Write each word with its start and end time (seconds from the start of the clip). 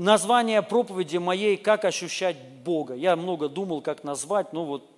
название 0.00 0.62
проповеди 0.62 1.18
моей 1.18 1.58
«Как 1.58 1.84
ощущать 1.84 2.36
Бога». 2.64 2.94
Я 2.94 3.16
много 3.16 3.48
думал, 3.48 3.82
как 3.82 4.02
назвать, 4.02 4.52
но 4.54 4.64
вот 4.64 4.88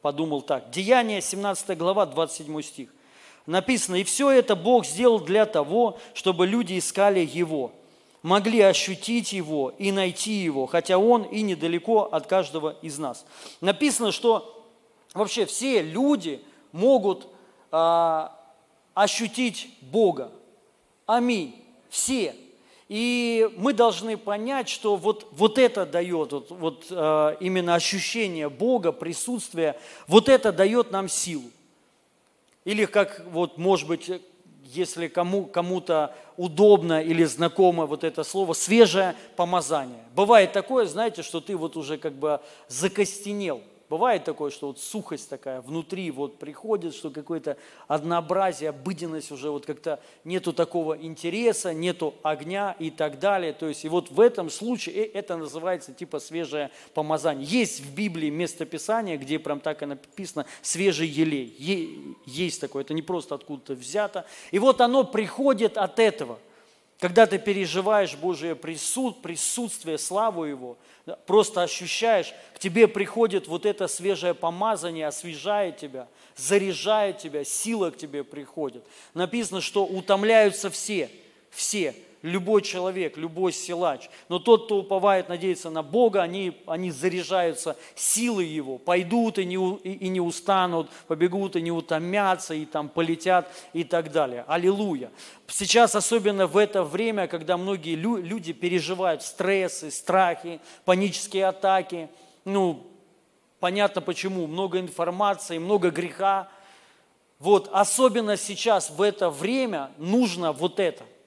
подумал 0.00 0.40
так. 0.40 0.70
Деяние, 0.70 1.20
17 1.20 1.76
глава, 1.76 2.06
27 2.06 2.62
стих. 2.62 2.94
Написано, 3.44 3.96
«И 3.96 4.04
все 4.04 4.30
это 4.30 4.56
Бог 4.56 4.86
сделал 4.86 5.20
для 5.20 5.44
того, 5.44 5.98
чтобы 6.14 6.46
люди 6.46 6.78
искали 6.78 7.20
Его, 7.20 7.72
могли 8.22 8.60
ощутить 8.62 9.34
Его 9.34 9.74
и 9.76 9.92
найти 9.92 10.32
Его, 10.32 10.66
хотя 10.66 10.96
Он 10.96 11.24
и 11.24 11.42
недалеко 11.42 12.04
от 12.04 12.26
каждого 12.26 12.74
из 12.80 12.98
нас». 12.98 13.26
Написано, 13.60 14.12
что 14.12 14.66
вообще 15.12 15.44
все 15.44 15.82
люди 15.82 16.42
могут 16.72 17.26
а, 17.70 18.34
ощутить 18.94 19.76
Бога. 19.82 20.32
Аминь. 21.04 21.62
Все. 21.90 22.34
И 22.88 23.50
мы 23.56 23.74
должны 23.74 24.16
понять, 24.16 24.68
что 24.68 24.96
вот, 24.96 25.28
вот 25.32 25.58
это 25.58 25.84
дает, 25.84 26.32
вот, 26.32 26.50
вот 26.50 26.86
э, 26.90 27.36
именно 27.40 27.74
ощущение 27.74 28.48
Бога, 28.48 28.92
присутствие, 28.92 29.78
вот 30.06 30.28
это 30.28 30.52
дает 30.52 30.90
нам 30.90 31.08
силу. 31.08 31.50
Или 32.64 32.86
как, 32.86 33.22
вот, 33.30 33.58
может 33.58 33.88
быть, 33.88 34.10
если 34.64 35.08
кому, 35.08 35.44
кому-то 35.44 36.14
удобно 36.38 37.02
или 37.02 37.24
знакомо 37.24 37.84
вот 37.84 38.04
это 38.04 38.24
слово, 38.24 38.54
свежее 38.54 39.14
помазание. 39.36 40.02
Бывает 40.14 40.52
такое, 40.52 40.86
знаете, 40.86 41.22
что 41.22 41.40
ты 41.40 41.56
вот 41.56 41.76
уже 41.76 41.98
как 41.98 42.14
бы 42.14 42.40
закостенел– 42.68 43.62
Бывает 43.88 44.24
такое, 44.24 44.50
что 44.50 44.66
вот 44.66 44.78
сухость 44.78 45.30
такая 45.30 45.62
внутри 45.62 46.10
вот 46.10 46.38
приходит, 46.38 46.94
что 46.94 47.10
какое-то 47.10 47.56
однообразие, 47.86 48.68
обыденность 48.68 49.32
уже 49.32 49.50
вот 49.50 49.64
как-то 49.64 49.98
нету 50.24 50.52
такого 50.52 50.94
интереса, 50.98 51.72
нету 51.72 52.14
огня 52.22 52.76
и 52.78 52.90
так 52.90 53.18
далее. 53.18 53.54
То 53.54 53.66
есть 53.66 53.86
и 53.86 53.88
вот 53.88 54.10
в 54.10 54.20
этом 54.20 54.50
случае 54.50 55.06
э, 55.06 55.10
это 55.14 55.38
называется 55.38 55.94
типа 55.94 56.18
свежее 56.18 56.70
помазание. 56.92 57.46
Есть 57.46 57.80
в 57.80 57.94
Библии 57.94 58.28
местописание, 58.28 59.16
где 59.16 59.38
прям 59.38 59.58
так 59.58 59.82
и 59.82 59.86
написано 59.86 60.44
свежий 60.60 61.08
елей. 61.08 62.16
Есть 62.26 62.60
такое, 62.60 62.84
это 62.84 62.92
не 62.92 63.02
просто 63.02 63.36
откуда-то 63.36 63.72
взято. 63.72 64.26
И 64.50 64.58
вот 64.58 64.82
оно 64.82 65.04
приходит 65.04 65.78
от 65.78 65.98
этого– 65.98 66.38
когда 66.98 67.26
ты 67.26 67.38
переживаешь 67.38 68.16
Божие 68.16 68.56
присуд, 68.56 69.22
присутствие, 69.22 69.98
славу 69.98 70.44
Его, 70.44 70.76
просто 71.26 71.62
ощущаешь, 71.62 72.34
к 72.54 72.58
тебе 72.58 72.88
приходит 72.88 73.46
вот 73.46 73.66
это 73.66 73.86
свежее 73.86 74.34
помазание, 74.34 75.06
освежает 75.06 75.76
тебя, 75.76 76.08
заряжает 76.36 77.18
тебя, 77.18 77.44
сила 77.44 77.90
к 77.90 77.96
тебе 77.96 78.24
приходит. 78.24 78.84
Написано, 79.14 79.60
что 79.60 79.86
утомляются 79.86 80.70
все, 80.70 81.08
все, 81.50 81.94
любой 82.22 82.62
человек, 82.62 83.16
любой 83.16 83.52
силач. 83.52 84.08
Но 84.28 84.38
тот, 84.38 84.66
кто 84.66 84.78
уповает, 84.78 85.28
надеется 85.28 85.70
на 85.70 85.82
Бога, 85.82 86.22
они, 86.22 86.60
они 86.66 86.90
заряжаются 86.90 87.76
силой 87.94 88.46
Его, 88.46 88.78
пойдут 88.78 89.38
и 89.38 89.44
не, 89.44 89.56
и, 89.56 89.92
и 89.92 90.08
не 90.08 90.20
устанут, 90.20 90.90
побегут 91.06 91.56
и 91.56 91.62
не 91.62 91.70
утомятся, 91.70 92.54
и 92.54 92.64
там 92.64 92.88
полетят 92.88 93.50
и 93.72 93.84
так 93.84 94.10
далее. 94.10 94.44
Аллилуйя. 94.48 95.10
Сейчас, 95.46 95.94
особенно 95.94 96.46
в 96.46 96.56
это 96.56 96.82
время, 96.82 97.26
когда 97.26 97.56
многие 97.56 97.94
люди 97.94 98.52
переживают 98.52 99.22
стрессы, 99.22 99.90
страхи, 99.90 100.60
панические 100.84 101.46
атаки, 101.46 102.08
ну, 102.44 102.86
понятно 103.60 104.00
почему, 104.00 104.46
много 104.46 104.80
информации, 104.80 105.58
много 105.58 105.90
греха, 105.90 106.48
вот, 107.38 107.70
особенно 107.72 108.36
сейчас, 108.36 108.90
в 108.90 109.00
это 109.00 109.30
время, 109.30 109.90
нужно 109.98 110.52
вот 110.52 110.80
это– 110.80 111.04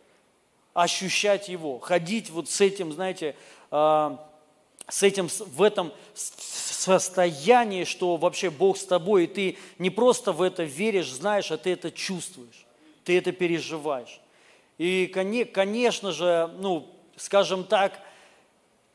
ощущать 0.74 1.50
Его, 1.50 1.80
ходить 1.80 2.30
вот 2.30 2.50
с 2.50 2.62
этим, 2.62 2.92
знаете, 2.92 3.36
а, 3.70 4.28
с 4.88 5.04
этим, 5.04 5.28
в 5.28 5.62
этом 5.62 5.92
состоянии, 6.14 7.84
что 7.84 8.18
вообще 8.18 8.50
Бог 8.50 8.78
с 8.78 8.86
тобой, 8.86 9.26
и 9.26 9.28
ты 9.28 9.58
не 9.78 9.90
просто 9.90 10.31
в 10.31 10.42
это 10.42 10.64
веришь, 10.64 11.12
знаешь, 11.12 11.52
а 11.52 11.58
ты 11.58 11.72
это 11.72 11.92
чувствуешь, 11.92 12.66
ты 13.04 13.18
это 13.18 13.31
переживаешь. 13.31 14.20
И, 14.78 15.06
конечно 15.54 16.12
же, 16.12 16.50
ну, 16.60 16.90
скажем 17.16 17.64
так, 17.64 18.00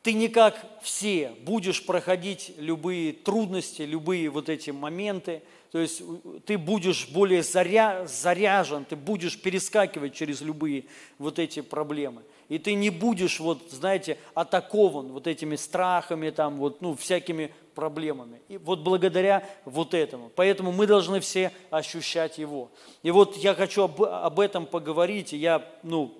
ты 0.03 0.13
не 0.13 0.29
как 0.29 0.65
все 0.83 1.33
будешь 1.41 1.85
проходить 1.85 2.53
любые 2.59 3.13
трудности, 3.13 3.83
любые 3.83 4.29
вот 4.31 4.49
эти 4.49 4.71
моменты, 4.71 5.43
то 5.73 5.79
есть 5.79 6.03
ты 6.45 6.59
будешь 6.59 7.09
более 7.09 7.43
заря, 7.43 8.07
заряжен, 8.07 8.85
ты 8.85 8.97
будешь 8.97 9.41
перескакивать 9.41 10.15
через 10.15 10.41
любые 10.41 10.85
вот 11.19 11.39
эти 11.39 11.61
проблемы. 11.61 12.23
И 12.49 12.59
ты 12.59 12.75
не 12.75 12.91
будешь, 12.91 13.41
вот, 13.41 13.59
знаете, 13.71 14.19
атакован 14.35 15.09
вот 15.09 15.27
этими 15.27 15.57
страхами, 15.57 16.31
там, 16.31 16.59
вот, 16.59 16.81
ну, 16.81 16.95
всякими 16.95 17.53
проблемами. 17.75 18.41
И 18.49 18.57
вот 18.57 18.81
благодаря 18.81 19.45
вот 19.65 19.95
этому. 19.95 20.31
Поэтому 20.35 20.71
мы 20.71 20.87
должны 20.87 21.19
все 21.21 21.53
ощущать 21.71 22.39
Его. 22.39 22.71
И 23.03 23.11
вот 23.11 23.37
я 23.37 23.55
хочу 23.55 23.83
об, 23.83 24.03
об 24.03 24.39
этом 24.39 24.65
поговорить, 24.67 25.33
я, 25.33 25.69
ну, 25.83 26.15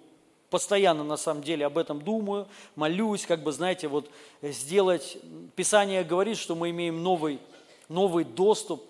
постоянно 0.51 1.05
на 1.05 1.17
самом 1.17 1.43
деле 1.43 1.67
об 1.67 1.79
этом 1.79 2.03
думаю, 2.03 2.49
молюсь, 2.75 3.25
как 3.25 3.43
бы, 3.43 3.53
знаете, 3.53 3.87
вот 3.87 4.11
сделать, 4.43 5.19
Писание 5.55 6.03
говорит, 6.03 6.39
что 6.39 6.57
мы 6.57 6.71
имеем 6.71 7.03
новый, 7.03 7.39
новый 7.89 8.25
доступ 8.25 8.83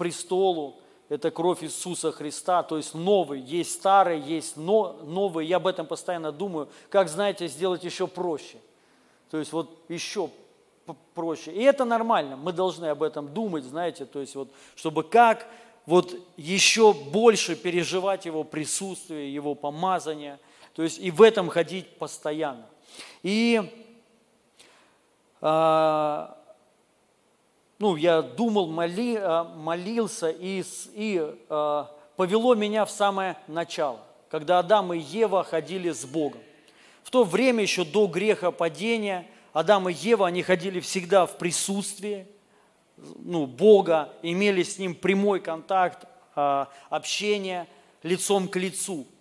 престолу, 0.00 0.76
это 1.10 1.30
кровь 1.30 1.62
Иисуса 1.62 2.10
Христа, 2.10 2.62
то 2.62 2.78
есть 2.78 2.94
новый, 2.94 3.40
есть 3.40 3.72
старый, 3.72 4.18
есть 4.18 4.56
но, 4.56 4.98
новый, 5.04 5.46
я 5.46 5.58
об 5.58 5.66
этом 5.66 5.86
постоянно 5.86 6.32
думаю, 6.32 6.68
как, 6.88 7.08
знаете, 7.08 7.46
сделать 7.46 7.84
еще 7.84 8.06
проще, 8.06 8.56
то 9.30 9.38
есть 9.38 9.52
вот 9.52 9.70
еще 9.88 10.30
проще, 11.14 11.52
и 11.52 11.62
это 11.62 11.84
нормально, 11.84 12.36
мы 12.36 12.52
должны 12.52 12.86
об 12.86 13.02
этом 13.02 13.32
думать, 13.34 13.64
знаете, 13.64 14.06
то 14.06 14.20
есть 14.20 14.34
вот, 14.34 14.48
чтобы 14.74 15.02
как 15.02 15.46
вот 15.84 16.14
еще 16.36 16.94
больше 16.94 17.56
переживать 17.56 18.24
Его 18.24 18.42
присутствие, 18.42 19.32
Его 19.34 19.54
помазание– 19.54 20.38
то 20.74 20.82
есть 20.82 20.98
и 20.98 21.10
в 21.10 21.22
этом 21.22 21.48
ходить 21.48 21.98
постоянно. 21.98 22.66
И 23.22 23.60
а, 25.40 26.38
ну, 27.80 27.96
я 27.96 28.22
думал, 28.22 28.68
моли, 28.68 29.16
а, 29.16 29.42
молился, 29.42 30.30
и, 30.30 30.62
и 30.94 31.34
а, 31.48 31.90
повело 32.14 32.54
меня 32.54 32.84
в 32.84 32.90
самое 32.90 33.36
начало, 33.48 33.98
когда 34.28 34.60
Адам 34.60 34.92
и 34.94 34.98
Ева 34.98 35.42
ходили 35.42 35.90
с 35.90 36.04
Богом. 36.04 36.40
В 37.02 37.10
то 37.10 37.24
время, 37.24 37.62
еще 37.62 37.84
до 37.84 38.06
греха 38.06 38.52
падения, 38.52 39.26
Адам 39.52 39.88
и 39.88 39.92
Ева, 39.92 40.28
они 40.28 40.42
ходили 40.42 40.78
всегда 40.78 41.26
в 41.26 41.36
присутствии 41.38 42.28
ну, 42.96 43.46
Бога, 43.46 44.12
имели 44.22 44.62
с 44.62 44.78
Ним 44.78 44.94
прямой 44.94 45.40
контакт, 45.40 46.04
общение 46.34 47.66
лицом 48.04 48.46
к 48.46 48.56
лицу– 48.56 49.06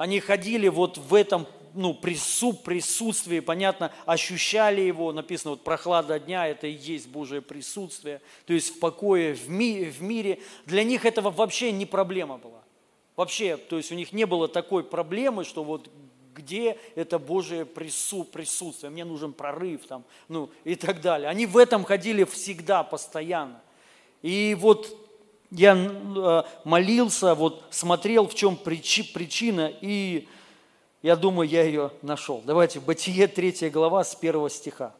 они 0.00 0.18
ходили 0.18 0.68
вот 0.68 0.96
в 0.96 1.12
этом 1.12 1.46
ну, 1.74 1.94
прису, 1.94 2.52
присутствии, 2.52 3.40
понятно, 3.40 3.92
ощущали 4.06 4.80
его, 4.80 5.12
написано, 5.12 5.52
вот 5.52 5.64
прохлада 5.64 6.18
дня, 6.18 6.46
это 6.46 6.66
и 6.66 6.72
есть 6.72 7.08
Божие 7.08 7.40
присутствие, 7.40 8.20
то 8.46 8.52
есть 8.52 8.76
в 8.76 8.78
покое, 8.78 9.34
в, 9.34 9.48
ми, 9.48 9.84
в 9.84 10.02
мире. 10.02 10.40
Для 10.66 10.84
них 10.84 11.04
этого 11.04 11.30
вообще 11.30 11.72
не 11.72 11.86
проблема 11.86 12.38
была. 12.38 12.62
Вообще, 13.16 13.56
то 13.56 13.76
есть 13.76 13.92
у 13.92 13.94
них 13.94 14.12
не 14.12 14.24
было 14.24 14.48
такой 14.48 14.82
проблемы, 14.84 15.44
что 15.44 15.62
вот 15.64 15.90
где 16.34 16.78
это 16.94 17.18
Божие 17.18 17.64
прису, 17.66 18.24
присутствие, 18.24 18.90
мне 18.90 19.04
нужен 19.04 19.32
прорыв 19.32 19.86
там, 19.86 20.04
ну 20.28 20.50
и 20.64 20.74
так 20.74 21.00
далее. 21.00 21.28
Они 21.28 21.46
в 21.46 21.56
этом 21.56 21.84
ходили 21.84 22.24
всегда, 22.24 22.82
постоянно. 22.82 23.60
И 24.22 24.56
вот 24.58 24.96
я 25.50 25.74
э, 25.74 26.42
молился, 26.64 27.34
вот 27.34 27.64
смотрел, 27.70 28.28
в 28.28 28.34
чем 28.34 28.56
причина, 28.56 29.72
и 29.80 30.28
я 31.02 31.16
думаю, 31.16 31.48
я 31.48 31.62
ее 31.62 31.90
нашел. 32.02 32.42
Давайте, 32.44 32.80
Бытие 32.80 33.26
3 33.26 33.70
глава 33.70 34.04
с 34.04 34.16
1 34.20 34.50
стиха. 34.50 34.94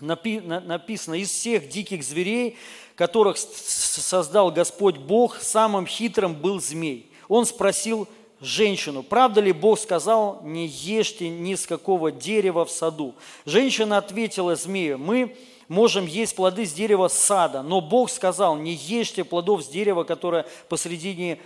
Написано, 0.00 1.14
из 1.14 1.30
всех 1.30 1.68
диких 1.68 2.02
зверей, 2.02 2.56
которых 2.96 3.36
создал 3.36 4.50
Господь 4.50 4.96
Бог, 4.96 5.40
самым 5.40 5.86
хитрым 5.86 6.34
был 6.34 6.60
змей. 6.60 7.10
Он 7.28 7.46
спросил 7.46 8.08
женщину, 8.40 9.02
правда 9.02 9.40
ли 9.40 9.52
Бог 9.52 9.78
сказал, 9.78 10.40
не 10.42 10.66
ешьте 10.66 11.28
ни 11.28 11.54
с 11.54 11.66
какого 11.66 12.10
дерева 12.10 12.64
в 12.64 12.70
саду? 12.70 13.14
Женщина 13.44 13.98
ответила 13.98 14.56
змею, 14.56 14.98
мы 14.98 15.36
можем 15.68 16.06
есть 16.06 16.34
плоды 16.34 16.66
с 16.66 16.72
дерева 16.72 17.06
сада, 17.08 17.62
но 17.62 17.80
Бог 17.80 18.10
сказал, 18.10 18.56
не 18.56 18.72
ешьте 18.72 19.22
плодов 19.22 19.62
с 19.62 19.68
дерева, 19.68 20.02
которое 20.02 20.46
посредине 20.68 21.38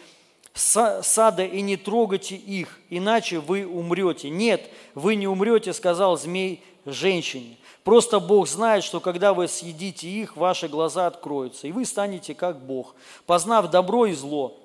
сада, 0.57 1.45
и 1.45 1.61
не 1.61 1.77
трогайте 1.77 2.35
их, 2.35 2.81
иначе 2.91 3.39
вы 3.39 3.67
умрете. 3.67 4.31
Нет, 4.31 4.71
вы 4.95 5.15
не 5.15 5.29
умрете, 5.29 5.73
сказал 5.73 6.17
змей 6.17 6.63
женщине. 6.87 7.57
Просто 7.85 8.19
Бог 8.19 8.49
знает, 8.49 8.83
что 8.83 9.01
когда 9.01 9.33
вы 9.35 9.49
съедите 9.49 10.09
их, 10.09 10.37
ваши 10.37 10.67
глаза 10.67 11.07
откроются, 11.07 11.69
и 11.69 11.73
вы 11.73 11.85
станете 11.85 12.35
как 12.35 12.61
Бог, 12.65 12.95
познав 13.27 13.71
добро 13.71 14.07
и 14.07 14.13
зло. 14.13 14.57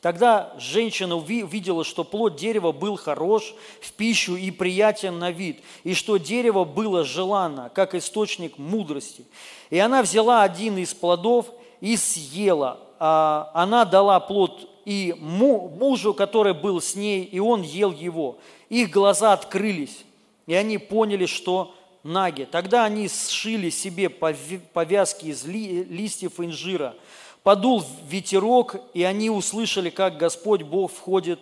Тогда 0.00 0.52
женщина 0.58 1.14
увидела, 1.14 1.84
что 1.84 2.02
плод 2.02 2.34
дерева 2.34 2.72
был 2.72 2.96
хорош 2.96 3.54
в 3.80 3.92
пищу 3.92 4.34
и 4.34 4.50
приятен 4.50 5.18
на 5.20 5.30
вид, 5.30 5.62
и 5.84 5.94
что 5.94 6.16
дерево 6.16 6.64
было 6.64 7.04
желанно, 7.04 7.70
как 7.72 7.94
источник 7.94 8.58
мудрости. 8.58 9.24
И 9.70 9.78
она 9.78 10.02
взяла 10.02 10.42
один 10.42 10.76
из 10.76 10.92
плодов 10.92 11.46
и 11.80 11.96
съела. 11.96 12.80
А 12.98 13.50
она 13.54 13.84
дала 13.84 14.18
плод 14.18 14.68
и 14.84 15.14
мужу, 15.18 16.14
который 16.14 16.54
был 16.54 16.80
с 16.80 16.94
ней, 16.94 17.24
и 17.24 17.38
он 17.38 17.62
ел 17.62 17.92
его. 17.92 18.38
Их 18.68 18.90
глаза 18.90 19.32
открылись, 19.32 20.04
и 20.46 20.54
они 20.54 20.78
поняли, 20.78 21.26
что 21.26 21.74
наги. 22.02 22.48
Тогда 22.50 22.84
они 22.84 23.08
сшили 23.08 23.70
себе 23.70 24.08
повязки 24.08 25.26
из 25.26 25.44
листьев 25.44 26.40
инжира. 26.40 26.94
Подул 27.42 27.84
ветерок, 28.08 28.76
и 28.94 29.02
они 29.02 29.28
услышали, 29.28 29.90
как 29.90 30.16
Господь 30.16 30.62
Бог 30.62 30.92
входит, 30.92 31.40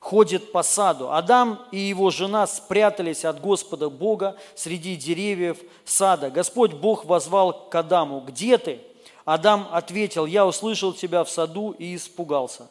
ходит 0.00 0.50
по 0.52 0.62
саду. 0.62 1.12
Адам 1.12 1.60
и 1.70 1.78
его 1.78 2.10
жена 2.10 2.46
спрятались 2.46 3.24
от 3.24 3.40
Господа 3.40 3.88
Бога 3.88 4.36
среди 4.56 4.96
деревьев 4.96 5.58
сада. 5.84 6.30
Господь 6.30 6.72
Бог 6.72 7.04
возвал 7.04 7.68
к 7.68 7.74
Адаму, 7.74 8.20
«Где 8.26 8.58
ты?» 8.58 8.80
Адам 9.28 9.68
ответил, 9.72 10.24
«Я 10.24 10.46
услышал 10.46 10.94
тебя 10.94 11.22
в 11.22 11.28
саду 11.28 11.72
и 11.72 11.94
испугался, 11.94 12.70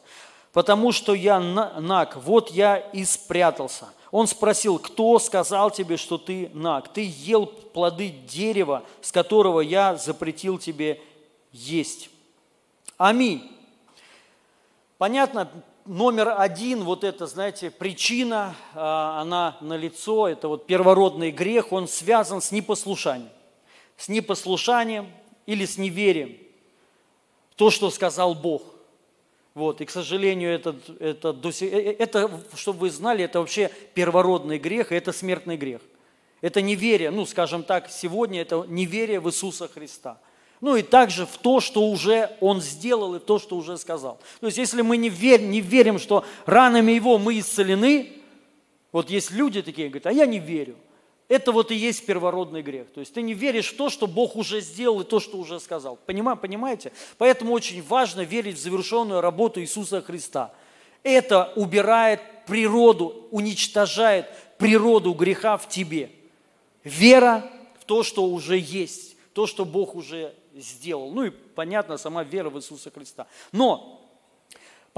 потому 0.52 0.90
что 0.90 1.14
я 1.14 1.38
наг, 1.38 2.16
вот 2.16 2.50
я 2.50 2.78
и 2.78 3.04
спрятался». 3.04 3.86
Он 4.10 4.26
спросил, 4.26 4.80
кто 4.80 5.20
сказал 5.20 5.70
тебе, 5.70 5.96
что 5.96 6.18
ты 6.18 6.50
наг? 6.54 6.92
Ты 6.92 7.08
ел 7.08 7.46
плоды 7.46 8.08
дерева, 8.08 8.82
с 9.02 9.12
которого 9.12 9.60
я 9.60 9.96
запретил 9.96 10.58
тебе 10.58 11.00
есть. 11.52 12.10
Аминь. 12.96 13.48
Понятно, 14.96 15.48
номер 15.84 16.34
один, 16.38 16.82
вот 16.82 17.04
это, 17.04 17.28
знаете, 17.28 17.70
причина, 17.70 18.56
а, 18.74 19.20
она 19.20 19.58
на 19.60 19.76
лицо, 19.76 20.26
это 20.26 20.48
вот 20.48 20.66
первородный 20.66 21.30
грех, 21.30 21.70
он 21.70 21.86
связан 21.86 22.40
с 22.40 22.50
непослушанием. 22.50 23.30
С 23.96 24.08
непослушанием 24.08 25.06
или 25.46 25.64
с 25.64 25.78
неверием. 25.78 26.47
То, 27.58 27.70
что 27.70 27.90
сказал 27.90 28.34
Бог– 28.34 28.62
вот, 29.58 29.80
и, 29.80 29.84
к 29.84 29.90
сожалению, 29.90 30.52
это, 30.52 30.76
это, 31.00 31.36
э, 31.42 31.66
э, 31.66 31.96
это, 31.98 32.30
чтобы 32.54 32.78
вы 32.78 32.90
знали, 32.90 33.24
это 33.24 33.40
вообще 33.40 33.72
первородный 33.92 34.56
грех, 34.56 34.92
и 34.92 34.94
это 34.94 35.12
смертный 35.12 35.56
грех. 35.56 35.80
Это 36.40 36.62
неверие, 36.62 37.10
ну, 37.10 37.26
скажем 37.26 37.64
так, 37.64 37.90
сегодня 37.90 38.42
это 38.42 38.64
неверие 38.68 39.18
в 39.18 39.28
Иисуса 39.28 39.66
Христа. 39.66 40.20
Ну 40.60 40.76
и 40.76 40.82
также 40.82 41.26
в 41.26 41.38
то, 41.38 41.58
что 41.58 41.90
уже 41.90 42.30
Он 42.38 42.60
сделал, 42.60 43.16
и 43.16 43.18
то, 43.18 43.40
что 43.40 43.56
уже 43.56 43.76
сказал. 43.78 44.20
То 44.38 44.46
есть, 44.46 44.58
если 44.58 44.80
мы 44.82 44.96
не 44.96 45.08
верим, 45.08 45.50
не 45.50 45.60
верим, 45.60 45.98
что 45.98 46.24
ранами 46.46 46.92
Его 46.92 47.18
мы 47.18 47.36
исцелены, 47.40 48.12
вот 48.92 49.10
есть 49.10 49.32
люди 49.32 49.60
такие, 49.62 49.88
говорят, 49.88 50.06
а 50.06 50.12
я 50.12 50.26
не 50.26 50.38
верю. 50.38 50.76
Это 51.28 51.52
вот 51.52 51.70
и 51.70 51.74
есть 51.74 52.06
первородный 52.06 52.62
грех. 52.62 52.88
То 52.90 53.00
есть 53.00 53.12
ты 53.12 53.20
не 53.20 53.34
веришь 53.34 53.72
в 53.72 53.76
то, 53.76 53.90
что 53.90 54.06
Бог 54.06 54.34
уже 54.34 54.60
сделал 54.62 55.02
и 55.02 55.04
то, 55.04 55.20
что 55.20 55.36
уже 55.36 55.60
сказал. 55.60 55.98
Понимаете? 56.06 56.92
Поэтому 57.18 57.52
очень 57.52 57.82
важно 57.82 58.22
верить 58.22 58.56
в 58.56 58.62
завершенную 58.62 59.20
работу 59.20 59.60
Иисуса 59.60 60.00
Христа. 60.00 60.52
Это 61.02 61.52
убирает 61.54 62.20
природу, 62.46 63.28
уничтожает 63.30 64.26
природу 64.56 65.12
греха 65.12 65.58
в 65.58 65.68
тебе. 65.68 66.10
Вера 66.82 67.44
в 67.78 67.84
то, 67.84 68.02
что 68.02 68.24
уже 68.24 68.58
есть, 68.58 69.16
то, 69.34 69.46
что 69.46 69.66
Бог 69.66 69.94
уже 69.94 70.34
сделал. 70.56 71.12
Ну 71.12 71.24
и 71.24 71.30
понятно, 71.30 71.98
сама 71.98 72.24
вера 72.24 72.48
в 72.48 72.56
Иисуса 72.58 72.90
Христа. 72.90 73.26
Но 73.52 73.97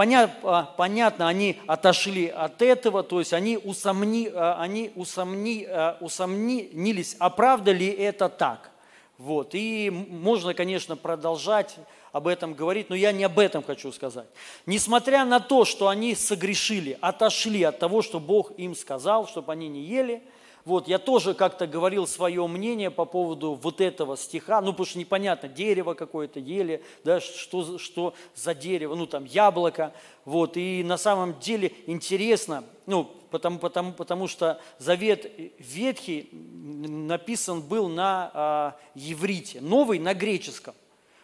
Понятно, 0.01 0.71
понятно, 0.79 1.29
они 1.29 1.61
отошли 1.67 2.29
от 2.29 2.63
этого, 2.63 3.03
то 3.03 3.19
есть 3.19 3.35
они, 3.35 3.59
усомни, 3.59 4.31
а, 4.33 4.57
они 4.59 4.93
усомни, 4.95 5.67
а, 5.69 5.99
усомнились, 6.01 7.17
а 7.19 7.29
правда 7.29 7.71
ли 7.73 7.87
это 7.87 8.31
так. 8.31 8.71
Вот. 9.19 9.51
И 9.53 9.91
можно, 9.91 10.55
конечно, 10.55 10.97
продолжать 10.97 11.77
об 12.13 12.29
этом 12.29 12.55
говорить, 12.55 12.89
но 12.89 12.97
я 12.97 13.13
не 13.13 13.25
об 13.25 13.39
этом 13.39 13.63
хочу 13.63 13.93
сказать. 13.93 14.25
Несмотря 14.65 15.27
на 15.27 15.39
то, 15.39 15.67
что 15.67 15.89
они 15.89 16.15
согрешили, 16.15 16.97
отошли 17.03 17.63
от 17.63 17.79
того, 17.79 18.01
что 18.01 18.21
Бог 18.21 18.53
им 18.57 18.75
сказал, 18.75 19.29
чтобы 19.29 19.53
они 19.53 19.69
не 19.69 19.83
ели– 19.83 20.23
вот, 20.65 20.89
я 20.89 20.99
тоже 20.99 21.35
как-то 21.35 21.67
говорил 21.67 22.07
свое 22.07 22.47
мнение 22.47 22.91
по 22.91 23.05
поводу 23.05 23.55
вот 23.55 23.81
этого 23.81 24.17
стиха, 24.17 24.61
ну, 24.61 24.73
потому 24.73 24.87
что 24.87 24.99
непонятно, 24.99 25.49
дерево 25.49 25.95
какое-то 25.95 26.39
ели, 26.39 26.83
да, 27.05 27.21
что, 27.21 27.79
что 27.79 28.15
за 28.35 28.55
дерево, 28.55 28.95
ну, 28.95 29.07
там, 29.07 29.25
яблоко, 29.25 29.93
вот, 30.25 30.57
и 30.57 30.83
на 30.85 30.99
самом 30.99 31.39
деле 31.41 31.73
интересно, 31.87 32.65
ну, 32.87 33.11
потому, 33.31 33.59
потому, 33.59 33.93
потому 33.93 34.29
что 34.29 34.61
Завет 34.79 35.31
Ветхий 35.59 36.29
написан 36.33 37.63
был 37.63 37.89
на 37.89 38.31
а, 38.35 38.77
еврите, 38.95 39.61
новый 39.61 39.99
на 39.99 40.15
греческом. 40.15 40.75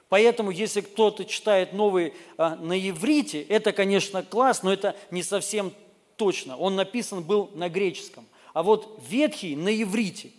Поэтому, 0.09 0.53
если 0.53 0.83
кто-то 0.83 1.25
читает 1.25 1.73
новый 1.73 2.15
а, 2.39 2.55
на 2.57 2.79
иврите, 2.79 3.43
это, 3.43 3.73
конечно, 3.73 4.23
класс, 4.23 4.63
но 4.63 4.73
это 4.73 4.97
не 5.11 5.23
совсем 5.23 5.73
точно. 6.17 6.57
Он 6.57 6.77
написан 6.77 7.23
был 7.23 7.51
на 7.55 7.69
греческом 7.69 8.25
а 8.57 8.63
вот 8.63 8.99
ветхий 9.11 9.55
на 9.55 9.69
иврите. 9.83 10.31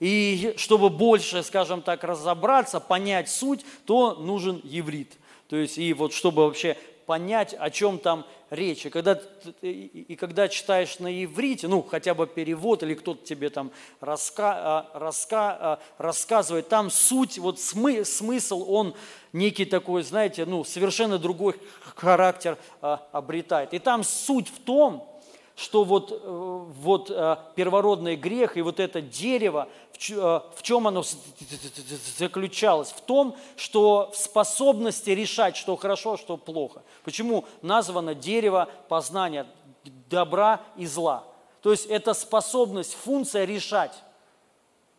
И 0.00 0.54
чтобы 0.56 0.88
больше, 0.88 1.42
скажем 1.42 1.82
так, 1.82 2.04
разобраться, 2.04 2.80
понять 2.80 3.28
суть, 3.28 3.66
то 3.84 4.14
нужен 4.14 4.62
еврит. 4.64 5.12
То 5.48 5.56
есть, 5.56 5.76
и 5.76 5.92
вот 5.92 6.14
чтобы 6.14 6.46
вообще 6.46 6.78
понять, 7.04 7.52
о 7.52 7.68
чем 7.68 7.98
там 7.98 8.24
речь. 8.48 8.86
И 8.86 8.88
когда, 8.88 9.20
и 9.60 10.16
когда 10.18 10.48
читаешь 10.48 10.98
на 11.00 11.22
иврите, 11.22 11.68
ну, 11.68 11.82
хотя 11.82 12.14
бы 12.14 12.26
перевод, 12.26 12.82
или 12.82 12.94
кто-то 12.94 13.22
тебе 13.22 13.50
там 13.50 13.70
раска, 14.00 14.54
а, 14.56 14.90
раска, 14.94 15.58
а, 15.60 15.78
рассказывает, 15.98 16.70
там 16.70 16.88
суть, 16.88 17.36
вот 17.38 17.60
смы, 17.60 18.06
смысл, 18.06 18.64
он 18.66 18.94
некий 19.34 19.66
такой, 19.66 20.02
знаете, 20.02 20.46
ну, 20.46 20.64
совершенно 20.64 21.18
другой 21.18 21.56
характер 21.94 22.56
а, 22.80 23.06
обретает. 23.12 23.74
И 23.74 23.78
там 23.78 24.02
суть 24.02 24.48
в 24.48 24.60
том, 24.60 25.06
что 25.56 25.84
вот, 25.84 26.12
э, 26.12 26.16
вот 26.22 27.10
э, 27.10 27.36
первородный 27.54 28.14
грех 28.14 28.58
и 28.58 28.62
вот 28.62 28.78
это 28.78 29.00
дерево, 29.00 29.68
в 29.90 30.10
э, 30.10 30.40
чем 30.60 30.86
оно 30.86 31.02
заключалось? 32.18 32.90
В 32.90 33.00
том, 33.00 33.34
что 33.56 34.10
в 34.12 34.16
способности 34.18 35.10
решать, 35.10 35.56
что 35.56 35.76
хорошо, 35.76 36.12
а 36.12 36.18
что 36.18 36.36
плохо. 36.36 36.82
Почему 37.04 37.46
названо 37.62 38.14
дерево 38.14 38.68
познания 38.88 39.46
добра 40.10 40.60
и 40.76 40.84
зла? 40.84 41.24
То 41.62 41.70
есть 41.70 41.86
это 41.86 42.12
способность, 42.12 42.94
функция 42.94 43.46
решать, 43.46 43.94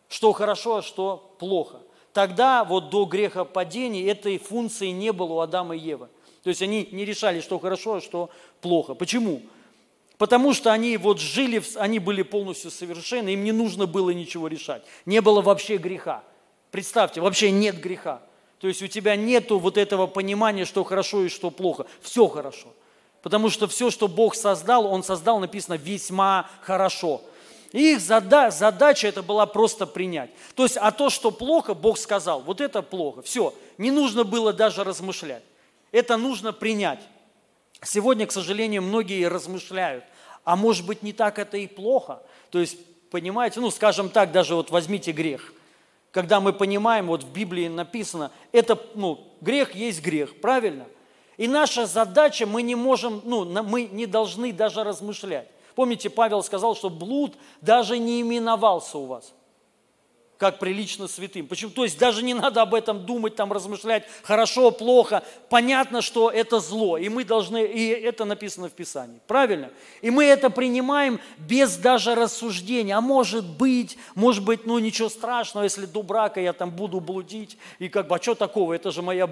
что 0.09 0.33
хорошо, 0.33 0.77
а 0.77 0.81
что 0.81 1.35
плохо. 1.37 1.77
Тогда 2.13 2.63
вот 2.63 2.89
до 2.89 3.05
греха 3.05 3.45
падения 3.45 4.07
этой 4.07 4.39
функции 4.39 4.87
не 4.87 5.13
было 5.13 5.33
у 5.33 5.39
Адама 5.39 5.75
и 5.75 5.79
Евы. 5.79 6.09
То 6.41 6.49
есть 6.49 6.63
они 6.63 6.89
не 6.91 7.05
решали, 7.05 7.41
что 7.41 7.59
хорошо, 7.59 7.95
а 7.95 8.01
что 8.01 8.31
плохо. 8.59 8.95
Почему? 8.95 9.43
Потому 10.17 10.53
что 10.53 10.71
они 10.71 10.97
вот 10.97 11.19
жили, 11.19 11.61
они 11.75 11.99
были 11.99 12.23
полностью 12.23 12.71
совершенны, 12.71 13.29
им 13.29 13.43
не 13.43 13.51
нужно 13.51 13.85
было 13.85 14.09
ничего 14.09 14.47
решать. 14.47 14.83
Не 15.05 15.21
было 15.21 15.41
вообще 15.41 15.77
греха. 15.77 16.23
Представьте, 16.71 17.21
вообще 17.21 17.51
нет 17.51 17.79
греха. 17.79 18.21
То 18.59 18.67
есть 18.67 18.81
у 18.81 18.87
тебя 18.87 19.15
нет 19.15 19.51
вот 19.51 19.77
этого 19.77 20.07
понимания, 20.07 20.65
что 20.65 20.83
хорошо 20.83 21.23
и 21.23 21.29
что 21.29 21.51
плохо. 21.51 21.85
Все 22.01 22.27
хорошо. 22.27 22.69
Потому 23.21 23.49
что 23.49 23.67
все, 23.67 23.91
что 23.91 24.07
Бог 24.07 24.35
создал, 24.35 24.87
Он 24.87 25.03
создал, 25.03 25.39
написано, 25.39 25.75
весьма 25.75 26.49
хорошо. 26.61 27.21
И 27.71 27.93
их 27.93 27.99
задача 27.99 29.07
это 29.07 29.21
была 29.21 29.45
просто 29.45 29.85
принять. 29.85 30.31
То 30.55 30.63
есть, 30.63 30.77
а 30.77 30.91
то, 30.91 31.09
что 31.09 31.29
плохо, 31.31 31.73
Бог 31.73 31.97
сказал, 31.99 32.41
вот 32.41 32.61
это 32.61 32.81
плохо. 32.81 33.21
Все, 33.21 33.53
не 33.77 33.91
нужно 33.91 34.23
было 34.23 34.53
даже 34.53 34.83
размышлять. 34.83 35.43
Это 35.91 36.17
нужно 36.17 36.53
принять. 36.53 37.01
Сегодня, 37.83 38.25
к 38.25 38.31
сожалению, 38.31 38.81
многие 38.81 39.27
размышляют, 39.27 40.03
а 40.43 40.55
может 40.55 40.85
быть 40.85 41.03
не 41.03 41.13
так 41.13 41.39
это 41.39 41.57
и 41.57 41.67
плохо. 41.67 42.21
То 42.49 42.59
есть, 42.59 42.77
понимаете, 43.11 43.59
ну, 43.59 43.69
скажем 43.69 44.09
так, 44.09 44.31
даже 44.31 44.55
вот 44.55 44.71
возьмите 44.71 45.11
грех. 45.11 45.53
Когда 46.11 46.39
мы 46.39 46.53
понимаем, 46.53 47.07
вот 47.07 47.23
в 47.23 47.31
Библии 47.31 47.67
написано, 47.67 48.31
это, 48.51 48.79
ну, 48.95 49.33
грех 49.41 49.75
есть 49.75 50.01
грех, 50.01 50.39
правильно? 50.41 50.85
И 51.37 51.47
наша 51.47 51.85
задача, 51.85 52.47
мы 52.47 52.63
не 52.63 52.75
можем, 52.75 53.21
ну, 53.23 53.45
мы 53.63 53.83
не 53.83 54.07
должны 54.07 54.51
даже 54.51 54.83
размышлять. 54.83 55.47
Помните, 55.75 56.09
Павел 56.09 56.41
сказал, 56.41 56.75
что 56.75 56.89
блуд 56.89 57.35
даже 57.61 57.99
не 57.99 58.21
именовался 58.21 58.97
у 58.97 59.05
вас. 59.05 59.33
Как 60.37 60.59
прилично 60.59 61.07
святым. 61.07 61.47
Почему? 61.47 61.71
То 61.71 61.83
есть 61.83 61.97
даже 61.97 62.23
не 62.23 62.33
надо 62.33 62.61
об 62.61 62.75
этом 62.75 63.05
думать, 63.05 63.35
там 63.35 63.51
размышлять, 63.51 64.05
хорошо, 64.23 64.71
плохо. 64.71 65.23
Понятно, 65.49 66.01
что 66.01 66.29
это 66.29 66.59
зло, 66.59 66.97
и 66.97 67.09
мы 67.09 67.23
должны, 67.23 67.65
и 67.65 67.87
это 67.87 68.25
написано 68.25 68.69
в 68.69 68.73
Писании. 68.73 69.19
Правильно? 69.27 69.71
И 70.01 70.11
мы 70.11 70.25
это 70.25 70.49
принимаем 70.49 71.19
без 71.37 71.77
даже 71.77 72.13
рассуждения. 72.13 72.95
А 72.95 73.01
может 73.01 73.45
быть, 73.45 73.97
может 74.15 74.43
быть, 74.43 74.65
ну 74.65 74.77
ничего 74.79 75.09
страшного, 75.09 75.63
если 75.63 75.85
до 75.85 76.03
брака 76.03 76.39
я 76.39 76.53
там 76.53 76.69
буду 76.69 76.99
блудить, 76.99 77.57
и 77.79 77.89
как 77.89 78.07
бы, 78.07 78.15
а 78.15 78.21
что 78.21 78.35
такого, 78.35 78.73
это 78.73 78.91
же 78.91 79.01
моя 79.01 79.27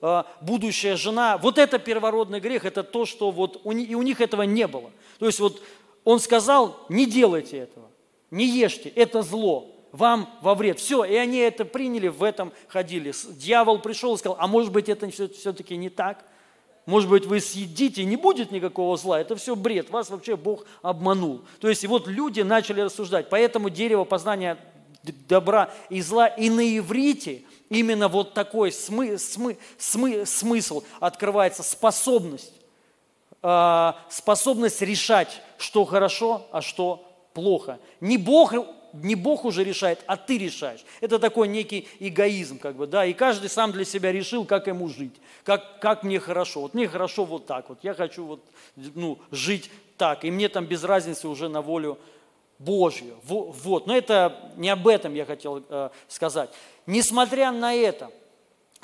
а, 0.00 0.26
будущая 0.40 0.96
жена. 0.96 1.38
Вот 1.38 1.58
это 1.58 1.78
первородный 1.78 2.40
грех, 2.40 2.64
это 2.64 2.84
то, 2.84 3.06
что 3.06 3.30
вот, 3.30 3.60
и 3.64 3.94
у 3.94 4.02
них 4.02 4.20
этого 4.20 4.42
не 4.42 4.66
было. 4.68 4.90
То 5.18 5.26
есть 5.26 5.40
вот 5.40 5.60
он 6.04 6.20
сказал, 6.20 6.78
не 6.88 7.06
делайте 7.06 7.58
этого, 7.58 7.86
не 8.30 8.46
ешьте, 8.46 8.88
это 8.90 9.22
зло 9.22 9.74
вам 9.92 10.28
во 10.42 10.54
вред. 10.54 10.78
Все, 10.78 11.04
и 11.04 11.14
они 11.14 11.38
это 11.38 11.64
приняли, 11.64 12.08
в 12.08 12.22
этом 12.22 12.52
ходили. 12.68 13.12
Дьявол 13.30 13.80
пришел 13.80 14.14
и 14.14 14.18
сказал, 14.18 14.36
а 14.40 14.46
может 14.46 14.72
быть 14.72 14.88
это 14.88 15.10
все-таки 15.10 15.76
не 15.76 15.90
так? 15.90 16.24
Может 16.86 17.10
быть, 17.10 17.26
вы 17.26 17.40
съедите, 17.40 18.04
не 18.04 18.16
будет 18.16 18.50
никакого 18.50 18.96
зла. 18.96 19.20
Это 19.20 19.36
все 19.36 19.54
бред. 19.54 19.90
Вас 19.90 20.08
вообще 20.08 20.36
Бог 20.36 20.64
обманул. 20.80 21.42
То 21.60 21.68
есть, 21.68 21.84
и 21.84 21.86
вот 21.86 22.06
люди 22.06 22.40
начали 22.40 22.80
рассуждать. 22.80 23.28
Поэтому 23.28 23.68
дерево 23.68 24.04
познания 24.04 24.56
добра 25.28 25.70
и 25.90 26.00
зла 26.00 26.26
и 26.26 26.48
на 26.50 26.78
иврите 26.78 27.42
именно 27.68 28.08
вот 28.08 28.34
такой 28.34 28.72
смы, 28.72 29.18
смы, 29.18 29.58
смы, 29.76 30.24
смысл 30.26 30.82
открывается, 31.00 31.62
способность, 31.62 32.54
э, 33.42 33.92
способность 34.08 34.80
решать, 34.80 35.42
что 35.58 35.84
хорошо, 35.84 36.46
а 36.52 36.62
что 36.62 37.06
плохо. 37.34 37.78
Не 38.00 38.16
Бог 38.16 38.54
не 38.92 39.14
Бог 39.14 39.44
уже 39.44 39.64
решает, 39.64 40.02
а 40.06 40.16
ты 40.16 40.38
решаешь. 40.38 40.84
Это 41.00 41.18
такой 41.18 41.48
некий 41.48 41.88
эгоизм, 41.98 42.58
как 42.58 42.76
бы, 42.76 42.86
да, 42.86 43.04
и 43.04 43.12
каждый 43.12 43.50
сам 43.50 43.72
для 43.72 43.84
себя 43.84 44.12
решил, 44.12 44.44
как 44.44 44.66
ему 44.66 44.88
жить, 44.88 45.14
как, 45.44 45.80
как 45.80 46.02
мне 46.02 46.20
хорошо. 46.20 46.62
Вот 46.62 46.74
мне 46.74 46.88
хорошо 46.88 47.24
вот 47.24 47.46
так 47.46 47.68
вот, 47.68 47.78
я 47.82 47.94
хочу 47.94 48.24
вот, 48.24 48.44
ну, 48.76 49.18
жить 49.30 49.70
так, 49.96 50.24
и 50.24 50.30
мне 50.30 50.48
там 50.48 50.66
без 50.66 50.84
разницы 50.84 51.28
уже 51.28 51.48
на 51.48 51.62
волю 51.62 51.98
Божью. 52.58 53.16
Вот, 53.24 53.86
но 53.86 53.96
это 53.96 54.52
не 54.56 54.68
об 54.68 54.86
этом 54.88 55.14
я 55.14 55.24
хотел 55.24 55.64
э, 55.68 55.90
сказать. 56.08 56.50
Несмотря 56.86 57.52
на 57.52 57.74
это, 57.74 58.10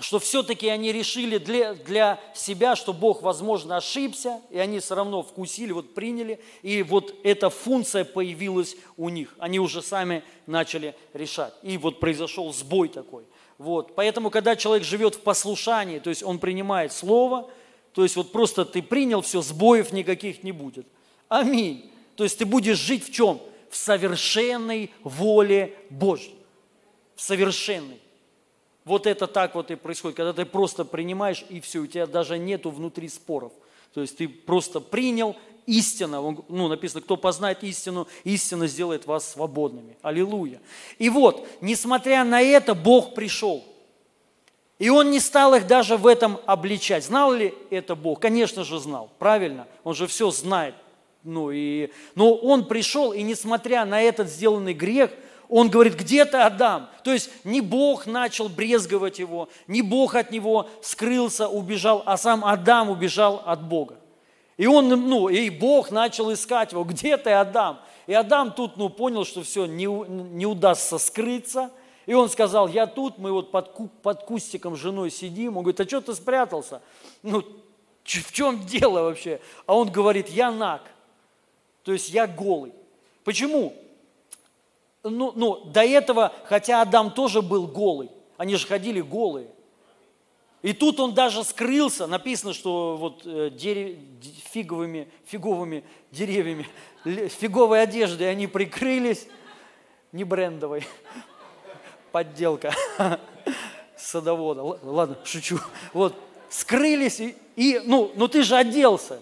что 0.01 0.19
все-таки 0.19 0.69
они 0.69 0.93
решили 0.93 1.39
для, 1.39 1.75
для 1.75 2.21
себя, 2.35 2.75
что 2.75 2.93
Бог, 2.93 3.23
возможно, 3.23 3.77
ошибся, 3.77 4.41
и 4.51 4.59
они 4.59 4.81
все 4.81 4.97
равно 4.97 5.23
вкусили, 5.23 5.73
вот 5.73 5.95
приняли, 5.95 6.41
и 6.63 6.83
вот 6.83 7.15
эта 7.23 7.49
функция 7.49 8.05
появилась 8.05 8.77
у 8.97 9.09
них. 9.09 9.35
Они 9.39 9.61
уже 9.61 9.83
сами 9.83 10.25
начали 10.47 10.97
решать. 11.13 11.55
И 11.63 11.79
вот 11.79 12.01
произошел 12.01 12.53
сбой 12.53 12.89
такой. 12.89 13.25
Вот. 13.59 13.95
Поэтому, 13.95 14.31
когда 14.31 14.57
человек 14.57 14.85
живет 14.85 15.15
в 15.15 15.21
послушании, 15.21 16.01
то 16.01 16.11
есть 16.11 16.25
он 16.25 16.39
принимает 16.39 16.93
Слово, 16.93 17.49
то 17.93 18.03
есть 18.03 18.17
вот 18.17 18.33
просто 18.33 18.65
ты 18.65 18.83
принял, 18.83 19.21
все, 19.21 19.41
сбоев 19.43 19.93
никаких 19.93 20.43
не 20.43 20.51
будет. 20.51 20.87
Аминь. 21.29 21.91
То 22.17 22.25
есть 22.25 22.39
ты 22.39 22.45
будешь 22.45 22.79
жить 22.79 23.07
в 23.07 23.13
чем? 23.13 23.41
В 23.71 23.77
совершенной 23.77 24.91
воле 25.05 25.77
Божьей. 25.91 26.35
В 27.15 27.23
совершенной. 27.23 28.01
Вот 28.85 29.07
это 29.07 29.27
так 29.27 29.55
вот 29.55 29.71
и 29.71 29.77
происходит, 29.77 30.17
когда 30.17 30.33
ты 30.33 30.45
просто 30.45 30.85
принимаешь, 30.85 31.45
и 31.49 31.61
все, 31.61 31.81
у 31.81 31.87
тебя 31.87 32.07
даже 32.07 32.39
нету 32.39 32.71
внутри 32.71 33.09
споров. 33.09 33.53
То 33.95 34.03
есть 34.03 34.19
ты 34.19 34.29
просто 34.29 34.81
принял 34.81 35.37
истину, 35.65 36.45
ну, 36.49 36.69
написано, 36.69 37.01
кто 37.01 37.17
познает 37.17 37.65
истину, 37.65 38.07
истина 38.25 38.67
сделает 38.67 39.07
вас 39.07 39.33
свободными. 39.33 39.97
Аллилуйя. 40.03 40.61
И 40.99 41.09
вот, 41.09 41.47
несмотря 41.63 42.25
на 42.25 42.43
это, 42.43 42.75
Бог 42.75 43.15
пришел. 43.15 43.65
И 44.79 44.91
Он 44.91 45.11
не 45.11 45.21
стал 45.21 45.55
их 45.55 45.67
даже 45.67 45.97
в 45.97 46.07
этом 46.07 46.39
обличать. 46.45 47.05
Знал 47.05 47.33
ли 47.33 47.55
это 47.71 47.95
Бог? 47.95 48.21
Конечно 48.21 48.65
же 48.65 48.79
знал, 48.81 49.11
правильно? 49.19 49.67
Он 49.83 49.95
же 49.95 50.07
все 50.07 50.31
знает. 50.31 50.75
Ну, 51.23 51.51
и, 51.51 51.91
но 52.17 52.35
Он 52.35 52.67
пришел, 52.67 53.15
и 53.15 53.23
несмотря 53.23 53.87
на 53.87 54.03
этот 54.03 54.29
сделанный 54.29 54.75
грех– 54.75 55.11
он 55.57 55.71
говорит, 55.71 55.95
где 55.95 56.25
ты, 56.25 56.39
Адам? 56.39 56.89
То 57.05 57.13
есть 57.13 57.31
не 57.45 57.61
Бог 57.61 58.07
начал 58.07 58.49
брезговать 58.49 59.21
его, 59.21 59.49
не 59.69 59.83
Бог 59.83 60.17
от 60.17 60.33
него 60.33 60.69
скрылся, 60.83 61.47
убежал, 61.47 62.03
а 62.07 62.17
сам 62.17 62.45
Адам 62.45 62.91
убежал 62.91 63.41
от 63.47 63.63
Бога. 63.63 63.97
И 64.57 64.67
он, 64.67 64.89
ну, 64.89 65.29
и 65.29 65.51
Бог 65.51 65.93
начал 65.93 66.33
искать 66.33 66.73
его, 66.73 66.83
где 66.83 67.17
ты, 67.17 67.31
Адам? 67.31 67.79
И 68.09 68.13
Адам 68.13 68.51
тут, 68.51 68.77
ну, 68.77 68.89
понял, 68.89 69.25
что 69.25 69.45
все, 69.45 69.67
не, 69.67 69.85
не 69.85 70.45
удастся 70.45 70.99
скрыться. 70.99 71.71
И 72.07 72.15
он 72.15 72.29
сказал, 72.31 72.67
я 72.67 72.89
тут, 72.89 73.19
мы 73.19 73.31
вот 73.31 73.53
под, 73.53 74.03
под 74.03 74.25
кустиком 74.25 74.75
с 74.75 74.81
женой 74.81 75.09
сидим. 75.09 75.57
Он 75.57 75.63
говорит, 75.63 75.81
а 75.81 75.87
что 75.87 76.01
ты 76.01 76.15
спрятался? 76.17 76.83
Ну, 77.23 77.45
в 78.03 78.33
чем 78.33 78.67
дело 78.67 79.03
вообще? 79.03 79.41
А 79.67 79.77
он 79.77 79.89
говорит, 79.89 80.29
я 80.31 80.51
наг, 80.51 80.83
то 81.85 81.93
есть 81.93 82.11
я 82.11 82.27
голый. 82.27 82.73
Почему? 83.23 83.73
Ну, 85.05 85.33
ну, 85.37 85.65
до 85.67 85.85
этого, 85.85 86.33
хотя 86.47 86.81
Адам 86.81 87.11
тоже 87.11 87.43
был 87.43 87.67
голый, 87.67 88.11
они 88.37 88.57
же 88.57 88.67
ходили 88.67 89.01
голые. 89.01 89.49
И 90.63 90.73
тут 90.73 90.99
он 90.99 91.13
даже 91.13 91.45
скрылся, 91.45 92.07
написано, 92.07 92.55
что 92.55 92.97
вот 92.97 93.23
э, 93.27 93.51
дерев, 93.51 93.99
фиговыми, 94.51 95.09
фиговыми 95.27 95.85
деревьями, 96.11 96.67
фиговой 97.05 97.83
одеждой 97.83 98.31
они 98.31 98.47
прикрылись, 98.47 99.29
не 100.11 100.25
брендовой, 100.25 100.87
подделка 102.13 102.75
садовода. 103.99 104.63
Ладно, 104.63 105.19
шучу. 105.25 105.59
Вот, 105.93 106.15
скрылись, 106.49 107.21
и, 107.21 107.37
и 107.57 107.83
ну, 107.85 108.11
ну 108.15 108.27
ты 108.27 108.43
же 108.43 108.57
оделся. 108.57 109.21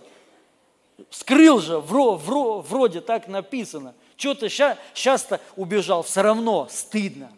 Скрыл 1.11 1.59
же, 1.61 1.79
вро, 1.79 2.15
вро, 2.15 2.61
вроде 2.61 3.01
так 3.01 3.27
написано. 3.27 3.95
Что 4.17 4.35
ты 4.35 4.49
сейчас-то 4.49 5.41
убежал? 5.57 6.03
Все 6.03 6.23
равно 6.23 6.69
стыдно. 6.71 7.31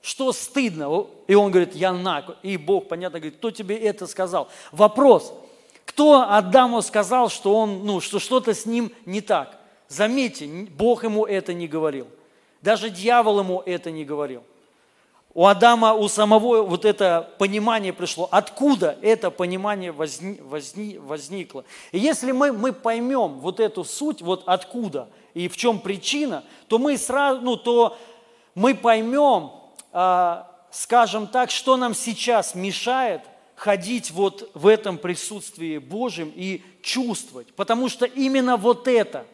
Что 0.00 0.32
стыдно? 0.32 1.06
И 1.28 1.34
он 1.34 1.50
говорит, 1.50 1.74
я 1.74 1.92
наг. 1.92 2.36
И 2.42 2.56
Бог, 2.56 2.88
понятно, 2.88 3.20
говорит, 3.20 3.38
кто 3.38 3.50
тебе 3.50 3.76
это 3.76 4.06
сказал? 4.06 4.48
Вопрос, 4.72 5.32
кто 5.84 6.22
Адаму 6.28 6.82
сказал, 6.82 7.28
что, 7.28 7.54
он, 7.54 7.84
ну, 7.84 8.00
что 8.00 8.18
что-то 8.18 8.54
с 8.54 8.66
ним 8.66 8.92
не 9.06 9.20
так? 9.20 9.58
Заметьте, 9.88 10.46
Бог 10.46 11.04
ему 11.04 11.24
это 11.24 11.54
не 11.54 11.68
говорил. 11.68 12.08
Даже 12.62 12.90
дьявол 12.90 13.40
ему 13.40 13.62
это 13.64 13.90
не 13.90 14.04
говорил. 14.04 14.42
У 15.34 15.46
Адама, 15.46 15.94
у 15.94 16.08
самого 16.08 16.62
вот 16.62 16.84
это 16.84 17.30
понимание 17.38 17.92
пришло. 17.92 18.28
Откуда 18.30 18.98
это 19.02 19.30
понимание 19.30 19.92
возни, 19.92 20.38
возни, 20.42 20.98
возникло? 20.98 21.64
И 21.90 21.98
если 21.98 22.32
мы, 22.32 22.52
мы 22.52 22.72
поймем 22.72 23.38
вот 23.40 23.60
эту 23.60 23.84
суть, 23.84 24.20
вот 24.20 24.42
откуда– 24.46 25.08
и 25.34 25.48
в 25.48 25.56
чем 25.56 25.80
причина, 25.80 26.44
то 26.68 26.78
мы 26.78 26.96
сразу, 26.98 27.40
ну, 27.40 27.56
то 27.56 27.98
мы 28.54 28.74
поймем, 28.74 29.52
э, 29.92 30.42
скажем 30.70 31.26
так, 31.26 31.50
что 31.50 31.76
нам 31.76 31.94
сейчас 31.94 32.54
мешает 32.54 33.22
ходить 33.54 34.10
вот 34.10 34.50
в 34.54 34.66
этом 34.66 34.98
присутствии 34.98 35.78
Божьем 35.78 36.32
и 36.34 36.62
чувствовать. 36.82 37.54
Потому 37.54 37.88
что 37.88 38.06
именно 38.06 38.56
вот 38.56 38.88
это 38.88 39.24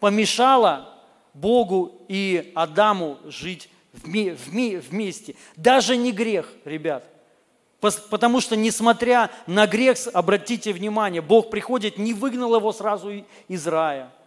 помешало 0.00 0.94
Богу 1.34 2.02
и 2.08 2.52
Адаму 2.54 3.18
жить 3.26 3.68
вместе. 3.92 5.34
Даже 5.56 5.96
не 5.96 6.12
грех, 6.12 6.52
ребят. 6.64 7.04
Потому 7.80 8.40
что, 8.40 8.56
несмотря 8.56 9.30
на 9.46 9.66
грех, 9.66 9.98
обратите 10.12 10.72
внимание, 10.72 11.22
Бог 11.22 11.50
приходит, 11.50 11.98
не 11.98 12.12
выгнал 12.12 12.56
его 12.56 12.72
сразу 12.72 13.24
из 13.48 13.66
рая– 13.66 14.12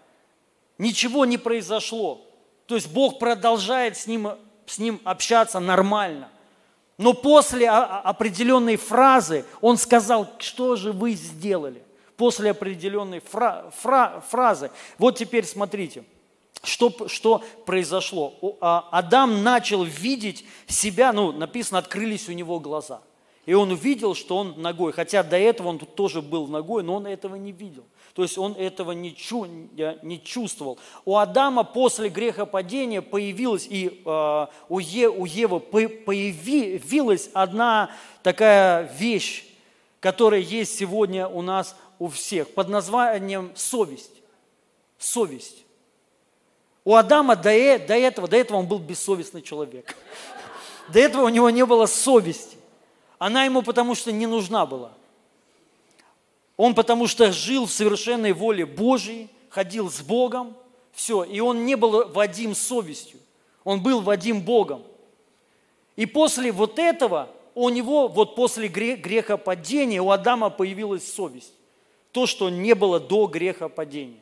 ничего 0.82 1.26
не 1.26 1.38
произошло. 1.38 2.26
То 2.66 2.76
есть 2.76 2.92
Бог 2.92 3.20
продолжает 3.20 3.98
с 3.98 4.08
ним, 4.08 4.30
с 4.66 4.80
ним 4.80 5.00
общаться 5.04 5.60
нормально. 5.60 6.30
Но 6.98 7.14
после 7.14 7.70
определенной 7.70 8.78
фразы 8.78 9.46
он 9.62 9.78
сказал, 9.78 10.28
что 10.40 10.76
же 10.76 10.92
вы 10.92 11.14
сделали? 11.14 11.84
После 12.18 12.52
определенной 12.52 13.20
фра, 13.20 13.72
фра, 13.78 14.24
фразы. 14.28 14.72
Вот 14.98 15.18
теперь 15.18 15.46
смотрите, 15.46 16.04
что, 16.64 17.08
что 17.08 17.44
произошло. 17.66 18.34
А, 18.60 18.88
Адам 18.92 19.44
начал 19.44 19.84
видеть 19.84 20.46
себя, 20.68 21.14
ну, 21.14 21.32
написано, 21.32 21.80
открылись 21.80 22.28
у 22.30 22.34
него 22.34 22.60
глаза. 22.60 23.02
И 23.46 23.54
он 23.54 23.72
увидел, 23.72 24.14
что 24.14 24.38
он 24.38 24.62
ногой, 24.62 24.94
хотя 24.94 25.24
до 25.24 25.38
этого 25.38 25.70
он 25.70 25.80
тут 25.80 25.96
тоже 25.96 26.22
был 26.22 26.48
ногой, 26.48 26.84
но 26.84 26.96
он 26.96 27.08
этого 27.08 27.36
не 27.36 27.52
видел. 27.52 27.84
То 28.14 28.24
есть 28.24 28.38
он 28.38 28.54
этого 28.54 28.92
не, 28.92 29.16
чу, 29.16 29.46
не 29.46 30.22
чувствовал. 30.22 30.78
У 31.06 31.18
Адама 31.18 31.64
после 31.64 32.10
грехопадения 32.10 33.02
появилась, 33.02 33.66
и 33.70 34.02
э, 34.06 34.48
у, 34.68 34.80
е, 34.80 35.10
у 35.10 35.26
Евы 35.26 35.60
появилась 35.60 37.30
одна 37.34 37.92
такая 38.22 38.92
вещь, 38.98 39.46
которая 40.02 40.42
есть 40.42 40.78
сегодня 40.78 41.28
у 41.28 41.42
нас 41.42 41.76
у 42.00 42.10
всех, 42.10 42.54
под 42.54 42.68
названием 42.68 43.52
совесть. 43.56 44.12
Совесть. 44.98 45.64
У 46.84 46.96
Адама 46.96 47.36
до, 47.36 47.52
э, 47.52 47.80
до 47.80 47.96
этого, 47.96 48.28
до 48.28 48.36
этого 48.36 48.58
он 48.58 48.68
был 48.68 48.80
бессовестный 48.80 49.42
человек. 49.42 49.96
До 50.90 51.00
этого 51.00 51.26
у 51.26 51.30
него 51.30 51.50
не 51.50 51.66
было 51.66 51.86
совести. 51.86 52.58
Она 53.18 53.46
ему 53.46 53.62
потому 53.62 53.96
что 53.96 54.12
не 54.12 54.26
нужна 54.26 54.66
была. 54.66 54.92
Он 56.62 56.76
потому 56.76 57.08
что 57.08 57.32
жил 57.32 57.66
в 57.66 57.72
совершенной 57.72 58.34
воле 58.34 58.68
Божьей, 58.68 59.30
ходил 59.50 59.90
с 59.90 60.00
Богом, 60.02 60.56
все, 60.92 61.24
и 61.24 61.40
он 61.40 61.66
не 61.66 61.74
был 61.74 62.08
водим 62.10 62.54
совестью, 62.54 63.20
он 63.64 63.82
был 63.82 64.02
водим 64.02 64.42
Богом. 64.42 64.84
И 65.96 66.06
после 66.06 66.52
вот 66.52 66.78
этого 66.78 67.30
у 67.56 67.70
него, 67.70 68.08
вот 68.08 68.36
после 68.36 68.68
грехопадения, 68.68 70.04
у 70.04 70.12
Адама 70.12 70.52
появилась 70.52 71.12
совесть. 71.12 71.52
То, 72.12 72.28
что 72.28 72.52
не 72.52 72.76
было 72.76 73.00
до 73.00 73.26
грехопадения. 73.26 74.22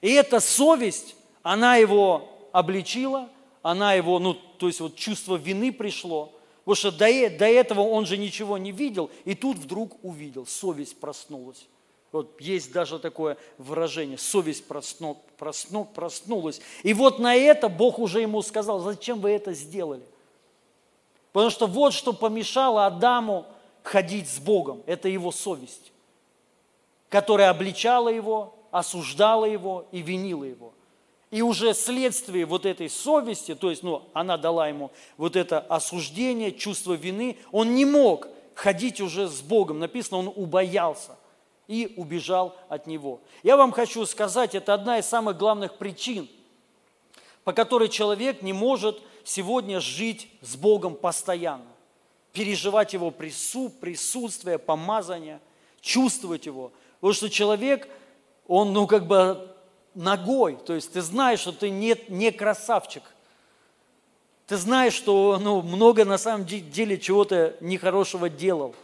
И 0.00 0.10
эта 0.10 0.40
совесть, 0.40 1.14
она 1.44 1.76
его 1.76 2.28
обличила, 2.50 3.28
она 3.62 3.92
его, 3.92 4.18
ну, 4.18 4.34
то 4.34 4.66
есть 4.66 4.80
вот 4.80 4.96
чувство 4.96 5.36
вины 5.36 5.72
пришло, 5.72 6.32
потому 6.68 6.76
что 6.76 6.90
до, 6.90 7.30
до 7.30 7.46
этого 7.46 7.80
он 7.80 8.04
же 8.04 8.18
ничего 8.18 8.58
не 8.58 8.72
видел, 8.72 9.10
и 9.24 9.34
тут 9.34 9.56
вдруг 9.56 10.04
увидел, 10.04 10.44
совесть 10.44 11.00
проснулась. 11.00 11.66
Вот 12.12 12.38
есть 12.42 12.72
даже 12.72 12.98
такое 12.98 13.38
выражение, 13.56 14.18
совесть 14.18 14.68
просну, 14.68 15.16
просну, 15.38 15.86
проснулась. 15.86 16.60
И 16.82 16.92
вот 16.92 17.20
на 17.20 17.34
это 17.34 17.70
Бог 17.70 17.98
уже 17.98 18.20
ему 18.20 18.42
сказал, 18.42 18.80
зачем 18.80 19.18
вы 19.20 19.30
это 19.30 19.54
сделали? 19.54 20.04
Потому 21.32 21.48
что 21.48 21.66
вот 21.66 21.94
что 21.94 22.12
помешало 22.12 22.84
Адаму 22.84 23.46
ходить 23.82 24.28
с 24.28 24.38
Богом, 24.38 24.82
это 24.84 25.08
его 25.08 25.32
совесть, 25.32 25.90
которая 27.08 27.48
обличала 27.48 28.10
его, 28.10 28.54
осуждала 28.70 29.46
его 29.46 29.86
и 29.90 30.02
винила 30.02 30.44
его. 30.44 30.74
И 31.30 31.42
уже 31.42 31.74
следствие 31.74 32.46
вот 32.46 32.64
этой 32.64 32.88
совести, 32.88 33.54
то 33.54 33.70
есть 33.70 33.82
ну, 33.82 34.08
она 34.14 34.38
дала 34.38 34.68
ему 34.68 34.90
вот 35.18 35.36
это 35.36 35.60
осуждение, 35.60 36.52
чувство 36.52 36.94
вины, 36.94 37.36
он 37.52 37.74
не 37.74 37.84
мог 37.84 38.28
ходить 38.54 39.00
уже 39.00 39.28
с 39.28 39.40
Богом. 39.40 39.78
Написано, 39.78 40.18
он 40.18 40.32
убоялся 40.34 41.16
и 41.66 41.92
убежал 41.96 42.56
от 42.68 42.86
него. 42.86 43.20
Я 43.42 43.56
вам 43.58 43.72
хочу 43.72 44.04
сказать, 44.06 44.54
это 44.54 44.72
одна 44.72 44.98
из 44.98 45.06
самых 45.06 45.36
главных 45.36 45.76
причин, 45.76 46.28
по 47.44 47.52
которой 47.52 47.90
человек 47.90 48.40
не 48.40 48.54
может 48.54 48.98
сегодня 49.22 49.80
жить 49.80 50.28
с 50.40 50.56
Богом 50.56 50.94
постоянно, 50.94 51.66
переживать 52.32 52.94
Его 52.94 53.10
прису, 53.10 53.68
присутствие, 53.68 54.58
помазание, 54.58 55.40
чувствовать 55.82 56.46
Его. 56.46 56.72
Потому 57.00 57.12
что 57.12 57.28
человек, 57.28 57.86
он 58.46 58.72
ну 58.72 58.86
как 58.86 59.06
бы 59.06 59.54
ногой, 59.94 60.56
то 60.56 60.74
есть 60.74 60.92
ты 60.92 61.02
знаешь, 61.02 61.40
что 61.40 61.52
ты 61.52 61.70
не, 61.70 61.96
не 62.08 62.30
красавчик. 62.30 63.02
Ты 64.46 64.56
знаешь, 64.56 64.94
что 64.94 65.38
ну, 65.40 65.60
много 65.62 66.04
на 66.04 66.16
самом 66.18 66.46
деле 66.46 66.98
чего-то 66.98 67.56
нехорошего 67.60 68.30
делал. 68.30 68.74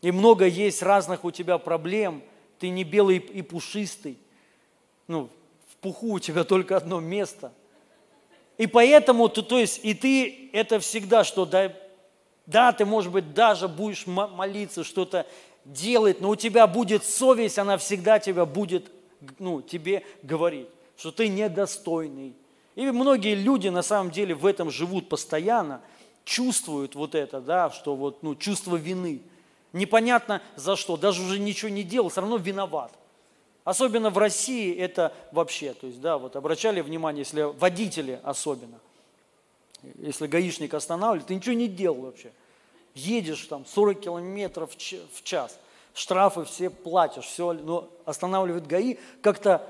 И 0.00 0.10
много 0.10 0.46
есть 0.46 0.82
разных 0.82 1.24
у 1.24 1.30
тебя 1.30 1.58
проблем. 1.58 2.22
Ты 2.58 2.70
не 2.70 2.84
белый 2.84 3.18
и 3.18 3.42
пушистый. 3.42 4.18
Ну, 5.06 5.28
в 5.70 5.76
пуху 5.76 6.12
у 6.12 6.18
тебя 6.18 6.44
только 6.44 6.76
одно 6.76 7.00
место– 7.00 7.52
и 8.56 8.66
поэтому, 8.66 9.28
ты, 9.28 9.42
то 9.42 9.58
есть, 9.58 9.80
и 9.82 9.94
ты 9.94 10.50
это 10.52 10.78
всегда, 10.78 11.24
что 11.24 11.44
да, 11.44 11.72
да, 12.46 12.72
ты, 12.72 12.84
может 12.84 13.10
быть, 13.10 13.34
даже 13.34 13.66
будешь 13.66 14.06
молиться, 14.06 14.84
что-то 14.84 15.26
делать, 15.64 16.20
но 16.20 16.30
у 16.30 16.36
тебя 16.36 16.66
будет 16.66 17.04
совесть, 17.04 17.58
она 17.58 17.78
всегда 17.78 18.18
тебя 18.18 18.44
будет, 18.44 18.90
ну, 19.38 19.62
тебе 19.62 20.04
говорить, 20.22 20.68
что 20.96 21.10
ты 21.10 21.28
недостойный. 21.28 22.34
И 22.74 22.84
многие 22.90 23.34
люди 23.34 23.68
на 23.68 23.82
самом 23.82 24.10
деле 24.10 24.34
в 24.34 24.46
этом 24.46 24.70
живут 24.70 25.08
постоянно, 25.08 25.80
чувствуют 26.24 26.94
вот 26.94 27.14
это, 27.14 27.40
да, 27.40 27.70
что 27.70 27.94
вот, 27.94 28.22
ну, 28.22 28.34
чувство 28.34 28.76
вины. 28.76 29.20
Непонятно 29.72 30.42
за 30.56 30.76
что, 30.76 30.96
даже 30.96 31.22
уже 31.22 31.38
ничего 31.38 31.68
не 31.68 31.82
делал, 31.82 32.08
все 32.08 32.20
равно 32.20 32.36
виноват. 32.36 32.92
Особенно 33.64 34.10
в 34.10 34.18
России 34.18 34.74
это 34.76 35.14
вообще, 35.32 35.72
то 35.72 35.86
есть, 35.86 36.00
да, 36.00 36.18
вот 36.18 36.36
обращали 36.36 36.80
внимание, 36.80 37.22
если 37.22 37.42
водители 37.42 38.20
особенно, 38.22 38.78
если 39.98 40.26
гаишник 40.26 40.74
останавливает, 40.74 41.28
ты 41.28 41.34
ничего 41.34 41.54
не 41.54 41.68
делал 41.68 42.02
вообще. 42.02 42.32
Едешь 42.94 43.46
там 43.46 43.64
40 43.66 44.00
километров 44.00 44.70
в 44.72 45.22
час, 45.24 45.58
штрафы 45.94 46.44
все 46.44 46.68
платишь, 46.68 47.24
все, 47.24 47.52
но 47.52 47.88
останавливает 48.04 48.66
ГАИ 48.66 48.98
как-то 49.22 49.66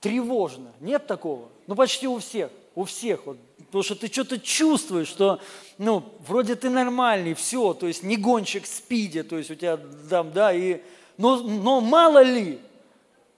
тревожно. 0.00 0.72
Нет 0.80 1.06
такого? 1.06 1.48
Ну, 1.66 1.76
почти 1.76 2.06
у 2.06 2.18
всех, 2.18 2.50
у 2.74 2.84
всех. 2.84 3.24
Вот, 3.24 3.38
потому 3.58 3.82
что 3.82 3.94
ты 3.94 4.08
что-то 4.08 4.38
чувствуешь, 4.38 5.08
что, 5.08 5.40
ну, 5.78 6.02
вроде 6.26 6.56
ты 6.56 6.68
нормальный, 6.68 7.34
все, 7.34 7.72
то 7.72 7.86
есть 7.86 8.02
не 8.02 8.16
гонщик 8.16 8.66
спиди, 8.66 9.22
то 9.22 9.38
есть 9.38 9.50
у 9.50 9.54
тебя 9.54 9.78
там, 10.10 10.32
да, 10.32 10.52
и, 10.52 10.82
но, 11.16 11.36
но 11.36 11.80
мало 11.80 12.22
ли, 12.22 12.60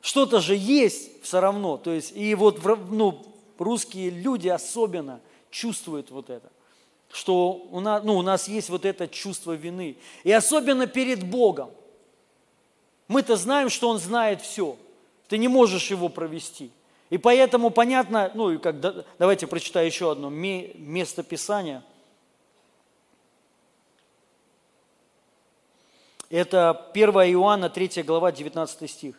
что-то 0.00 0.40
же 0.40 0.54
есть 0.56 1.22
все 1.22 1.40
равно. 1.40 1.76
То 1.76 1.92
есть, 1.92 2.16
и 2.16 2.34
вот 2.34 2.64
ну, 2.90 3.26
русские 3.58 4.10
люди 4.10 4.48
особенно 4.48 5.20
чувствуют 5.50 6.10
вот 6.10 6.30
это, 6.30 6.48
что 7.10 7.66
у 7.70 7.80
нас, 7.80 8.02
ну, 8.04 8.16
у 8.16 8.22
нас 8.22 8.48
есть 8.48 8.70
вот 8.70 8.84
это 8.84 9.08
чувство 9.08 9.52
вины. 9.52 9.96
И 10.24 10.32
особенно 10.32 10.86
перед 10.86 11.28
Богом. 11.28 11.70
Мы-то 13.08 13.36
знаем, 13.36 13.70
что 13.70 13.88
Он 13.88 13.98
знает 13.98 14.42
все. 14.42 14.76
Ты 15.28 15.38
не 15.38 15.48
можешь 15.48 15.90
его 15.90 16.08
провести. 16.08 16.70
И 17.10 17.18
поэтому 17.18 17.70
понятно, 17.70 18.30
ну 18.34 18.50
и 18.50 18.58
как, 18.58 18.80
давайте 19.18 19.46
прочитаю 19.46 19.86
еще 19.86 20.10
одно 20.10 20.28
место 20.28 21.22
Писания. 21.22 21.84
Это 26.28 26.70
1 26.92 27.10
Иоанна, 27.10 27.70
3 27.70 28.02
глава, 28.02 28.32
19 28.32 28.90
стих. 28.90 29.16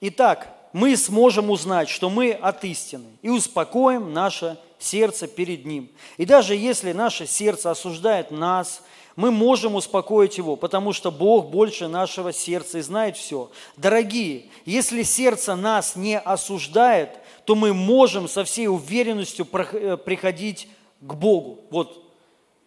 Итак, 0.00 0.54
мы 0.72 0.96
сможем 0.96 1.50
узнать, 1.50 1.88
что 1.88 2.10
мы 2.10 2.32
от 2.32 2.62
истины, 2.64 3.16
и 3.22 3.30
успокоим 3.30 4.12
наше 4.12 4.58
сердце 4.78 5.26
перед 5.26 5.64
Ним. 5.64 5.90
И 6.16 6.24
даже 6.24 6.54
если 6.54 6.92
наше 6.92 7.26
сердце 7.26 7.70
осуждает 7.70 8.30
нас, 8.30 8.82
мы 9.16 9.30
можем 9.30 9.74
успокоить 9.74 10.38
его, 10.38 10.56
потому 10.56 10.92
что 10.92 11.10
Бог 11.10 11.50
больше 11.50 11.88
нашего 11.88 12.32
сердца 12.32 12.78
и 12.78 12.82
знает 12.82 13.16
все. 13.16 13.50
Дорогие, 13.76 14.46
если 14.64 15.02
сердце 15.02 15.56
нас 15.56 15.96
не 15.96 16.18
осуждает, 16.18 17.18
то 17.44 17.54
мы 17.54 17.74
можем 17.74 18.28
со 18.28 18.44
всей 18.44 18.68
уверенностью 18.68 19.46
э, 19.52 19.96
приходить 19.96 20.68
к 21.00 21.14
Богу. 21.14 21.60
Вот. 21.70 22.04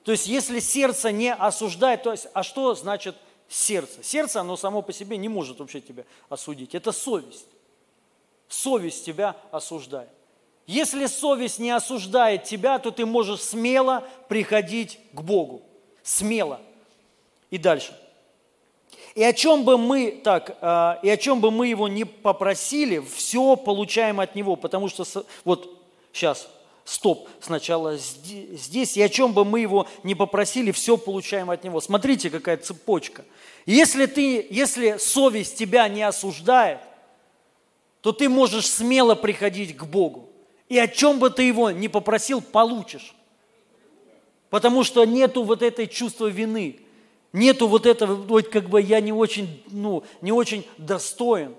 То 0.03 0.11
есть, 0.11 0.27
если 0.27 0.59
сердце 0.59 1.11
не 1.11 1.33
осуждает, 1.33 2.03
то 2.03 2.11
есть, 2.11 2.27
а 2.33 2.43
что 2.43 2.75
значит– 2.75 3.15
сердце. 3.51 4.01
Сердце, 4.01 4.39
оно 4.39 4.55
само 4.55 4.81
по 4.81 4.93
себе 4.93 5.17
не 5.17 5.27
может 5.27 5.59
вообще 5.59 5.81
тебя 5.81 6.05
осудить. 6.29 6.73
Это 6.73 6.91
совесть. 6.91 7.47
Совесть 8.47 9.05
тебя 9.05 9.35
осуждает. 9.51 10.09
Если 10.67 11.05
совесть 11.07 11.59
не 11.59 11.71
осуждает 11.71 12.43
тебя, 12.43 12.79
то 12.79 12.91
ты 12.91 13.05
можешь 13.05 13.41
смело 13.41 14.07
приходить 14.29 14.99
к 15.13 15.21
Богу. 15.21 15.63
Смело. 16.03 16.59
И 17.49 17.57
дальше. 17.57 17.97
И 19.15 19.23
о 19.23 19.33
чем 19.33 19.63
бы 19.65 19.77
мы 19.77 20.21
так, 20.23 20.57
а, 20.61 20.99
и 21.03 21.09
о 21.09 21.17
чем 21.17 21.41
бы 21.41 21.51
мы 21.51 21.67
его 21.67 21.87
не 21.87 22.05
попросили, 22.05 22.99
все 22.99 23.57
получаем 23.57 24.19
от 24.21 24.35
него, 24.35 24.55
потому 24.55 24.87
что 24.87 25.03
вот 25.43 25.77
сейчас 26.13 26.47
стоп, 26.85 27.27
сначала 27.41 27.97
здесь, 27.97 28.95
и 28.95 29.01
о 29.01 29.09
чем 29.09 29.33
бы 29.33 29.43
мы 29.43 29.59
его 29.59 29.87
не 30.03 30.15
попросили, 30.15 30.71
все 30.71 30.97
получаем 30.97 31.49
от 31.49 31.63
него. 31.63 31.81
Смотрите, 31.81 32.29
какая 32.29 32.57
цепочка. 32.57 33.25
Если, 33.65 34.05
ты, 34.05 34.47
если 34.49 34.97
совесть 34.97 35.57
тебя 35.57 35.87
не 35.89 36.03
осуждает, 36.03 36.79
то 38.01 38.11
ты 38.13 38.29
можешь 38.29 38.67
смело 38.67 39.15
приходить 39.15 39.75
к 39.75 39.83
Богу. 39.83 40.30
И 40.71 40.77
о 40.77 40.87
чем 40.87 41.19
бы 41.19 41.29
ты 41.29 41.43
его 41.43 41.69
не 41.69 41.89
попросил, 41.89 42.39
получишь. 42.41 43.13
Потому 44.49 44.85
что 44.85 45.03
нету 45.03 45.43
вот 45.43 45.61
этой 45.61 45.85
чувства 45.85 46.27
вины. 46.27 46.79
Нету 47.33 47.67
вот 47.67 47.85
этого, 47.85 48.15
вот 48.15 48.47
как 48.47 48.69
бы 48.69 48.81
я 48.81 49.01
не 49.01 49.11
очень, 49.11 49.61
ну, 49.67 50.05
не 50.21 50.31
очень 50.31 50.65
достоин. 50.77 51.55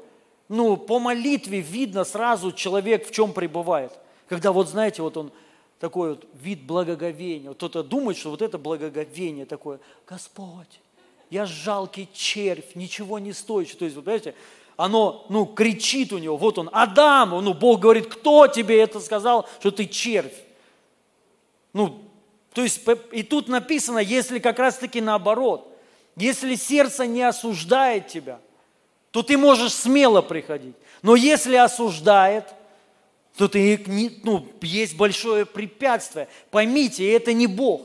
Ну, 0.49 0.79
по 0.79 0.99
молитве 0.99 1.61
видно 1.61 2.05
сразу 2.05 2.53
человек 2.53 3.07
в 3.07 3.11
чем 3.11 3.35
пребывает. 3.35 3.93
Когда 4.29 4.51
вот, 4.51 4.71
знаете, 4.71 5.03
вот 5.03 5.19
он 5.19 5.31
такой 5.79 6.13
вот 6.13 6.27
вид 6.41 6.63
благоговения. 6.63 7.51
Вот 7.51 7.59
кто-то 7.59 7.83
думает, 7.83 8.17
что 8.17 8.31
вот 8.31 8.41
это 8.41 8.57
благоговение 8.57 9.45
такое. 9.45 9.79
Господь, 10.09 10.81
я 11.29 11.45
жалкий 11.45 12.09
червь, 12.15 12.75
ничего 12.75 13.19
не 13.19 13.35
стоящий. 13.35 13.77
То 13.77 13.85
есть, 13.85 13.95
вот 13.95 14.05
знаете, 14.05 14.35
оно, 14.77 15.27
ну, 15.29 15.47
кричит 15.47 16.13
у 16.13 16.19
него, 16.19 16.37
вот 16.37 16.59
он, 16.59 16.71
Адам, 16.73 17.31
ну, 17.31 17.55
Бог 17.55 17.81
говорит, 17.81 18.07
кто 18.07 18.47
тебе 18.47 18.81
это 18.81 19.01
сказал, 19.01 19.49
что 19.61 19.71
ты 19.71 19.87
червь? 19.87 20.33
Ну, 21.73 22.01
то 22.53 22.63
есть, 22.63 22.83
и 23.13 23.23
тут 23.23 23.49
написано, 23.49 23.99
если 23.99 24.39
как 24.39 24.59
раз-таки 24.59 25.01
наоборот, 25.01 25.69
если 26.17 26.55
сердце 26.55 27.07
не 27.07 27.23
осуждает 27.23 28.09
тебя, 28.09 28.41
то 29.11 29.23
ты 29.23 29.39
можешь 29.39 29.73
смело 29.73 30.23
приходить. 30.23 30.75
Но 31.03 31.17
если 31.17 31.57
осуждает, 31.57 32.45
то 33.37 33.49
ты, 33.49 33.83
ну, 34.23 34.47
есть 34.61 34.97
большое 34.97 35.47
препятствие. 35.47 36.29
Поймите, 36.51 37.11
это 37.11 37.33
не 37.33 37.47
Бог. 37.47 37.83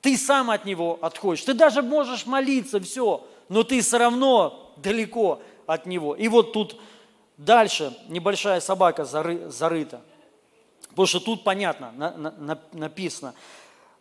Ты 0.00 0.16
сам 0.16 0.50
от 0.50 0.64
Него 0.64 0.98
отходишь. 1.00 1.44
Ты 1.44 1.54
даже 1.54 1.82
можешь 1.82 2.26
молиться, 2.26 2.78
все, 2.80 3.26
но 3.48 3.62
ты 3.64 3.80
все 3.80 3.98
равно 3.98 4.63
далеко 4.76 5.40
от 5.66 5.86
Него. 5.86 6.14
И 6.14 6.28
вот 6.28 6.52
тут 6.52 6.76
дальше 7.36 7.96
небольшая 8.08 8.60
собака 8.60 9.04
зары, 9.04 9.50
зарыта. 9.50 10.00
Потому 10.90 11.06
что 11.06 11.20
тут 11.20 11.44
понятно, 11.44 11.92
на, 11.96 12.30
на, 12.30 12.58
написано. 12.72 13.34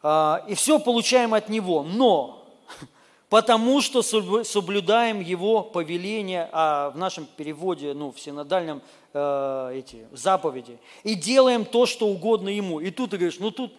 А, 0.02 0.46
и 0.48 0.54
все 0.54 0.80
получаем 0.80 1.34
от 1.34 1.50
Него. 1.50 1.84
Но 1.84 2.46
потому 3.30 3.82
что 3.82 4.02
соблюдаем 4.02 5.20
Его 5.20 5.64
повеления, 5.64 6.50
а 6.52 6.92
в 6.92 6.98
нашем 6.98 7.26
переводе, 7.26 7.94
ну, 7.94 8.12
в 8.12 8.20
синодальном, 8.20 8.82
э, 9.14 9.72
эти 9.76 10.06
заповеди, 10.12 10.78
и 11.04 11.16
делаем 11.16 11.66
то, 11.66 11.86
что 11.86 12.08
угодно 12.08 12.50
Ему. 12.50 12.80
И 12.80 12.92
тут 12.92 13.12
ты 13.12 13.18
говоришь, 13.18 13.40
ну 13.40 13.50
тут, 13.50 13.74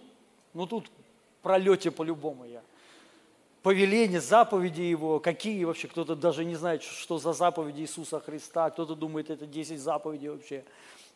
ну 0.53 0.67
тут 0.67 0.91
пролете 1.43 1.91
по-любому 1.91 2.45
я. 2.47 2.63
Повеление, 3.65 4.21
заповеди 4.21 4.83
Его, 4.83 5.21
какие 5.21 5.65
вообще, 5.65 5.89
кто-то 5.89 6.15
даже 6.15 6.45
не 6.45 6.55
знает, 6.55 6.83
что 6.83 7.17
за 7.17 7.33
заповеди 7.33 7.81
Иисуса 7.81 8.21
Христа, 8.21 8.69
кто-то 8.69 8.95
думает, 8.95 9.31
это 9.31 9.47
10 9.47 9.81
заповедей 9.81 10.29
вообще, 10.29 10.65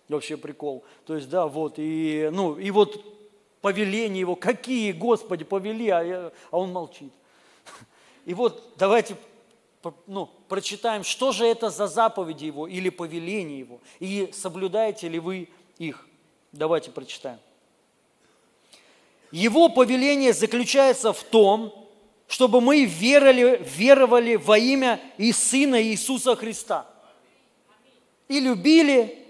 вообще 0.09 0.39
прикол. 0.39 0.83
То 1.05 1.15
есть, 1.15 1.29
да, 1.29 1.47
вот, 1.47 1.75
и, 1.77 2.31
ну, 2.33 2.59
и 2.59 2.71
вот 2.71 3.05
повеления 3.61 4.21
Его, 4.21 4.35
какие, 4.35 4.93
Господи, 4.93 5.45
повели, 5.45 5.91
а, 5.91 6.03
я, 6.03 6.33
а 6.51 6.59
Он 6.59 6.73
молчит. 6.73 7.13
И 8.25 8.33
вот 8.33 8.73
давайте 8.79 9.15
ну, 10.07 10.31
прочитаем, 10.49 11.05
что 11.05 11.33
же 11.33 11.45
это 11.45 11.69
за 11.69 11.87
заповеди 11.87 12.47
Его 12.47 12.67
или 12.67 12.89
повеления 12.89 13.59
Его, 13.59 13.79
и 14.01 14.31
соблюдаете 14.33 15.11
ли 15.11 15.19
вы 15.19 15.51
их. 15.77 16.09
Давайте 16.53 16.93
прочитаем. 16.93 17.41
Его 19.33 19.69
повеление 19.69 20.33
заключается 20.33 21.13
в 21.13 21.23
том, 21.25 21.85
чтобы 22.29 22.61
мы 22.61 22.85
веровали, 22.85 23.61
веровали 23.77 24.37
во 24.37 24.59
имя 24.59 25.01
и 25.17 25.33
Сына 25.33 25.83
Иисуса 25.83 26.37
Христа 26.37 26.87
и 28.29 28.39
любили 28.39 29.27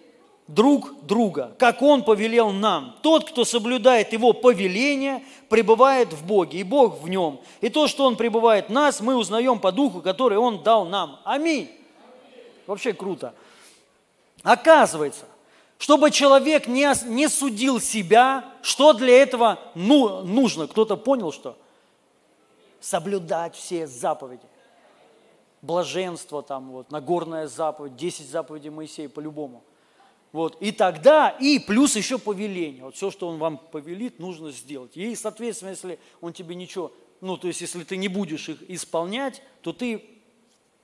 друг 0.49 1.07
друга, 1.07 1.55
как 1.59 1.81
Он 1.81 2.03
повелел 2.03 2.51
нам. 2.51 2.97
Тот, 3.03 3.31
кто 3.31 3.45
соблюдает 3.45 4.13
Его 4.13 4.33
повеление, 4.33 5.23
пребывает 5.49 6.13
в 6.13 6.27
Боге, 6.27 6.59
и 6.59 6.65
Бог 6.65 7.01
в 7.01 7.09
нем. 7.09 7.41
И 7.61 7.69
то, 7.69 7.87
что 7.87 8.05
Он 8.05 8.17
пребывает 8.17 8.67
в 8.67 8.73
нас, 8.73 9.01
мы 9.01 9.15
узнаем 9.17 9.61
по 9.61 9.71
Духу, 9.71 10.03
который 10.03 10.37
Он 10.37 10.63
дал 10.65 10.85
нам. 10.85 11.21
Аминь. 11.25 11.71
Вообще 12.67 12.93
круто. 12.93 13.33
Оказывается, 14.43 15.27
чтобы 15.79 16.11
человек 16.11 16.67
не, 16.67 16.93
не 17.07 17.29
судил 17.29 17.81
себя, 17.81 18.45
что 18.63 18.93
для 18.93 19.23
этого 19.23 19.61
ну, 19.75 20.23
нужно? 20.25 20.67
Кто-то 20.67 20.97
понял, 20.97 21.31
что? 21.31 21.57
Соблюдать 22.81 23.55
все 23.55 23.87
заповеди. 23.87 24.47
Блаженство 25.63 26.43
там, 26.43 26.71
вот, 26.71 26.93
Нагорная 26.93 27.49
заповедь, 27.49 27.97
10 27.97 28.29
заповедей 28.29 28.71
Моисея 28.71 29.09
по-любому. 29.09 29.65
Вот. 30.33 30.61
И 30.61 30.73
тогда, 30.73 31.31
и 31.31 31.59
плюс 31.59 31.97
еще 31.97 32.19
повеление. 32.19 32.85
Вот 32.85 32.95
все, 32.95 33.11
что 33.11 33.29
он 33.29 33.39
вам 33.39 33.59
повелит, 33.59 34.19
нужно 34.19 34.53
сделать. 34.53 34.97
И, 34.97 35.15
соответственно, 35.15 35.71
если 35.71 35.99
он 36.21 36.33
тебе 36.33 36.55
ничего, 36.55 36.93
ну, 37.21 37.37
то 37.37 37.49
есть, 37.49 37.61
если 37.61 37.83
ты 37.83 37.97
не 37.97 38.09
будешь 38.09 38.49
их 38.49 38.59
исполнять, 38.71 39.43
то 39.63 39.73
ты 39.73 40.05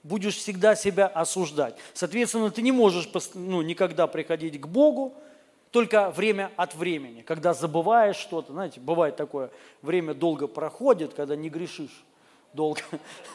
будешь 0.02 0.36
всегда 0.36 0.74
себя 0.74 1.06
осуждать. 1.06 1.76
Соответственно, 1.92 2.50
ты 2.50 2.62
не 2.62 2.72
можешь 2.72 3.08
ну, 3.34 3.62
никогда 3.62 4.06
приходить 4.06 4.60
к 4.60 4.66
Богу, 4.66 5.14
только 5.74 6.10
время 6.10 6.50
от 6.56 6.74
времени, 6.74 7.20
когда 7.20 7.52
забываешь 7.52 8.16
что-то. 8.16 8.52
Знаете, 8.52 8.80
бывает 8.80 9.16
такое, 9.16 9.50
время 9.82 10.14
долго 10.14 10.46
проходит, 10.46 11.12
когда 11.12 11.36
не 11.36 11.50
грешишь 11.50 12.04
долго. 12.54 12.80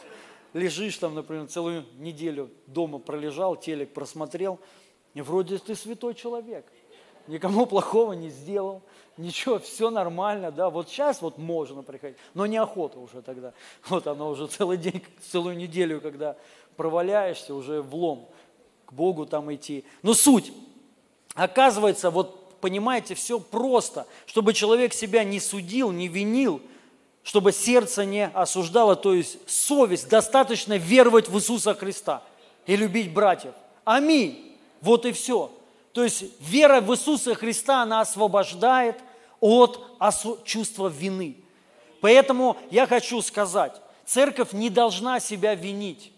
Лежишь 0.52 0.96
там, 0.98 1.14
например, 1.14 1.46
целую 1.46 1.84
неделю 1.98 2.50
дома 2.66 2.98
пролежал, 2.98 3.54
телек 3.54 3.92
просмотрел– 3.92 4.58
и 5.14 5.20
вроде 5.22 5.58
ты 5.58 5.74
святой 5.74 6.14
человек, 6.14 6.64
никому 7.26 7.66
плохого 7.66 8.12
не 8.12 8.30
сделал, 8.30 8.82
ничего, 9.16 9.58
все 9.58 9.90
нормально, 9.90 10.52
да, 10.52 10.70
вот 10.70 10.88
сейчас 10.88 11.20
вот 11.20 11.36
можно 11.36 11.82
приходить, 11.82 12.16
но 12.34 12.46
неохота 12.46 12.98
уже 13.00 13.22
тогда. 13.22 13.52
Вот 13.88 14.06
оно 14.06 14.30
уже 14.30 14.46
целый 14.46 14.76
день, 14.76 15.02
целую 15.20 15.56
неделю, 15.56 16.00
когда 16.00 16.36
проваляешься, 16.76 17.54
уже 17.54 17.82
влом 17.82 18.28
к 18.86 18.92
Богу 18.92 19.26
там 19.26 19.52
идти. 19.52 19.84
Но 20.02 20.14
суть, 20.14 20.52
оказывается, 21.34 22.10
вот 22.10 22.58
понимаете, 22.60 23.14
все 23.14 23.40
просто, 23.40 24.06
чтобы 24.26 24.54
человек 24.54 24.92
себя 24.92 25.24
не 25.24 25.40
судил, 25.40 25.90
не 25.90 26.08
винил, 26.08 26.60
чтобы 27.22 27.52
сердце 27.52 28.04
не 28.04 28.28
осуждало, 28.28 28.96
то 28.96 29.14
есть 29.14 29.38
совесть, 29.48 30.08
достаточно 30.08 30.76
веровать 30.76 31.28
в 31.28 31.36
Иисуса 31.36 31.74
Христа 31.74 32.22
и 32.66 32.76
любить 32.76 33.12
братьев. 33.12 33.54
Аминь. 33.84 34.56
Вот 34.80 35.04
и 35.06 35.12
все. 35.12 35.50
То 35.92 36.04
есть 36.04 36.24
вера 36.40 36.80
в 36.80 36.92
Иисуса 36.92 37.34
Христа, 37.34 37.82
она 37.82 38.00
освобождает 38.00 38.96
от 39.40 39.80
чувства 40.44 40.88
вины. 40.88 41.36
Поэтому 42.00 42.56
я 42.70 42.86
хочу 42.86 43.20
сказать, 43.22 43.72
церковь 44.04 44.52
не 44.52 44.70
должна 44.70 45.20
себя 45.20 45.54
винить. 45.54 46.12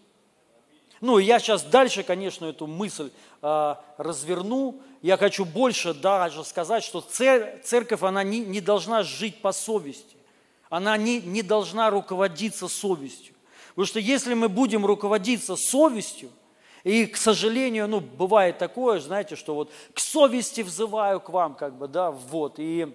Ну, 1.00 1.18
я 1.18 1.40
сейчас 1.40 1.64
дальше, 1.64 2.04
конечно, 2.04 2.46
эту 2.46 2.68
мысль 2.68 3.10
э, 3.42 3.74
разверну. 3.98 4.80
Я 5.02 5.16
хочу 5.16 5.44
больше 5.44 5.94
даже 5.94 6.44
сказать, 6.44 6.84
что 6.84 7.00
церковь, 7.00 8.02
она 8.02 8.22
не, 8.22 8.38
не 8.38 8.60
должна 8.60 9.02
жить 9.02 9.42
по 9.42 9.50
совести. 9.50 10.16
Она 10.70 10.96
не, 10.96 11.20
не 11.20 11.42
должна 11.42 11.90
руководиться 11.90 12.68
совестью. 12.68 13.34
Потому 13.70 13.86
что 13.86 13.98
если 13.98 14.34
мы 14.34 14.48
будем 14.48 14.86
руководиться 14.86 15.56
совестью, 15.56 16.30
и, 16.84 17.06
к 17.06 17.16
сожалению, 17.16 17.88
ну, 17.88 18.00
бывает 18.00 18.58
такое, 18.58 19.00
знаете, 19.00 19.34
что 19.34 19.54
вот 19.54 19.72
к 19.92 19.98
совести 19.98 20.60
взываю 20.60 21.20
к 21.20 21.30
вам, 21.30 21.54
как 21.56 21.76
бы, 21.76 21.88
да, 21.88 22.10
вот, 22.10 22.54
и, 22.58 22.92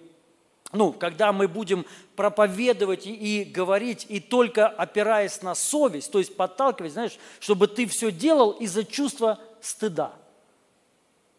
ну, 0.72 0.92
когда 0.92 1.32
мы 1.32 1.46
будем 1.46 1.84
проповедовать 2.16 3.06
и, 3.06 3.12
и 3.12 3.44
говорить, 3.44 4.06
и 4.08 4.20
только 4.20 4.66
опираясь 4.66 5.42
на 5.42 5.54
совесть, 5.54 6.10
то 6.10 6.18
есть 6.18 6.36
подталкивать, 6.36 6.92
знаешь, 6.92 7.18
чтобы 7.38 7.66
ты 7.66 7.86
все 7.86 8.10
делал 8.10 8.52
из-за 8.52 8.84
чувства 8.84 9.38
стыда. 9.60 10.14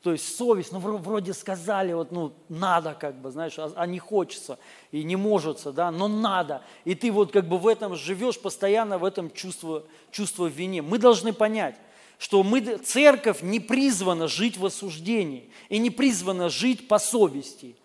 То 0.01 0.13
есть 0.13 0.37
совесть, 0.37 0.71
ну, 0.71 0.79
вроде 0.79 1.33
сказали, 1.33 1.91
вот, 1.91 2.11
ну, 2.11 2.31
надо, 2.47 2.93
как 2.93 3.15
бы, 3.15 3.31
знаешь, 3.31 3.59
а, 3.59 3.71
а 3.75 3.85
не 3.85 3.99
хочется, 3.99 4.57
и 4.91 5.03
не 5.03 5.17
может, 5.17 5.61
да, 5.73 5.91
но 5.91 6.07
надо. 6.07 6.61
И 6.85 6.95
ты 6.95 7.11
вот 7.11 7.33
как 7.33 7.49
бы 7.49 7.57
в 7.57 7.67
этом 7.67 7.95
живешь, 7.95 8.39
постоянно 8.39 8.97
в 8.97 9.03
этом 9.03 9.29
чувство, 9.31 9.83
чувство 10.11 10.45
вине. 10.45 10.81
Мы 10.81 10.99
должны 10.99 11.33
понять, 11.33 11.75
что 12.17 12.43
мы, 12.43 12.61
церковь 12.77 13.41
не 13.41 13.59
призвана 13.59 14.29
жить 14.29 14.57
в 14.57 14.65
осуждении 14.65 15.49
и 15.67 15.77
не 15.79 15.89
призвана 15.89 16.47
жить 16.47 16.87
по 16.87 16.97
совести. 16.97 17.75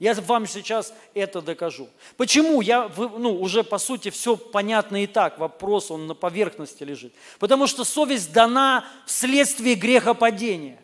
Я 0.00 0.14
вам 0.14 0.46
сейчас 0.48 0.92
это 1.14 1.40
докажу. 1.40 1.88
Почему? 2.16 2.62
Я, 2.62 2.90
ну, 2.96 3.38
уже 3.38 3.62
по 3.62 3.78
сути 3.78 4.10
все 4.10 4.36
понятно 4.36 5.04
и 5.04 5.06
так, 5.06 5.38
вопрос 5.38 5.92
он 5.92 6.08
на 6.08 6.14
поверхности 6.14 6.82
лежит. 6.82 7.12
Потому 7.38 7.68
что 7.68 7.84
совесть 7.84 8.32
дана 8.32 8.84
вследствие 9.06 9.76
грехопадения. 9.76 10.80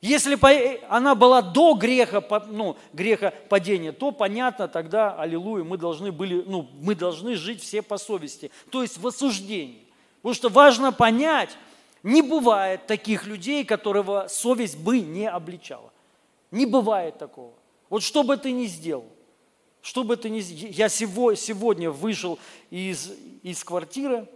Если 0.00 0.38
она 0.88 1.14
была 1.14 1.42
до 1.42 1.74
греха, 1.74 2.22
ну, 2.48 2.76
греха 2.94 3.34
падения, 3.50 3.92
то 3.92 4.12
понятно, 4.12 4.66
тогда, 4.66 5.14
аллилуйя, 5.14 5.62
мы 5.62 5.76
должны, 5.76 6.10
были, 6.10 6.42
ну, 6.46 6.70
мы 6.80 6.94
должны 6.94 7.36
жить 7.36 7.62
все 7.62 7.82
по 7.82 7.98
совести, 7.98 8.50
то 8.70 8.80
есть 8.80 8.96
в 8.96 9.06
осуждении. 9.06 9.86
Потому 10.22 10.34
что 10.34 10.48
важно 10.48 10.92
понять, 10.92 11.50
не 12.02 12.22
бывает 12.22 12.86
таких 12.86 13.26
людей, 13.26 13.62
которого 13.64 14.26
совесть 14.28 14.78
бы 14.78 15.00
не 15.00 15.28
обличала. 15.28 15.92
Не 16.50 16.64
бывает 16.64 17.18
такого. 17.18 17.52
Вот 17.90 18.02
что 18.02 18.22
бы 18.22 18.38
ты 18.38 18.52
ни 18.52 18.66
сделал, 18.66 19.06
что 19.82 20.02
бы 20.02 20.16
ты 20.16 20.30
ни 20.30 20.40
Я 20.40 20.88
сегодня 20.88 21.90
вышел 21.90 22.38
из, 22.70 23.12
из 23.42 23.62
квартиры, 23.64 24.26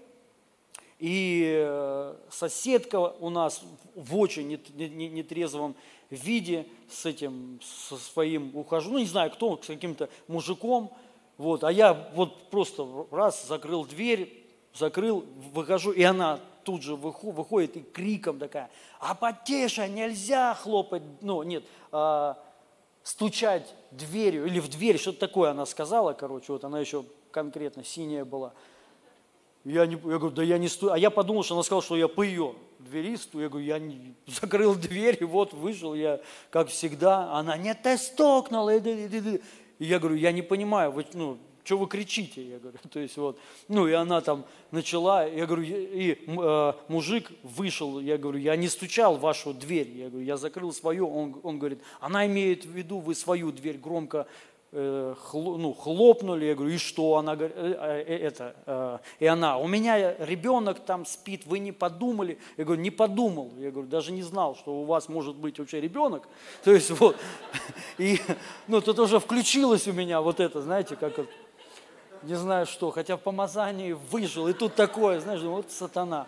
и 0.98 1.62
э, 1.64 2.14
соседка 2.30 2.96
у 2.98 3.30
нас 3.30 3.62
в 3.94 4.16
очень 4.16 4.48
нетрезвом 4.48 5.74
виде 6.10 6.66
с 6.88 7.06
этим, 7.06 7.60
со 7.62 7.96
своим 7.96 8.56
ухожу, 8.56 8.92
ну 8.92 8.98
не 8.98 9.06
знаю 9.06 9.30
кто, 9.30 9.60
с 9.62 9.66
каким-то 9.66 10.08
мужиком, 10.28 10.92
вот, 11.36 11.64
а 11.64 11.72
я 11.72 12.10
вот 12.14 12.50
просто 12.50 12.86
раз 13.10 13.46
закрыл 13.46 13.84
дверь, 13.84 14.44
закрыл, 14.74 15.24
выхожу, 15.52 15.92
и 15.92 16.02
она 16.02 16.40
тут 16.62 16.82
же 16.82 16.96
выходит 16.96 17.76
и 17.76 17.80
криком 17.80 18.38
такая, 18.38 18.70
а 19.00 19.14
потеша, 19.14 19.88
нельзя 19.88 20.54
хлопать, 20.54 21.02
ну 21.20 21.42
нет, 21.42 21.64
а, 21.92 22.38
стучать 23.02 23.74
дверью 23.90 24.46
или 24.46 24.60
в 24.60 24.68
дверь, 24.68 24.98
что-то 24.98 25.20
такое 25.20 25.50
она 25.50 25.66
сказала, 25.66 26.12
короче, 26.12 26.52
вот 26.52 26.64
она 26.64 26.80
еще 26.80 27.04
конкретно 27.30 27.84
синяя 27.84 28.24
была. 28.24 28.54
Я, 29.64 29.86
не, 29.86 29.94
я 29.94 30.18
говорю, 30.18 30.30
да 30.30 30.42
я 30.42 30.58
не 30.58 30.68
стою. 30.68 30.92
А 30.92 30.98
я 30.98 31.10
подумал, 31.10 31.42
что 31.42 31.54
она 31.54 31.62
сказала, 31.62 31.82
что 31.82 31.96
я 31.96 32.08
по 32.08 32.22
ее 32.22 32.54
двери 32.78 33.16
стою. 33.16 33.44
Я 33.44 33.48
говорю, 33.48 33.66
я 33.66 33.78
не... 33.78 34.14
закрыл 34.26 34.74
дверь, 34.74 35.16
и 35.20 35.24
вот 35.24 35.52
вышел 35.52 35.94
я, 35.94 36.20
как 36.50 36.68
всегда. 36.68 37.32
Она, 37.32 37.56
нет, 37.56 37.82
ты 37.82 37.96
стукнула. 37.96 38.76
И 38.76 39.50
я 39.78 39.98
говорю, 39.98 40.16
я 40.16 40.32
не 40.32 40.42
понимаю, 40.42 40.92
вы, 40.92 41.06
ну, 41.14 41.38
что 41.64 41.78
вы 41.78 41.86
кричите? 41.86 42.46
Я 42.46 42.58
говорю, 42.58 42.78
то 42.90 43.00
есть 43.00 43.16
вот, 43.16 43.38
ну 43.68 43.88
и 43.88 43.92
она 43.92 44.20
там 44.20 44.44
начала, 44.70 45.26
я 45.26 45.46
говорю, 45.46 45.62
и 45.64 46.18
э, 46.26 46.72
мужик 46.88 47.32
вышел, 47.42 47.98
я 48.00 48.18
говорю, 48.18 48.38
я 48.38 48.54
не 48.56 48.68
стучал 48.68 49.16
в 49.16 49.20
вашу 49.20 49.54
дверь, 49.54 49.88
я 49.88 50.10
говорю, 50.10 50.26
я 50.26 50.36
закрыл 50.36 50.72
свою, 50.72 51.08
он, 51.08 51.40
он 51.42 51.58
говорит, 51.58 51.80
она 52.00 52.26
имеет 52.26 52.66
в 52.66 52.70
виду, 52.70 52.98
вы 52.98 53.14
свою 53.14 53.50
дверь 53.50 53.78
громко 53.78 54.26
ну, 54.74 55.72
хлопнули, 55.72 56.46
я 56.46 56.54
говорю, 56.54 56.74
и 56.74 56.78
что? 56.78 57.16
Она 57.16 57.34
э, 57.38 58.02
э, 58.06 58.16
это, 58.16 58.56
э, 58.66 58.98
и 59.20 59.26
она, 59.26 59.58
у 59.58 59.68
меня 59.68 60.16
ребенок 60.18 60.80
там 60.80 61.06
спит, 61.06 61.46
вы 61.46 61.60
не 61.60 61.70
подумали? 61.70 62.38
Я 62.56 62.64
говорю, 62.64 62.82
не 62.82 62.90
подумал, 62.90 63.52
я 63.58 63.70
говорю, 63.70 63.88
даже 63.88 64.10
не 64.10 64.22
знал, 64.22 64.56
что 64.56 64.74
у 64.74 64.84
вас 64.84 65.08
может 65.08 65.36
быть 65.36 65.60
вообще 65.60 65.80
ребенок, 65.80 66.28
то 66.64 66.72
есть 66.72 66.90
вот, 66.90 67.16
и, 67.98 68.18
ну, 68.66 68.80
тут 68.80 68.98
уже 68.98 69.20
включилось 69.20 69.86
у 69.86 69.92
меня 69.92 70.20
вот 70.20 70.40
это, 70.40 70.60
знаете, 70.60 70.96
как 70.96 71.20
это, 71.20 71.30
не 72.24 72.34
знаю 72.34 72.66
что, 72.66 72.90
хотя 72.90 73.16
в 73.16 73.20
помазании 73.20 73.92
выжил, 73.92 74.48
и 74.48 74.52
тут 74.54 74.74
такое, 74.74 75.20
знаешь, 75.20 75.42
вот 75.42 75.70
сатана. 75.70 76.26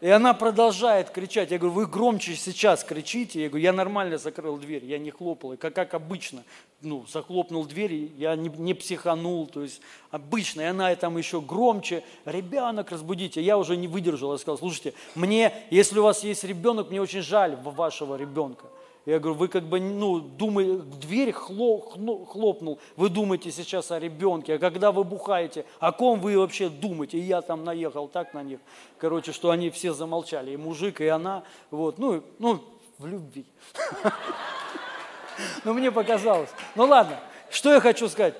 И 0.00 0.08
она 0.08 0.34
продолжает 0.34 1.10
кричать. 1.10 1.50
Я 1.50 1.58
говорю, 1.58 1.74
вы 1.74 1.86
громче 1.86 2.34
сейчас 2.34 2.84
кричите. 2.84 3.42
Я 3.42 3.48
говорю, 3.48 3.64
я 3.64 3.72
нормально 3.72 4.18
закрыл 4.18 4.58
дверь, 4.58 4.84
я 4.84 4.98
не 4.98 5.10
хлопал. 5.10 5.54
И 5.54 5.56
как, 5.56 5.74
как 5.74 5.94
обычно, 5.94 6.44
ну, 6.82 7.06
захлопнул 7.06 7.64
дверь, 7.64 8.12
я 8.18 8.36
не, 8.36 8.48
не 8.48 8.74
психанул. 8.74 9.46
То 9.46 9.62
есть 9.62 9.80
обычно. 10.10 10.62
И 10.62 10.64
она 10.64 10.94
там 10.96 11.16
еще 11.16 11.40
громче. 11.40 12.04
Ребенок, 12.24 12.90
разбудите. 12.90 13.40
Я 13.40 13.56
уже 13.56 13.76
не 13.76 13.88
выдержал. 13.88 14.32
Я 14.32 14.38
сказал, 14.38 14.58
слушайте, 14.58 14.94
мне, 15.14 15.54
если 15.70 15.98
у 15.98 16.02
вас 16.02 16.24
есть 16.24 16.44
ребенок, 16.44 16.90
мне 16.90 17.00
очень 17.00 17.22
жаль 17.22 17.56
вашего 17.56 18.16
ребенка. 18.16 18.66
Я 19.06 19.18
говорю, 19.18 19.38
вы 19.38 19.48
как 19.48 19.64
бы, 19.64 19.80
ну, 19.80 20.18
думаете, 20.18 20.82
дверь 21.00 21.32
хлопнул, 21.32 22.78
вы 22.96 23.10
думаете 23.10 23.50
сейчас 23.50 23.90
о 23.90 23.98
ребенке, 23.98 24.54
а 24.54 24.58
когда 24.58 24.92
вы 24.92 25.04
бухаете, 25.04 25.66
о 25.78 25.92
ком 25.92 26.20
вы 26.20 26.38
вообще 26.38 26.70
думаете? 26.70 27.18
И 27.18 27.22
я 27.22 27.42
там 27.42 27.64
наехал 27.64 28.08
так 28.08 28.32
на 28.32 28.42
них, 28.42 28.60
короче, 28.96 29.32
что 29.32 29.50
они 29.50 29.68
все 29.68 29.92
замолчали, 29.92 30.52
и 30.52 30.56
мужик, 30.56 31.02
и 31.02 31.06
она, 31.06 31.44
вот, 31.70 31.98
ну, 31.98 32.22
ну 32.38 32.60
в 32.98 33.06
любви. 33.06 33.44
Ну, 35.64 35.74
мне 35.74 35.90
показалось. 35.90 36.50
Ну, 36.76 36.84
ладно, 36.84 37.18
что 37.50 37.72
я 37.72 37.80
хочу 37.80 38.08
сказать. 38.08 38.34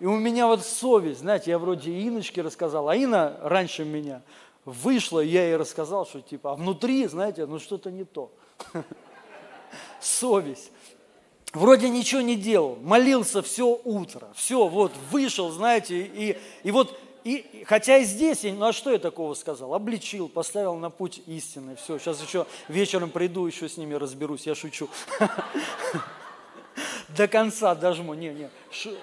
И 0.00 0.04
у 0.04 0.16
меня 0.16 0.46
вот 0.46 0.62
совесть, 0.62 1.20
знаете, 1.20 1.50
я 1.50 1.58
вроде 1.58 1.90
Иночке 1.90 2.42
рассказал, 2.42 2.90
а 2.90 2.94
Ина 2.94 3.38
раньше 3.40 3.86
меня 3.86 4.20
вышла, 4.66 5.20
я 5.20 5.46
ей 5.46 5.56
рассказал, 5.56 6.04
что 6.04 6.20
типа, 6.20 6.52
а 6.52 6.54
внутри, 6.56 7.06
знаете, 7.06 7.46
ну 7.46 7.58
что-то 7.58 7.90
не 7.90 8.04
то 8.04 8.30
совесть. 10.00 10.70
Вроде 11.56 11.88
ничего 11.88 12.20
не 12.20 12.36
делал, 12.36 12.76
молился 12.82 13.40
все 13.40 13.80
утро, 13.82 14.28
все, 14.34 14.68
вот, 14.68 14.92
вышел, 15.10 15.50
знаете, 15.50 16.02
и, 16.02 16.36
и 16.62 16.70
вот, 16.70 16.98
и, 17.24 17.64
хотя 17.66 17.96
и 17.96 18.04
здесь, 18.04 18.42
ну 18.42 18.66
а 18.66 18.72
что 18.74 18.90
я 18.92 18.98
такого 18.98 19.32
сказал? 19.32 19.72
Обличил, 19.72 20.28
поставил 20.28 20.74
на 20.76 20.90
путь 20.90 21.22
истины, 21.26 21.76
все, 21.76 21.98
сейчас 21.98 22.20
еще 22.20 22.46
вечером 22.68 23.08
приду, 23.08 23.46
еще 23.46 23.70
с 23.70 23.78
ними 23.78 23.94
разберусь, 23.94 24.46
я 24.46 24.54
шучу. 24.54 24.90
До 27.16 27.26
конца 27.26 27.74
дожму, 27.74 28.12
не, 28.12 28.34
не, 28.34 28.50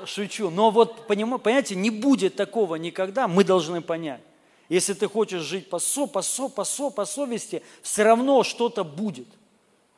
шучу. 0.06 0.52
Но 0.52 0.70
вот, 0.70 1.08
понимаете, 1.08 1.74
не 1.74 1.90
будет 1.90 2.36
такого 2.36 2.76
никогда, 2.76 3.28
мы 3.28 3.44
должны 3.44 3.82
понять. 3.82 4.22
Если 4.70 4.94
ты 4.94 5.08
хочешь 5.08 5.42
жить 5.42 5.72
по, 5.72 5.80
со, 5.80 6.06
по, 6.06 6.22
со, 6.22 6.50
по, 6.50 6.64
со, 6.64 6.92
по 6.92 7.06
совести, 7.06 7.64
все 7.82 8.04
равно 8.04 8.44
что-то 8.44 8.84
будет– 8.84 9.28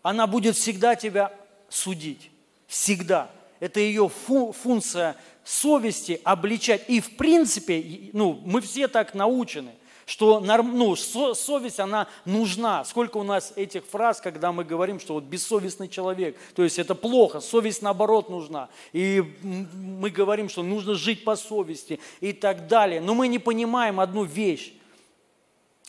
она 0.05 0.27
будет 0.27 0.55
всегда 0.55 0.95
тебя 0.95 1.33
судить. 1.67 2.29
Всегда. 2.67 3.31
Это 3.59 3.79
ее 3.79 4.07
фу 4.07 4.51
функция 4.51 5.15
совести 5.43 6.21
обличать. 6.23 6.83
И 6.87 6.99
в 6.99 7.17
принципе, 7.17 8.11
ну, 8.13 8.39
мы 8.45 8.61
все 8.61 8.87
так 8.87 9.15
научены, 9.15 9.71
что 10.05 10.39
ну, 10.39 10.95
совесть, 10.95 11.79
она 11.79 12.07
нужна. 12.23 12.85
Сколько 12.85 13.17
у 13.17 13.23
нас 13.23 13.53
этих 13.55 13.83
фраз, 13.83 14.21
когда 14.21 14.51
мы 14.51 14.63
говорим, 14.63 14.99
что 14.99 15.15
вот 15.15 15.23
бессовестный 15.23 15.87
человек, 15.87 16.37
то 16.53 16.63
есть 16.63 16.77
это 16.77 16.93
плохо, 16.93 17.39
совесть 17.39 17.81
наоборот 17.81 18.29
нужна. 18.29 18.69
И 18.93 19.23
мы 19.41 20.11
говорим, 20.11 20.49
что 20.49 20.61
нужно 20.61 20.93
жить 20.93 21.23
по 21.23 21.35
совести 21.35 21.99
и 22.21 22.31
так 22.31 22.67
далее. 22.67 23.01
Но 23.01 23.15
мы 23.15 23.27
не 23.27 23.39
понимаем 23.39 23.99
одну 23.99 24.23
вещь, 24.23 24.71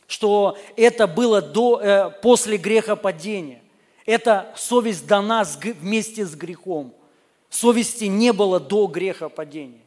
что 0.06 0.56
это 0.74 1.06
было 1.06 1.42
до, 1.42 1.80
э, 1.82 2.10
после 2.22 2.56
грехопадения. 2.56 3.60
Эта 4.06 4.54
совесть 4.56 5.06
дана 5.06 5.44
вместе 5.80 6.24
с 6.24 6.34
грехом. 6.34 6.94
Совести 7.50 8.04
не 8.04 8.32
было 8.32 8.60
до 8.60 8.86
греха 8.86 9.28
падения. 9.28 9.82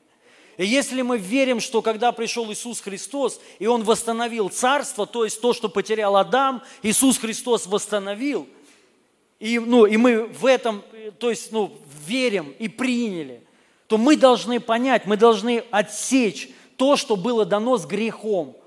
И 0.57 0.65
если 0.65 1.01
мы 1.03 1.17
верим, 1.17 1.61
что 1.61 1.81
когда 1.81 2.11
пришел 2.11 2.51
Иисус 2.51 2.81
Христос, 2.81 3.39
и 3.59 3.67
Он 3.67 3.83
восстановил 3.83 4.49
царство, 4.49 5.05
то 5.05 5.23
есть 5.23 5.39
то, 5.39 5.53
что 5.53 5.69
потерял 5.69 6.17
Адам, 6.17 6.61
Иисус 6.83 7.17
Христос 7.17 7.65
восстановил, 7.65 8.45
и, 9.39 9.57
ну, 9.57 9.85
и 9.85 9.95
мы 9.95 10.25
в 10.25 10.45
этом, 10.45 10.83
то 11.17 11.29
есть, 11.29 11.53
ну, 11.53 11.79
верим 12.05 12.53
и 12.59 12.67
приняли, 12.67 13.41
то 13.87 13.97
мы 13.97 14.17
должны 14.17 14.59
понять, 14.59 15.05
мы 15.05 15.15
должны 15.15 15.63
отсечь 15.71 16.49
то, 16.75 16.97
что 16.97 17.15
было 17.15 17.45
дано 17.45 17.77
с 17.77 17.85
грехом. 17.85 18.57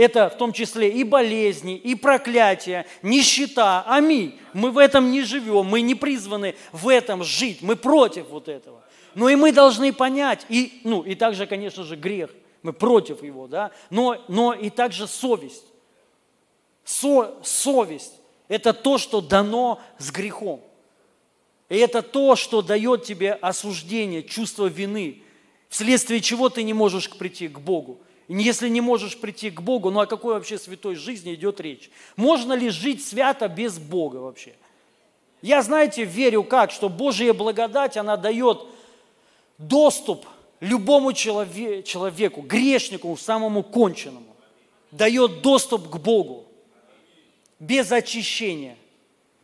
Это 0.00 0.30
в 0.30 0.38
том 0.38 0.54
числе 0.54 0.88
и 0.88 1.04
болезни, 1.04 1.76
и 1.76 1.94
проклятия, 1.94 2.86
нищета. 3.02 3.84
Аминь. 3.86 4.40
Мы 4.54 4.70
в 4.70 4.78
этом 4.78 5.10
не 5.10 5.20
живем, 5.20 5.66
мы 5.66 5.82
не 5.82 5.94
призваны 5.94 6.54
в 6.72 6.88
этом 6.88 7.22
жить, 7.22 7.60
мы 7.60 7.76
против 7.76 8.28
вот 8.30 8.48
этого. 8.48 8.82
Но 9.14 9.28
и 9.28 9.36
мы 9.36 9.52
должны 9.52 9.92
понять, 9.92 10.46
и, 10.48 10.80
ну, 10.84 11.02
и 11.02 11.14
также, 11.14 11.46
конечно 11.46 11.84
же, 11.84 11.96
грех, 11.96 12.30
мы 12.62 12.72
против 12.72 13.22
его, 13.22 13.46
да, 13.46 13.72
но, 13.90 14.24
но 14.26 14.54
и 14.54 14.70
также 14.70 15.06
совесть. 15.06 15.66
Со, 16.82 17.34
совесть– 17.42 18.14
это 18.48 18.72
то, 18.72 18.96
что 18.96 19.20
дано 19.20 19.82
с 19.98 20.10
грехом. 20.10 20.62
И 21.68 21.76
это 21.76 22.00
то, 22.00 22.36
что 22.36 22.62
дает 22.62 23.04
тебе 23.04 23.34
осуждение, 23.34 24.22
чувство 24.22 24.64
вины, 24.64 25.22
вследствие 25.68 26.22
чего 26.22 26.48
ты 26.48 26.62
не 26.62 26.72
можешь 26.72 27.10
прийти 27.10 27.48
к 27.48 27.60
Богу. 27.60 28.00
Если 28.38 28.68
не 28.68 28.80
можешь 28.80 29.18
прийти 29.18 29.50
к 29.50 29.60
Богу, 29.60 29.90
ну 29.90 30.00
о 30.00 30.06
какой 30.06 30.34
вообще 30.34 30.56
святой 30.56 30.94
жизни 30.94 31.34
идет 31.34 31.60
речь? 31.60 31.90
Можно 32.14 32.52
ли 32.52 32.70
жить 32.70 33.04
свято 33.04 33.48
без 33.48 33.80
Бога 33.80 34.18
вообще? 34.18 34.54
Я, 35.42 35.62
знаете, 35.62 36.04
верю 36.04 36.44
как, 36.44 36.70
что 36.70 36.88
Божья 36.88 37.32
благодать, 37.32 37.96
она 37.96 38.16
дает 38.16 38.60
доступ 39.58 40.26
любому 40.60 41.12
человеку, 41.12 42.42
грешнику, 42.42 43.16
самому 43.16 43.64
конченному. 43.64 44.36
Дает 44.92 45.42
доступ 45.42 45.88
к 45.90 45.96
Богу 45.96 46.44
без 47.58 47.90
очищения. 47.90 48.76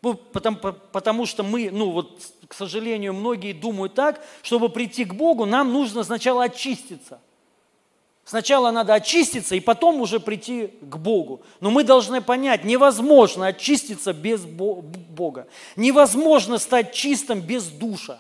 Ну, 0.01 0.15
потому, 0.15 0.59
потому 0.93 1.27
что 1.27 1.43
мы, 1.43 1.71
ну 1.73 1.91
вот, 1.91 2.23
к 2.47 2.55
сожалению, 2.55 3.15
многие 3.15 3.53
думают 3.53 3.95
так, 3.95 4.25
чтобы 4.43 4.69
прийти 4.69 5.05
к 5.05 5.15
Богу, 5.15 5.45
нам 5.45 5.73
нужно 5.73 6.05
сначала 6.05 6.45
очиститься. 6.45 7.21
Сначала 8.27 8.73
надо 8.73 8.95
очиститься 8.95 9.55
и 9.55 9.61
потом 9.61 10.01
уже 10.01 10.19
прийти 10.19 10.73
к 10.83 10.97
Богу. 10.97 11.43
Но 11.61 11.71
мы 11.71 11.85
должны 11.85 12.21
понять, 12.21 12.65
невозможно 12.65 13.47
очиститься 13.47 14.13
без 14.13 14.41
Бога. 14.45 15.47
Невозможно 15.77 16.59
стать 16.59 16.93
чистым 16.93 17.41
без 17.41 17.69
душа. 17.69 18.19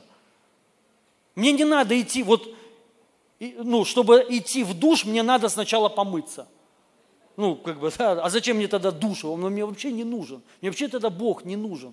Мне 1.34 1.50
не 1.50 1.64
надо 1.64 2.00
идти, 2.00 2.22
вот, 2.22 2.48
ну, 3.40 3.84
чтобы 3.84 4.24
идти 4.28 4.62
в 4.62 4.74
душ, 4.74 5.04
мне 5.04 5.24
надо 5.24 5.48
сначала 5.48 5.88
помыться. 5.88 6.46
Ну, 7.36 7.56
как 7.56 7.80
бы, 7.80 7.90
да, 7.98 8.12
а 8.12 8.30
зачем 8.30 8.58
мне 8.58 8.68
тогда 8.68 8.92
душ? 8.92 9.24
Он 9.24 9.40
мне 9.40 9.64
вообще 9.64 9.90
не 9.90 10.04
нужен. 10.04 10.40
Мне 10.60 10.70
вообще 10.70 10.86
тогда 10.86 11.10
Бог 11.10 11.44
не 11.44 11.56
нужен. 11.56 11.92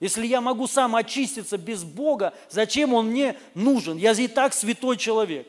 Если 0.00 0.26
я 0.26 0.40
могу 0.40 0.66
сам 0.66 0.96
очиститься 0.96 1.58
без 1.58 1.84
Бога, 1.84 2.32
зачем 2.48 2.94
Он 2.94 3.08
мне 3.08 3.36
нужен? 3.54 3.98
Я 3.98 4.12
и 4.12 4.28
так 4.28 4.54
святой 4.54 4.96
человек. 4.96 5.46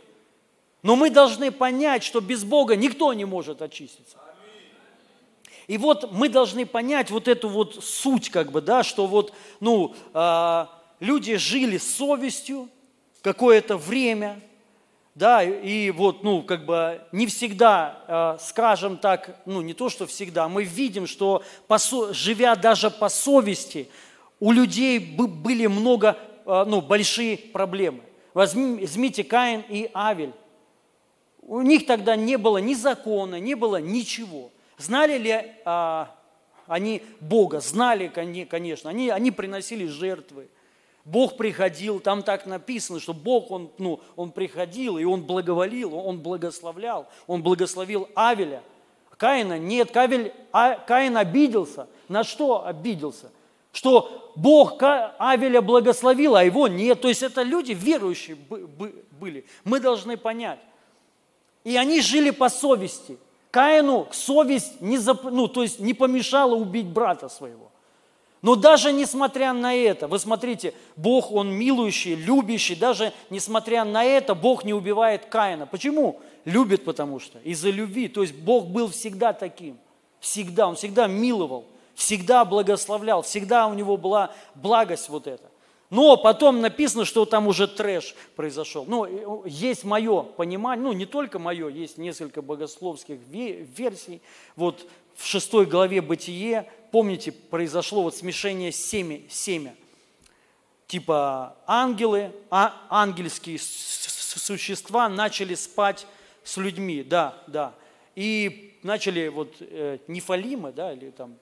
Но 0.84 0.96
мы 0.96 1.10
должны 1.10 1.52
понять, 1.52 2.04
что 2.04 2.22
без 2.22 2.44
Бога 2.44 2.76
никто 2.76 3.13
не 3.13 3.26
может 3.26 3.62
очиститься. 3.62 4.17
И 5.67 5.78
вот 5.78 6.12
мы 6.12 6.28
должны 6.28 6.65
понять 6.65 7.12
вот 7.12 7.28
эту 7.28 7.48
вот 7.48 7.84
суть, 7.84 8.30
как 8.30 8.52
бы, 8.52 8.62
да, 8.62 8.84
что 8.84 9.08
вот, 9.08 9.32
ну, 9.60 9.96
э, 10.13 10.65
люди 11.00 11.38
жили 11.38 11.78
с 11.78 11.96
совестью 11.96 12.67
какое-то 13.22 13.78
время, 13.78 14.41
да, 15.13 15.44
и 15.44 15.91
вот, 15.91 16.24
ну, 16.24 16.41
как 16.41 16.65
бы 16.65 17.02
не 17.12 17.28
всегда, 17.28 18.38
э, 18.39 18.44
скажем 18.44 18.98
так, 18.98 19.41
ну, 19.46 19.62
не 19.62 19.74
то, 19.74 19.89
что 19.89 20.08
всегда, 20.08 20.50
мы 20.50 20.63
видим, 20.63 21.06
что 21.08 21.44
по, 21.67 21.78
живя 22.12 22.56
даже 22.56 22.89
по 22.89 23.08
совести, 23.08 23.88
у 24.39 24.52
людей 24.52 25.00
были 25.00 25.67
много, 25.67 26.17
э, 26.46 26.65
ну, 26.67 26.82
большие 26.82 27.38
проблемы. 27.38 28.02
Возьмите 28.34 29.24
Каин 29.24 29.63
и 29.70 29.89
Авель 29.94 30.34
у 31.51 31.61
них 31.63 31.85
тогда 31.85 32.15
не 32.15 32.37
было 32.37 32.59
ни 32.59 32.73
закона, 32.73 33.37
не 33.37 33.55
было 33.55 33.81
ничего. 33.81 34.51
Знали 34.77 35.17
ли 35.17 35.45
а, 35.65 36.15
они 36.65 37.03
Бога? 37.19 37.59
Знали, 37.59 38.07
конечно. 38.07 38.89
Они, 38.89 39.09
они 39.09 39.31
приносили 39.31 39.85
жертвы. 39.85 40.47
Бог 41.03 41.35
приходил, 41.35 41.99
там 41.99 42.23
так 42.23 42.45
написано, 42.45 43.01
что 43.01 43.13
Бог, 43.13 43.51
Он, 43.51 43.69
ну, 43.79 43.99
он 44.15 44.31
приходил, 44.31 44.97
и 44.97 45.03
Он 45.03 45.23
благоволил, 45.23 45.93
Он 45.93 46.19
благословлял, 46.19 47.09
Он 47.27 47.43
благословил 47.43 48.07
Авеля. 48.15 48.63
Каина 49.17 49.59
нет, 49.59 49.91
Кавель, 49.91 50.31
а, 50.53 50.75
Каин 50.75 51.17
обиделся. 51.17 51.89
На 52.07 52.23
что 52.23 52.65
обиделся? 52.65 53.29
Что 53.73 54.31
Бог 54.37 54.81
Авеля 54.81 55.61
благословил, 55.61 56.37
а 56.37 56.45
его 56.45 56.69
нет. 56.69 57.01
То 57.01 57.09
есть 57.09 57.23
это 57.23 57.41
люди 57.41 57.73
верующие 57.73 58.37
были. 58.37 59.45
Мы 59.65 59.81
должны 59.81 60.15
понять. 60.15 60.59
И 61.63 61.76
они 61.78 62.02
жили 62.02 62.32
по 62.32 62.50
совести. 62.50 63.17
Каину 63.52 64.08
совесть 64.12 64.80
не, 64.82 64.97
зап... 64.97 65.24
ну, 65.24 65.47
то 65.47 65.62
есть 65.62 65.80
не 65.80 65.93
помешала 65.93 66.56
убить 66.56 66.88
брата 66.88 67.30
своего. 67.30 67.71
Но 68.41 68.56
даже 68.56 68.91
несмотря 68.91 69.54
на 69.54 69.76
это, 69.76 70.08
вы 70.08 70.17
смотрите, 70.17 70.74
Бог, 70.95 71.32
Он 71.32 71.52
милующий, 71.52 72.15
любящий, 72.15 72.76
даже 72.76 73.13
несмотря 73.30 73.84
на 73.84 74.04
это, 74.04 74.34
Бог 74.34 74.63
не 74.63 74.74
убивает 74.74 75.26
Каина. 75.26 75.67
Почему? 75.67 76.21
Любит, 76.45 76.84
потому 76.84 77.19
что, 77.19 77.38
из-за 77.39 77.69
любви. 77.69 78.08
То 78.08 78.24
есть 78.24 78.34
Бог 78.34 78.65
был 78.65 78.89
всегда 78.89 79.34
таким, 79.34 79.78
всегда, 80.19 80.67
Он 80.67 80.76
всегда 80.76 81.06
миловал, 81.06 81.65
всегда 81.93 82.43
благословлял, 82.43 83.21
всегда 83.21 83.67
у 83.67 83.76
Него 83.76 83.95
была 83.95 84.34
благость 84.56 85.10
вот 85.10 85.28
эта. 85.28 85.50
Но 85.91 86.15
потом 86.15 86.62
написано, 86.62 87.04
что 87.04 87.25
там 87.25 87.47
уже 87.47 87.67
трэш 87.67 88.15
произошел. 88.38 88.86
Ну, 88.88 89.45
есть 89.45 89.84
мое 89.84 90.23
понимание, 90.23 90.86
ну, 90.86 90.93
не 90.93 91.06
только 91.06 91.38
мое, 91.38 91.67
есть 91.67 91.97
несколько 91.97 92.41
богословских 92.41 93.19
версий. 93.30 94.21
Вот 94.56 94.88
в 95.15 95.25
шестой 95.25 95.65
главе 95.65 96.01
Бытие, 96.01 96.71
помните, 96.91 97.34
произошло 97.34 98.04
вот 98.04 98.15
смешение 98.15 98.71
семя, 98.71 99.19
семя. 99.30 99.75
Типа 100.88 101.58
ангелы, 101.67 102.32
а, 102.49 102.73
ангельские 102.89 103.60
существа 103.60 105.10
начали 105.10 105.56
спать 105.56 106.08
с 106.45 106.56
людьми, 106.56 107.04
да, 107.04 107.38
да. 107.47 107.73
И 108.15 108.80
начали 108.82 109.27
вот 109.27 109.56
э, 109.60 109.97
нефалимы, 110.08 110.71
да, 110.71 110.93
или 110.93 111.10
там, 111.10 111.36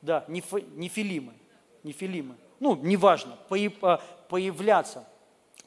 да, 0.00 0.24
неф, 0.26 0.50
нефилимы, 0.74 1.34
нефилимы 1.82 2.36
ну, 2.60 2.76
неважно, 2.76 3.38
появляться. 4.28 5.08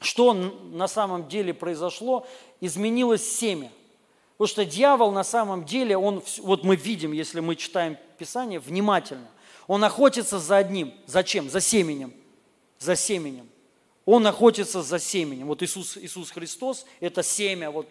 Что 0.00 0.32
на 0.32 0.88
самом 0.88 1.28
деле 1.28 1.52
произошло? 1.52 2.26
Изменилось 2.60 3.28
семя. 3.28 3.70
Потому 4.36 4.48
что 4.48 4.64
дьявол 4.64 5.10
на 5.10 5.24
самом 5.24 5.64
деле, 5.64 5.96
он, 5.96 6.22
вот 6.38 6.64
мы 6.64 6.76
видим, 6.76 7.12
если 7.12 7.40
мы 7.40 7.56
читаем 7.56 7.98
Писание 8.18 8.60
внимательно, 8.60 9.28
он 9.66 9.82
охотится 9.82 10.38
за 10.38 10.56
одним. 10.56 10.94
Зачем? 11.06 11.50
За 11.50 11.60
семенем. 11.60 12.12
За 12.78 12.96
семенем. 12.96 13.48
Он 14.04 14.26
охотится 14.26 14.82
за 14.82 14.98
семенем. 14.98 15.48
Вот 15.48 15.62
Иисус, 15.62 15.96
Иисус 15.96 16.30
Христос– 16.30 16.84
это 17.00 17.22
семя, 17.22 17.70
вот, 17.70 17.88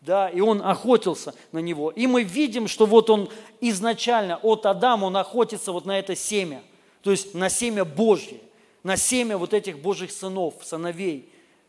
да, 0.00 0.28
и 0.28 0.40
он 0.40 0.62
охотился 0.62 1.34
на 1.52 1.58
него. 1.58 1.90
И 1.90 2.06
мы 2.06 2.22
видим, 2.22 2.68
что 2.68 2.86
вот 2.86 3.10
он 3.10 3.28
изначально 3.60 4.36
от 4.36 4.64
Адама, 4.66 5.06
он 5.06 5.16
охотится 5.16 5.72
вот 5.72 5.84
на 5.84 5.98
это 5.98 6.16
семя– 6.16 6.62
то 7.06 7.12
есть 7.12 7.34
на 7.34 7.48
семя 7.48 7.84
Божье, 7.84 8.40
на 8.82 8.96
семя 8.96 9.38
вот 9.38 9.54
этих 9.54 9.78
Божьих 9.78 10.10
сынов, 10.10 10.54
сыновей. 10.62 11.28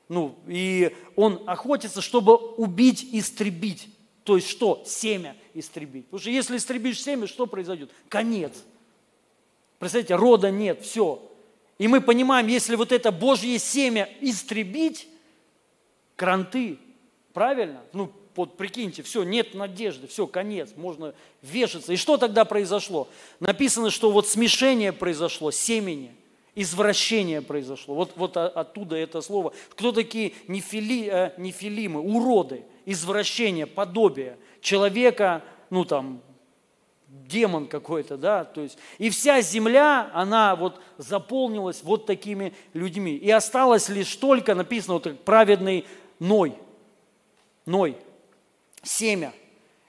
Ну, 0.09 0.33
и 0.47 0.97
он 1.15 1.43
охотится, 1.45 2.01
чтобы 2.01 2.35
убить, 2.35 3.07
истребить. 3.11 3.87
То 4.23 4.37
есть 4.37 4.49
что? 4.49 4.81
Семя 4.87 5.37
истребить. 5.53 6.05
Потому 6.05 6.21
что 6.21 6.31
если 6.31 6.57
истребишь 6.57 7.03
семя, 7.03 7.27
что 7.27 7.45
произойдет? 7.45 7.91
Конец. 8.09 8.53
Представляете, 9.77 10.15
рода 10.15 10.49
нет, 10.49 10.81
все. 10.81 11.21
И 11.77 11.87
мы 11.87 12.01
понимаем, 12.01 12.47
если 12.47 12.75
вот 12.75 12.91
это 12.91 13.11
Божье 13.11 13.59
семя 13.59 14.09
истребить, 14.21 15.07
кранты, 16.15 16.79
правильно? 17.31 17.83
Ну, 17.93 18.11
вот 18.37 18.57
прикиньте, 18.57 19.03
все, 19.03 19.23
нет 19.23 19.53
надежды, 19.53 20.07
все, 20.07 20.27
конец, 20.27 20.71
можно 20.75 21.13
вешаться. 21.41 21.93
И 21.93 21.97
что 21.97 22.17
тогда 22.17 22.45
произошло? 22.45 23.07
Написано, 23.39 23.89
что 23.89 24.11
вот 24.11 24.27
смешение 24.27 24.93
произошло, 24.93 25.51
семени, 25.51 26.13
извращение 26.55 27.41
произошло. 27.41 27.95
Вот, 27.95 28.13
вот 28.15 28.37
оттуда 28.37 28.95
это 28.95 29.21
слово. 29.21 29.53
Кто 29.69 29.91
такие 29.91 30.33
нефили, 30.47 31.09
э, 31.11 31.31
нефилимы, 31.37 31.99
уроды, 31.99 32.63
извращение, 32.85 33.65
подобие 33.67 34.37
человека, 34.61 35.43
ну 35.69 35.85
там, 35.85 36.21
демон 37.07 37.67
какой-то, 37.67 38.17
да, 38.17 38.43
то 38.43 38.61
есть, 38.61 38.77
и 38.97 39.09
вся 39.09 39.41
земля, 39.41 40.09
она 40.13 40.55
вот 40.55 40.81
заполнилась 40.97 41.83
вот 41.83 42.05
такими 42.05 42.53
людьми. 42.73 43.15
И 43.15 43.29
осталось 43.29 43.89
лишь 43.89 44.15
только, 44.15 44.55
написано, 44.55 44.95
вот 44.95 45.19
праведный 45.23 45.85
Ной, 46.19 46.55
Ной, 47.65 47.97
семя. 48.87 49.33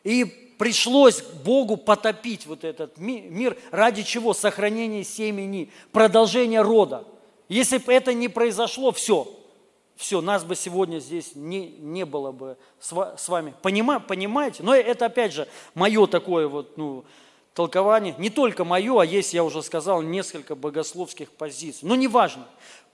И 0.05 0.25
пришлось 0.25 1.23
Богу 1.23 1.77
потопить 1.77 2.47
вот 2.47 2.65
этот 2.65 2.99
мир. 2.99 3.57
Ради 3.71 4.03
чего? 4.03 4.35
Сохранение 4.35 5.05
семени, 5.05 5.71
продолжение 5.93 6.61
рода. 6.61 7.05
Если 7.49 7.79
бы 7.79 7.93
это 7.93 8.13
не 8.13 8.29
произошло, 8.29 8.93
все, 8.93 9.27
все, 9.97 10.21
нас 10.21 10.45
бы 10.45 10.55
сегодня 10.55 10.99
здесь 10.99 11.35
не, 11.35 11.71
не 11.79 12.05
было 12.05 12.31
бы 12.31 12.57
с 12.81 13.29
вами. 13.29 13.55
Понима, 13.63 14.01
понимаете? 14.01 14.63
Но 14.63 14.75
это, 14.75 15.07
опять 15.07 15.33
же, 15.33 15.49
мое 15.75 16.07
такое 16.07 16.47
вот, 16.47 16.77
ну, 16.77 17.05
толкование. 17.55 18.15
Не 18.19 18.31
только 18.31 18.65
мое, 18.65 19.01
а 19.01 19.05
есть, 19.05 19.35
я 19.35 19.43
уже 19.43 19.63
сказал, 19.63 20.03
несколько 20.03 20.55
богословских 20.55 21.33
позиций. 21.33 21.89
Но 21.89 21.97
неважно. 21.97 22.47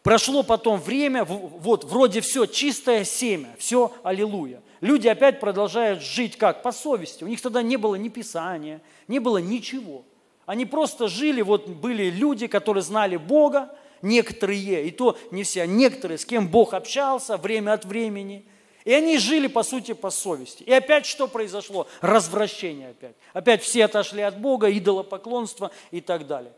Прошло 0.04 0.42
потом 0.42 0.78
время, 0.78 1.24
вот 1.24 1.84
вроде 1.84 2.20
все 2.20 2.44
чистое 2.44 3.04
семя, 3.04 3.56
все 3.58 3.90
аллилуйя. 4.02 4.60
Люди 4.82 5.08
опять 5.08 5.40
продолжают 5.40 6.02
жить 6.02 6.36
как? 6.36 6.62
По 6.62 6.72
совести. 6.72 7.24
У 7.24 7.26
них 7.26 7.40
тогда 7.40 7.62
не 7.62 7.78
было 7.78 7.94
ни 7.94 8.10
Писания, 8.10 8.82
не 9.08 9.18
было 9.18 9.38
ничего. 9.38 10.04
Они 10.44 10.66
просто 10.66 11.08
жили, 11.08 11.40
вот 11.40 11.68
были 11.68 12.10
люди, 12.10 12.48
которые 12.48 12.82
знали 12.82 13.16
Бога, 13.16 13.74
некоторые, 14.02 14.86
и 14.86 14.90
то 14.90 15.16
не 15.30 15.42
все, 15.42 15.62
а 15.62 15.66
некоторые, 15.66 16.18
с 16.18 16.26
кем 16.26 16.48
Бог 16.48 16.74
общался 16.74 17.38
время 17.38 17.72
от 17.72 17.86
времени. 17.86 18.44
И 18.84 18.92
они 18.92 19.16
жили, 19.16 19.46
по 19.46 19.62
сути, 19.62 19.94
по 19.94 20.10
совести. 20.10 20.64
И 20.64 20.72
опять 20.72 21.06
что 21.06 21.28
произошло? 21.28 21.86
Развращение 22.02 22.90
опять. 22.90 23.16
Опять 23.32 23.62
все 23.62 23.86
отошли 23.86 24.20
от 24.20 24.38
Бога, 24.38 24.70
идолопоклонство 24.70 25.70
и 25.90 26.02
так 26.02 26.26
далее. 26.26 26.52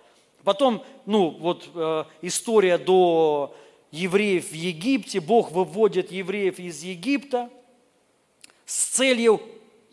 Потом, 0.46 0.85
ну, 1.06 1.30
вот 1.30 1.68
э, 1.74 2.04
история 2.22 2.78
до 2.78 3.52
евреев 3.90 4.52
в 4.52 4.54
Египте. 4.54 5.18
Бог 5.18 5.50
выводит 5.50 6.12
евреев 6.12 6.61
из 6.61 6.85
Египта 6.85 7.50
с 8.64 8.85
целью, 8.90 9.42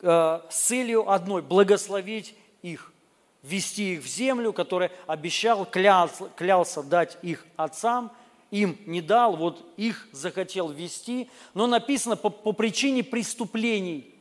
э, 0.03 0.41
с 0.51 0.55
целью 0.55 1.09
одной– 1.09 1.41
благословить 1.41 2.35
их, 2.61 2.93
ввести 3.41 3.93
их 3.93 4.03
в 4.03 4.07
землю, 4.07 4.53
которую 4.53 4.91
обещал, 5.07 5.65
клялся, 5.65 6.29
клялся 6.35 6.83
дать 6.83 7.17
их 7.23 7.47
отцам, 7.55 8.11
им 8.51 8.77
не 8.85 9.01
дал, 9.01 9.35
вот 9.35 9.65
их 9.75 10.07
захотел 10.11 10.69
ввести. 10.69 11.31
Но 11.55 11.65
написано 11.65 12.15
по, 12.15 12.29
по 12.29 12.51
причине 12.51 13.03
преступлений, 13.03 14.13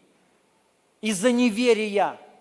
из-за 1.03 1.31
неверия– 1.31 2.19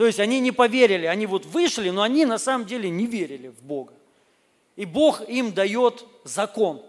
то 0.00 0.06
есть 0.06 0.18
они 0.18 0.40
не 0.40 0.50
поверили, 0.50 1.04
они 1.04 1.26
вот 1.26 1.44
вышли, 1.44 1.90
но 1.90 2.00
они 2.00 2.24
на 2.24 2.38
самом 2.38 2.66
деле 2.66 2.88
не 2.88 3.04
верили 3.04 3.48
в 3.48 3.62
Бога. 3.62 3.92
И 4.74 4.86
Бог 4.86 5.20
им 5.28 5.52
дает 5.52 6.06
закон. 6.24 6.80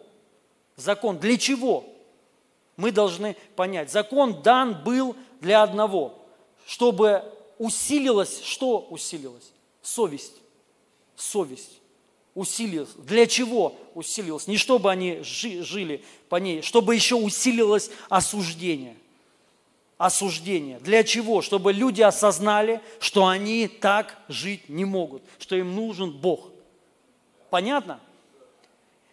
Закон. 0.78 1.20
Для 1.20 1.38
чего? 1.38 1.84
Мы 2.78 2.94
должны 2.94 3.36
понять. 3.58 3.92
Закон 3.92 4.42
дан 4.42 4.82
был 4.86 5.18
для 5.42 5.62
одного, 5.62 6.20
чтобы 6.66 7.22
усилилась, 7.58 8.44
что 8.46 8.88
усилилось? 8.90 9.52
Совесть. 9.82 10.38
Совесть 11.18 11.82
усилилась. 12.34 12.92
Для 12.96 13.28
чего 13.28 13.76
усилилась? 13.94 14.48
Не 14.48 14.56
чтобы 14.56 14.90
они 14.90 15.20
жили 15.22 16.02
по 16.30 16.38
ней, 16.38 16.62
чтобы 16.62 16.96
еще 16.96 17.16
усилилось 17.16 17.92
осуждение 18.08 18.96
осуждение. 20.06 20.80
Для 20.80 21.04
чего? 21.04 21.42
Чтобы 21.42 21.74
люди 21.74 22.02
осознали, 22.02 22.82
что 23.00 23.28
они 23.28 23.68
так 23.68 24.18
жить 24.28 24.70
не 24.70 24.86
могут, 24.86 25.24
что 25.40 25.56
им 25.56 25.76
нужен 25.76 26.12
Бог. 26.12 26.50
Понятно? 27.50 28.00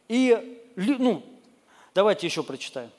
И, 0.08 0.62
ну, 0.76 1.22
давайте 1.94 2.26
еще 2.26 2.42
прочитаем. 2.42 2.90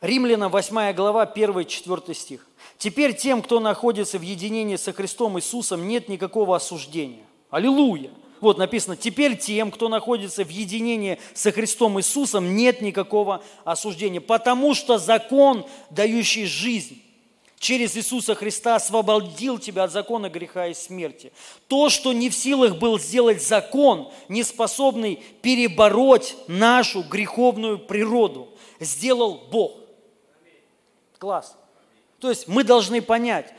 Римляна 0.00 0.48
8 0.48 0.92
глава, 0.92 1.24
1-4 1.24 2.14
стих. 2.14 2.46
«Теперь 2.78 3.16
тем, 3.16 3.40
кто 3.40 3.60
находится 3.60 4.18
в 4.18 4.22
единении 4.22 4.76
со 4.76 4.92
Христом 4.92 5.38
Иисусом, 5.38 5.88
нет 5.88 6.08
никакого 6.08 6.56
осуждения». 6.56 7.24
Аллилуйя! 7.50 8.10
Вот 8.40 8.58
написано, 8.58 8.96
теперь 8.96 9.36
тем, 9.36 9.70
кто 9.70 9.88
находится 9.88 10.44
в 10.44 10.50
единении 10.50 11.18
со 11.34 11.52
Христом 11.52 11.98
Иисусом, 11.98 12.54
нет 12.56 12.80
никакого 12.80 13.42
осуждения, 13.64 14.20
потому 14.20 14.74
что 14.74 14.98
закон, 14.98 15.66
дающий 15.90 16.46
жизнь, 16.46 17.02
через 17.58 17.96
Иисуса 17.96 18.34
Христа 18.34 18.76
освободил 18.76 19.58
тебя 19.58 19.84
от 19.84 19.92
закона 19.92 20.28
греха 20.28 20.66
и 20.66 20.74
смерти. 20.74 21.32
То, 21.68 21.88
что 21.88 22.12
не 22.12 22.30
в 22.30 22.34
силах 22.34 22.76
был 22.76 22.98
сделать 22.98 23.42
закон, 23.42 24.10
не 24.28 24.42
способный 24.42 25.22
перебороть 25.42 26.36
нашу 26.46 27.02
греховную 27.02 27.78
природу, 27.78 28.48
сделал 28.80 29.46
Бог. 29.50 29.72
Класс. 31.18 31.56
То 32.20 32.30
есть 32.30 32.48
мы 32.48 32.64
должны 32.64 33.00
понять, 33.02 33.52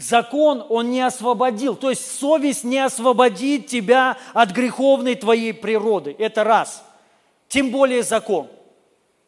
закон 0.00 0.64
он 0.68 0.90
не 0.90 1.00
освободил, 1.00 1.76
то 1.76 1.90
есть 1.90 2.18
совесть 2.18 2.64
не 2.64 2.78
освободит 2.78 3.66
тебя 3.66 4.16
от 4.32 4.50
греховной 4.50 5.14
твоей 5.14 5.52
природы. 5.52 6.14
Это 6.18 6.44
раз. 6.44 6.84
Тем 7.48 7.70
более 7.70 8.02
закон, 8.02 8.48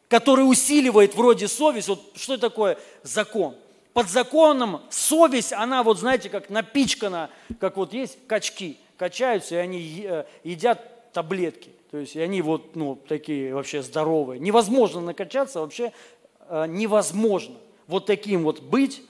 который 0.07 0.41
усиливает 0.41 1.15
вроде 1.15 1.47
совесть. 1.47 1.87
Вот 1.87 2.01
что 2.15 2.37
такое 2.37 2.77
закон? 3.03 3.55
Под 3.93 4.09
законом 4.09 4.81
совесть, 4.89 5.53
она 5.53 5.83
вот 5.83 5.99
знаете, 5.99 6.29
как 6.29 6.49
напичкана, 6.49 7.29
как 7.59 7.77
вот 7.77 7.93
есть 7.93 8.17
качки, 8.27 8.77
качаются, 8.97 9.55
и 9.55 9.57
они 9.59 10.05
э, 10.05 10.23
едят 10.43 11.11
таблетки. 11.13 11.69
То 11.91 11.97
есть 11.97 12.15
и 12.15 12.19
они 12.19 12.41
вот 12.41 12.75
ну, 12.75 12.95
такие 12.95 13.53
вообще 13.53 13.83
здоровые. 13.83 14.39
Невозможно 14.39 14.99
накачаться, 15.01 15.59
вообще 15.59 15.93
э, 16.47 16.65
невозможно 16.67 17.55
вот 17.85 18.07
таким 18.07 18.43
вот 18.43 18.61
быть 18.61 19.03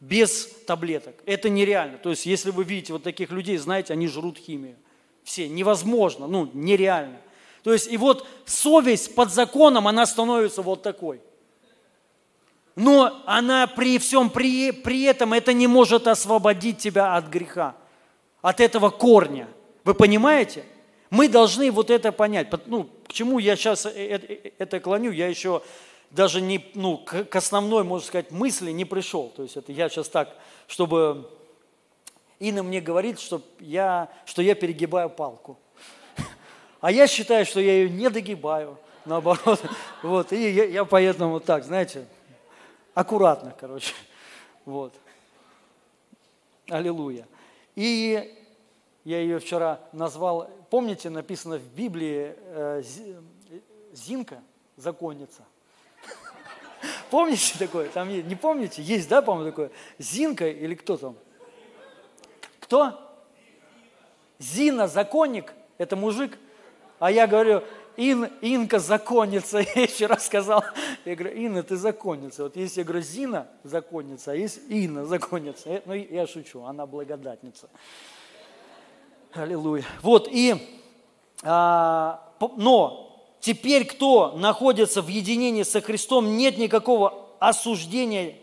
без 0.00 0.46
таблеток. 0.66 1.14
Это 1.26 1.48
нереально. 1.48 1.98
То 1.98 2.10
есть, 2.10 2.26
если 2.26 2.50
вы 2.50 2.64
видите 2.64 2.92
вот 2.92 3.02
таких 3.02 3.30
людей, 3.30 3.56
знаете, 3.56 3.92
они 3.92 4.08
жрут 4.08 4.38
химию. 4.38 4.76
Все. 5.24 5.48
Невозможно, 5.48 6.26
ну, 6.26 6.48
нереально. 6.52 7.18
То 7.62 7.72
есть, 7.72 7.90
и 7.90 7.96
вот 7.96 8.26
совесть 8.44 9.14
под 9.14 9.32
законом, 9.32 9.88
она 9.88 10.06
становится 10.06 10.62
вот 10.62 10.82
такой. 10.82 11.20
Но 12.76 13.22
она 13.26 13.66
при 13.66 13.98
всем 13.98 14.30
при, 14.30 14.70
при 14.70 15.02
этом, 15.02 15.32
это 15.32 15.52
не 15.52 15.66
может 15.66 16.06
освободить 16.06 16.78
тебя 16.78 17.16
от 17.16 17.26
греха, 17.26 17.74
от 18.40 18.60
этого 18.60 18.90
корня. 18.90 19.48
Вы 19.82 19.94
понимаете? 19.94 20.64
Мы 21.10 21.28
должны 21.28 21.72
вот 21.72 21.90
это 21.90 22.12
понять. 22.12 22.48
Ну, 22.66 22.88
к 23.08 23.12
чему 23.12 23.40
я 23.40 23.56
сейчас 23.56 23.86
э, 23.86 23.90
э, 23.90 24.20
э, 24.28 24.50
это 24.58 24.78
клоню, 24.78 25.10
я 25.10 25.26
еще 25.26 25.62
даже 26.10 26.40
не, 26.40 26.70
ну, 26.74 26.98
к, 26.98 27.34
основной, 27.36 27.84
можно 27.84 28.06
сказать, 28.06 28.30
мысли 28.30 28.70
не 28.70 28.84
пришел. 28.84 29.28
То 29.28 29.42
есть 29.42 29.56
это 29.56 29.72
я 29.72 29.88
сейчас 29.88 30.08
так, 30.08 30.34
чтобы 30.66 31.30
Инна 32.38 32.62
мне 32.62 32.80
говорит, 32.80 33.18
что 33.18 33.42
я, 33.60 34.10
что 34.24 34.42
я 34.42 34.54
перегибаю 34.54 35.10
палку. 35.10 35.58
А 36.80 36.92
я 36.92 37.06
считаю, 37.08 37.44
что 37.44 37.60
я 37.60 37.72
ее 37.72 37.90
не 37.90 38.08
догибаю, 38.08 38.78
наоборот. 39.04 39.60
Вот, 40.02 40.32
и 40.32 40.50
я, 40.50 40.64
я 40.64 40.84
поэтому 40.84 41.32
вот 41.32 41.44
так, 41.44 41.64
знаете, 41.64 42.06
аккуратно, 42.94 43.54
короче. 43.58 43.94
Вот. 44.64 44.94
Аллилуйя. 46.68 47.26
И 47.74 48.44
я 49.04 49.20
ее 49.20 49.38
вчера 49.38 49.80
назвал, 49.92 50.50
помните, 50.68 51.08
написано 51.08 51.58
в 51.58 51.66
Библии 51.74 52.34
э, 52.36 52.82
Зинка, 53.92 54.42
законница– 54.76 55.44
Помните 57.10 57.58
такое? 57.58 57.88
Там 57.88 58.08
не 58.08 58.34
помните? 58.34 58.82
Есть, 58.82 59.08
да, 59.08 59.22
по-моему, 59.22 59.50
такое? 59.50 59.70
Зинка 59.98 60.48
или 60.48 60.74
кто 60.74 60.96
там? 60.96 61.16
Кто? 62.60 63.00
Зина, 64.38 64.86
законник, 64.88 65.52
это 65.78 65.96
мужик. 65.96 66.38
А 66.98 67.10
я 67.10 67.26
говорю, 67.26 67.62
Ин, 67.96 68.26
Инка 68.42 68.78
законница. 68.78 69.58
Я 69.74 69.82
еще 69.82 70.06
раз 70.06 70.26
сказал, 70.26 70.62
я 71.04 71.16
говорю, 71.16 71.34
Инна, 71.34 71.64
ты 71.64 71.76
законница. 71.76 72.44
Вот 72.44 72.54
есть, 72.54 72.76
я 72.76 72.84
говорю, 72.84 73.02
Зина 73.02 73.48
законница, 73.64 74.32
а 74.32 74.34
есть 74.36 74.60
Инна 74.68 75.04
законница. 75.04 75.82
Ну, 75.84 75.94
я 75.94 76.26
шучу, 76.28 76.62
она 76.62 76.86
благодатница. 76.86 77.68
Аллилуйя. 79.32 79.84
Вот, 80.02 80.28
и, 80.30 80.54
а, 81.42 82.32
но 82.56 83.07
теперь 83.40 83.84
кто 83.84 84.32
находится 84.36 85.02
в 85.02 85.08
единении 85.08 85.62
со 85.62 85.80
Христом, 85.80 86.36
нет 86.36 86.58
никакого 86.58 87.26
осуждения. 87.38 88.36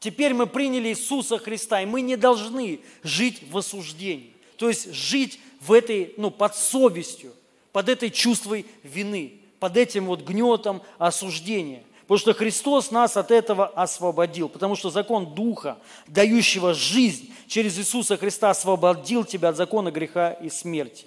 Теперь 0.00 0.34
мы 0.34 0.46
приняли 0.46 0.88
Иисуса 0.88 1.38
Христа, 1.38 1.82
и 1.82 1.86
мы 1.86 2.00
не 2.00 2.16
должны 2.16 2.80
жить 3.02 3.42
в 3.50 3.58
осуждении. 3.58 4.32
То 4.56 4.68
есть 4.68 4.92
жить 4.92 5.40
в 5.60 5.72
этой, 5.72 6.14
ну, 6.16 6.30
под 6.30 6.54
совестью, 6.54 7.32
под 7.72 7.88
этой 7.88 8.10
чувствой 8.10 8.66
вины, 8.82 9.40
под 9.58 9.76
этим 9.76 10.06
вот 10.06 10.22
гнетом 10.22 10.82
осуждения. 10.98 11.82
Потому 12.02 12.18
что 12.18 12.34
Христос 12.34 12.92
нас 12.92 13.16
от 13.16 13.32
этого 13.32 13.66
освободил. 13.66 14.48
Потому 14.48 14.76
что 14.76 14.90
закон 14.90 15.34
Духа, 15.34 15.76
дающего 16.06 16.72
жизнь 16.72 17.34
через 17.48 17.76
Иисуса 17.78 18.16
Христа, 18.16 18.50
освободил 18.50 19.24
тебя 19.24 19.48
от 19.48 19.56
закона 19.56 19.90
греха 19.90 20.30
и 20.30 20.48
смерти. 20.48 21.06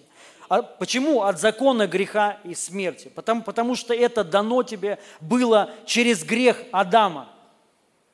А 0.49 0.63
почему 0.63 1.21
от 1.21 1.39
закона 1.39 1.85
греха 1.85 2.39
и 2.43 2.55
смерти? 2.55 3.11
Потому, 3.13 3.43
потому 3.43 3.75
что 3.75 3.93
это 3.93 4.23
дано 4.23 4.63
тебе 4.63 4.97
было 5.21 5.69
через 5.85 6.23
грех 6.23 6.63
Адама. 6.71 7.29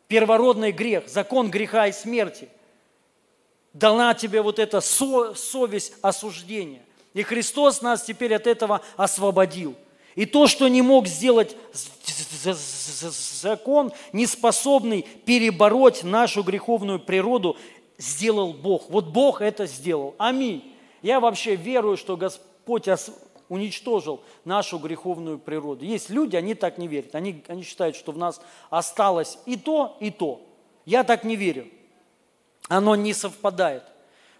Первородный 0.10 0.74
грех, 0.74 1.08
закон 1.08 1.50
греха 1.50 1.88
и 1.88 1.94
смерти. 1.94 2.50
Дана 3.74 4.14
тебе 4.14 4.42
вот 4.42 4.60
эта 4.60 4.82
со, 4.82 5.34
совесть 5.34 5.94
осуждения. 6.02 6.82
И 7.14 7.24
Христос 7.24 7.82
нас 7.82 8.04
теперь 8.04 8.36
от 8.36 8.48
этого 8.48 8.82
освободил. 8.98 9.76
И 10.16 10.26
то, 10.26 10.48
что 10.48 10.68
не 10.68 10.82
мог 10.82 11.08
сделать 11.08 11.56
закон, 13.42 13.94
не 14.12 14.28
способный 14.28 15.08
перебороть 15.26 16.04
нашу 16.04 16.44
греховную 16.44 17.00
природу, 17.00 17.56
сделал 17.98 18.54
Бог. 18.54 18.90
Вот 18.90 19.06
Бог 19.06 19.42
это 19.42 19.66
сделал. 19.66 20.16
Аминь. 20.18 20.75
Я 21.06 21.20
вообще 21.20 21.56
верую, 21.56 21.98
что 21.98 22.18
Господь 22.18 22.88
уничтожил 23.48 24.24
нашу 24.44 24.80
греховную 24.80 25.38
природу. 25.38 25.86
Есть 25.86 26.10
люди, 26.10 26.36
они 26.36 26.56
так 26.56 26.80
не 26.80 26.88
верят. 26.88 27.14
Они, 27.14 27.44
они 27.48 27.62
считают, 27.62 27.96
что 27.96 28.12
в 28.12 28.18
нас 28.18 28.42
осталось 28.72 29.38
и 29.46 29.56
то, 29.56 29.98
и 30.00 30.10
то. 30.10 30.42
Я 30.84 31.04
так 31.04 31.24
не 31.24 31.36
верю. 31.36 31.68
Оно 32.70 32.96
не 32.96 33.14
совпадает. 33.14 33.84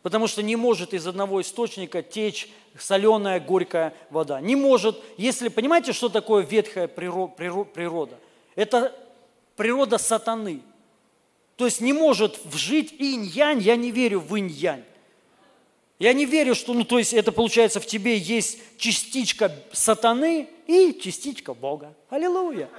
Потому 0.02 0.26
что 0.26 0.42
не 0.42 0.56
может 0.56 0.96
из 0.96 1.06
одного 1.06 1.40
источника 1.40 2.02
течь 2.02 2.50
соленая, 2.80 3.40
горькая 3.40 3.94
вода. 4.10 4.42
Не 4.42 4.56
может, 4.56 5.00
если, 5.18 5.50
понимаете, 5.50 5.94
что 5.94 6.10
такое 6.10 6.44
ветхая 6.44 6.88
природа? 6.88 8.18
Это 8.56 8.92
природа 9.56 10.00
сатаны. 10.00 10.62
То 11.58 11.66
есть 11.66 11.80
не 11.80 11.94
может 11.94 12.44
вжить 12.44 12.92
инь-янь, 12.98 13.60
я 13.60 13.76
не 13.76 13.92
верю 13.92 14.20
в 14.20 14.36
инь-янь. 14.36 14.84
Я 15.98 16.14
не 16.14 16.26
верю, 16.26 16.56
что, 16.56 16.74
ну, 16.74 16.84
то 16.84 16.98
есть 16.98 17.14
это 17.14 17.32
получается 17.32 17.80
в 17.80 17.86
тебе 17.86 18.18
есть 18.18 18.60
частичка 18.78 19.52
сатаны 19.72 20.50
и 20.68 21.00
частичка 21.02 21.54
Бога. 21.54 21.94
Аллилуйя. 22.10 22.70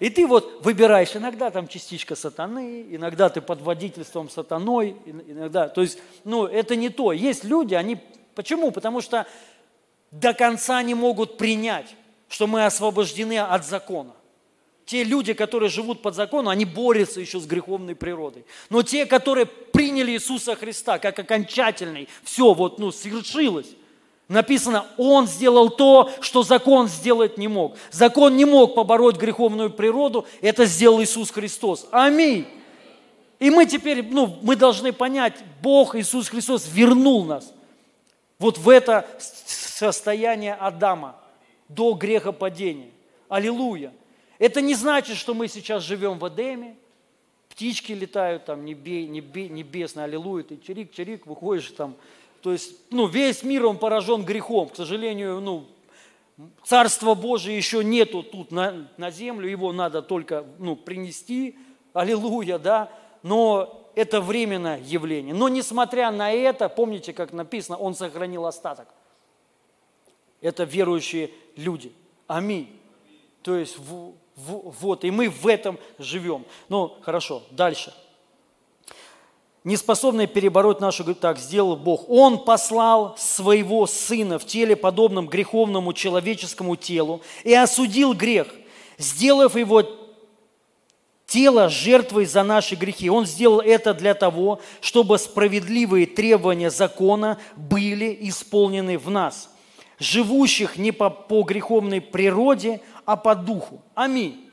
И 0.00 0.10
ты 0.10 0.26
вот 0.26 0.64
выбираешь, 0.64 1.14
иногда 1.14 1.50
там 1.50 1.68
частичка 1.68 2.16
сатаны, 2.16 2.86
иногда 2.90 3.28
ты 3.28 3.40
под 3.40 3.60
водительством 3.60 4.28
сатаной, 4.28 4.96
иногда, 5.04 5.68
то 5.68 5.82
есть, 5.82 5.98
ну, 6.24 6.46
это 6.46 6.74
не 6.74 6.88
то. 6.88 7.12
Есть 7.12 7.44
люди, 7.44 7.74
они, 7.74 7.98
почему? 8.34 8.70
Потому 8.70 9.00
что 9.00 9.26
до 10.10 10.32
конца 10.34 10.82
не 10.82 10.94
могут 10.94 11.36
принять, 11.36 11.94
что 12.28 12.46
мы 12.46 12.64
освобождены 12.64 13.38
от 13.38 13.64
закона. 13.64 14.12
Те 14.86 15.02
люди, 15.02 15.32
которые 15.32 15.70
живут 15.70 16.02
под 16.02 16.14
законом, 16.14 16.48
они 16.48 16.64
борются 16.64 17.20
еще 17.20 17.40
с 17.40 17.46
греховной 17.46 17.94
природой. 17.94 18.44
Но 18.68 18.82
те, 18.82 19.06
которые 19.06 19.46
приняли 19.46 20.12
Иисуса 20.12 20.54
Христа 20.56 20.98
как 20.98 21.18
окончательный, 21.18 22.08
все, 22.22 22.52
вот, 22.52 22.78
ну, 22.78 22.92
свершилось. 22.92 23.68
Написано, 24.28 24.86
Он 24.96 25.26
сделал 25.26 25.70
то, 25.70 26.10
что 26.20 26.42
закон 26.42 26.88
сделать 26.88 27.38
не 27.38 27.48
мог. 27.48 27.76
Закон 27.90 28.36
не 28.36 28.44
мог 28.44 28.74
побороть 28.74 29.16
греховную 29.16 29.70
природу, 29.70 30.26
это 30.40 30.66
сделал 30.66 31.02
Иисус 31.02 31.30
Христос. 31.30 31.86
Аминь. 31.90 32.46
И 33.38 33.50
мы 33.50 33.66
теперь, 33.66 34.02
ну, 34.02 34.38
мы 34.42 34.56
должны 34.56 34.92
понять, 34.92 35.34
Бог, 35.62 35.94
Иисус 35.94 36.28
Христос 36.28 36.68
вернул 36.70 37.24
нас 37.24 37.52
вот 38.38 38.58
в 38.58 38.68
это 38.68 39.06
состояние 39.46 40.54
Адама 40.54 41.16
до 41.68 41.94
грехопадения. 41.94 42.90
Аллилуйя. 43.28 43.92
Это 44.38 44.60
не 44.60 44.74
значит, 44.74 45.16
что 45.16 45.34
мы 45.34 45.48
сейчас 45.48 45.82
живем 45.82 46.18
в 46.18 46.28
Эдеме, 46.28 46.76
птички 47.48 47.92
летают 47.92 48.46
там 48.46 48.64
небе, 48.64 49.06
небе, 49.06 49.48
небесно, 49.48 50.04
аллилуйя, 50.04 50.44
ты 50.44 50.56
чирик-чирик, 50.56 51.22
выходишь 51.24 51.70
там. 51.70 51.94
То 52.42 52.52
есть, 52.52 52.76
ну, 52.90 53.06
весь 53.06 53.42
мир, 53.42 53.66
он 53.66 53.78
поражен 53.78 54.24
грехом. 54.24 54.68
К 54.68 54.76
сожалению, 54.76 55.40
ну, 55.40 55.66
Царство 56.64 57.14
Божие 57.14 57.56
еще 57.56 57.84
нету 57.84 58.22
тут 58.22 58.50
на, 58.50 58.88
на 58.96 59.10
землю, 59.10 59.48
его 59.48 59.72
надо 59.72 60.02
только 60.02 60.44
ну, 60.58 60.74
принести, 60.74 61.56
аллилуйя, 61.92 62.58
да, 62.58 62.90
но 63.22 63.88
это 63.94 64.20
временное 64.20 64.80
явление. 64.80 65.32
Но 65.32 65.48
несмотря 65.48 66.10
на 66.10 66.32
это, 66.32 66.68
помните, 66.68 67.12
как 67.12 67.32
написано, 67.32 67.76
Он 67.76 67.94
сохранил 67.94 68.46
остаток. 68.46 68.88
Это 70.40 70.64
верующие 70.64 71.30
люди. 71.56 71.92
Аминь. 72.26 72.80
То 73.42 73.56
есть 73.56 73.78
вот, 74.36 75.04
и 75.04 75.10
мы 75.10 75.28
в 75.28 75.46
этом 75.46 75.78
живем. 75.98 76.44
Ну, 76.68 76.96
хорошо, 77.02 77.42
дальше. 77.50 77.92
Не 79.64 79.78
способный 79.78 80.26
перебороть 80.26 80.80
нашу, 80.80 81.14
так 81.14 81.38
сделал 81.38 81.76
Бог. 81.76 82.10
Он 82.10 82.44
послал 82.44 83.16
своего 83.16 83.86
Сына 83.86 84.38
в 84.38 84.44
теле, 84.44 84.76
подобном 84.76 85.26
греховному 85.26 85.94
человеческому 85.94 86.76
телу, 86.76 87.22
и 87.44 87.54
осудил 87.54 88.12
грех, 88.12 88.48
сделав 88.98 89.56
его 89.56 89.82
тело 91.26 91.70
жертвой 91.70 92.26
за 92.26 92.42
наши 92.42 92.74
грехи. 92.74 93.08
Он 93.08 93.24
сделал 93.24 93.60
это 93.60 93.94
для 93.94 94.14
того, 94.14 94.60
чтобы 94.82 95.18
справедливые 95.18 96.06
требования 96.06 96.70
закона 96.70 97.38
были 97.56 98.16
исполнены 98.20 98.98
в 98.98 99.08
нас, 99.10 99.48
живущих 99.98 100.76
не 100.76 100.92
по, 100.92 101.10
по 101.10 101.42
греховной 101.42 102.00
природе, 102.00 102.80
а 103.04 103.16
по 103.16 103.34
духу. 103.34 103.82
Аминь. 103.94 104.50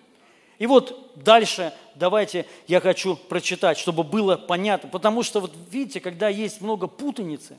И 0.60 0.68
вот 0.68 1.14
дальше 1.16 1.74
давайте 1.96 2.46
я 2.68 2.80
хочу 2.80 3.16
прочитать, 3.16 3.78
чтобы 3.78 4.04
было 4.04 4.38
понятно. 4.38 4.90
Потому 4.90 5.24
что 5.24 5.40
вот 5.40 5.52
видите, 5.72 6.00
когда 6.00 6.30
есть 6.30 6.62
много 6.62 6.88
путаницы, 6.88 7.58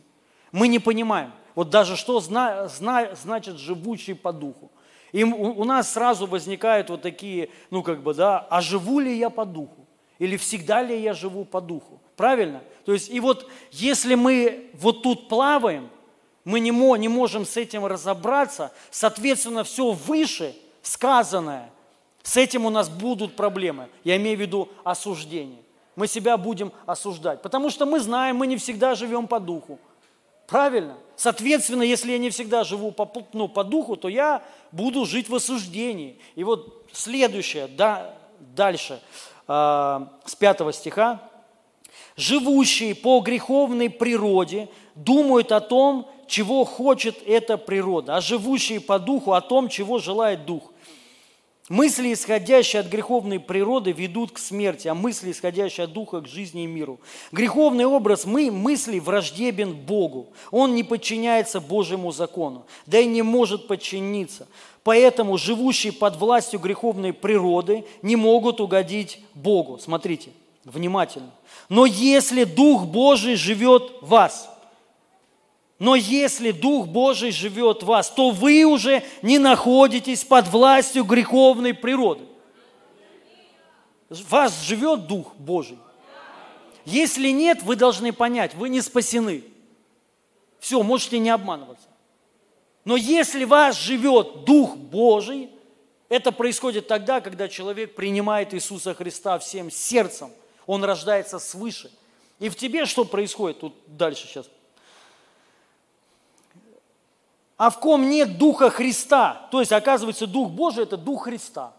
мы 0.53 0.69
не 0.69 0.79
понимаем. 0.79 1.33
Вот 1.55 1.71
даже 1.71 1.97
что 1.97 2.21
зна, 2.21 2.69
зна, 2.69 3.15
значит 3.15 3.59
живущий 3.59 4.15
по 4.15 4.33
духу. 4.33 4.71
И 5.11 5.25
у 5.25 5.65
нас 5.65 5.93
сразу 5.93 6.27
возникают 6.27 6.89
вот 6.89 7.03
такие, 7.03 7.51
ну 7.71 7.83
как 7.83 8.03
бы, 8.03 8.15
да, 8.15 8.39
а 8.39 8.61
живу 8.61 8.99
ли 9.01 9.19
я 9.19 9.29
по 9.29 9.45
духу? 9.45 9.87
Или 10.19 10.37
всегда 10.37 10.83
ли 10.83 10.99
я 10.99 11.13
живу 11.13 11.45
по 11.45 11.61
духу? 11.61 12.01
Правильно? 12.17 12.63
То 12.85 12.93
есть, 12.93 13.11
и 13.11 13.21
вот 13.21 13.51
если 13.73 14.15
мы 14.15 14.71
вот 14.75 15.03
тут 15.03 15.29
плаваем, 15.29 15.91
мы 16.45 16.61
не, 16.61 16.73
мо, 16.73 16.97
не 16.97 17.09
можем 17.09 17.47
с 17.47 17.57
этим 17.57 17.87
разобраться, 17.87 18.73
соответственно, 18.91 19.65
все 19.65 19.93
выше 19.93 20.55
сказанное, 20.83 21.71
с 22.23 22.37
этим 22.37 22.67
у 22.67 22.71
нас 22.71 22.89
будут 22.89 23.37
проблемы. 23.37 23.89
Я 24.05 24.17
имею 24.17 24.37
в 24.37 24.41
виду 24.41 24.69
осуждение. 24.85 25.63
Мы 25.97 26.07
себя 26.07 26.37
будем 26.37 26.73
осуждать, 26.87 27.43
потому 27.43 27.69
что 27.71 27.85
мы 27.85 28.01
знаем, 28.01 28.37
мы 28.37 28.47
не 28.47 28.57
всегда 28.57 28.95
живем 28.95 29.27
по 29.27 29.39
духу. 29.39 29.79
Правильно? 30.47 30.97
Соответственно, 31.17 31.83
если 31.83 32.13
я 32.13 32.19
не 32.19 32.31
всегда 32.31 32.65
живу 32.65 32.91
по, 32.93 33.11
ну, 33.33 33.49
по 33.49 33.65
духу, 33.65 33.97
то 33.97 34.09
я 34.09 34.43
буду 34.71 35.05
жить 35.07 35.29
в 35.29 35.35
осуждении. 35.35 36.19
И 36.35 36.45
вот 36.45 36.87
следующее, 36.93 37.69
да, 37.69 38.15
дальше, 38.39 39.01
э, 39.49 40.01
с 40.25 40.35
пятого 40.35 40.73
стиха. 40.73 41.23
«Живущие 42.17 42.95
по 42.95 43.21
греховной 43.21 43.89
природе 43.89 44.69
думают 44.95 45.53
о 45.53 45.61
том, 45.61 46.11
чего 46.33 46.65
хочет 46.65 47.19
эта 47.27 47.59
природа, 47.59 48.17
а 48.17 48.23
живущие 48.23 48.81
по 48.81 48.99
духу 48.99 49.35
о 49.35 49.43
том, 49.43 49.69
чего 49.69 49.99
желает 49.99 50.47
дух. 50.47 50.73
Мысли, 51.69 52.13
исходящие 52.13 52.81
от 52.81 52.87
греховной 52.87 53.39
природы, 53.39 53.93
ведут 53.93 54.33
к 54.33 54.39
смерти, 54.39 54.89
а 54.89 54.95
мысли, 54.95 55.31
исходящие 55.31 55.85
от 55.85 55.93
духа, 55.93 56.23
к 56.23 56.27
жизни 56.27 56.65
и 56.65 56.67
миру. 56.67 57.01
Греховный 57.33 57.85
образ 57.85 58.25
мы, 58.25 58.51
мысли 58.51 58.99
враждебен 58.99 59.75
Богу. 59.75 60.29
Он 60.51 60.75
не 60.75 60.83
подчиняется 60.83 61.61
Божьему 61.61 62.13
закону, 62.13 62.65
да 62.87 62.99
и 62.99 63.07
не 63.07 63.21
может 63.21 63.69
подчиниться. 63.69 64.49
Поэтому 64.85 65.37
живущие 65.37 65.93
под 65.93 66.17
властью 66.17 66.61
греховной 66.61 67.13
природы 67.13 67.85
не 68.01 68.17
могут 68.17 68.59
угодить 68.61 69.21
Богу. 69.35 69.79
Смотрите, 69.79 70.31
внимательно. 70.65 71.31
Но 71.69 71.85
если 71.85 72.45
Дух 72.45 72.87
Божий 72.87 73.35
живет 73.37 74.01
в 74.01 74.09
вас– 74.09 74.49
но 75.83 75.97
если 75.97 76.53
Дух 76.53 76.87
Божий 76.87 77.33
живет 77.33 77.83
в 77.83 77.87
вас, 77.87 78.09
то 78.09 78.31
вы 78.31 78.63
уже 78.63 79.03
не 79.21 79.41
находитесь 79.41 80.23
под 80.23 80.47
властью 80.47 81.03
греховной 81.03 81.75
природы. 81.75 82.25
В 84.09 84.31
вас 84.31 84.63
живет 84.63 85.09
Дух 85.09 85.35
Божий. 85.35 85.77
Если 86.85 87.31
нет, 87.31 87.65
вы 87.65 87.75
должны 87.75 88.13
понять, 88.13 88.55
вы 88.55 88.69
не 88.69 88.81
спасены. 88.81 89.43
Все, 90.61 90.81
можете 90.85 91.19
не 91.19 91.31
обманываться. 91.31 91.89
Но 92.85 92.95
если 92.95 93.43
вас 93.43 93.77
живет 93.77 94.45
Дух 94.45 94.77
Божий, 94.77 95.51
это 96.09 96.31
происходит 96.31 96.87
тогда, 96.87 97.21
когда 97.21 97.49
человек 97.49 97.97
принимает 97.97 98.55
Иисуса 98.55 98.95
Христа 98.95 99.37
всем 99.41 99.69
сердцем. 99.69 100.31
Он 100.65 100.85
рождается 100.85 101.41
свыше. 101.41 101.91
И 102.39 102.49
в 102.49 102.55
тебе 102.55 102.87
что 102.87 103.05
происходит? 103.05 103.59
Тут 103.59 103.75
дальше 103.89 104.29
сейчас 104.29 104.47
а 107.63 107.71
в 107.71 107.79
ком 107.79 108.11
нет 108.11 108.39
Духа 108.39 108.71
Христа. 108.71 109.47
То 109.53 109.61
есть, 109.61 109.71
оказывается, 109.71 110.27
Дух 110.27 110.51
Божий– 110.51 110.83
это 110.83 110.97
Дух 110.97 111.27
Христа. 111.27 111.73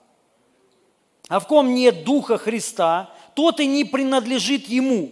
А 1.27 1.41
в 1.41 1.47
ком 1.47 1.75
нет 1.75 2.05
Духа 2.05 2.37
Христа, 2.37 3.09
тот 3.35 3.59
и 3.59 3.67
не 3.67 3.83
принадлежит 3.83 4.69
Ему. 4.69 5.11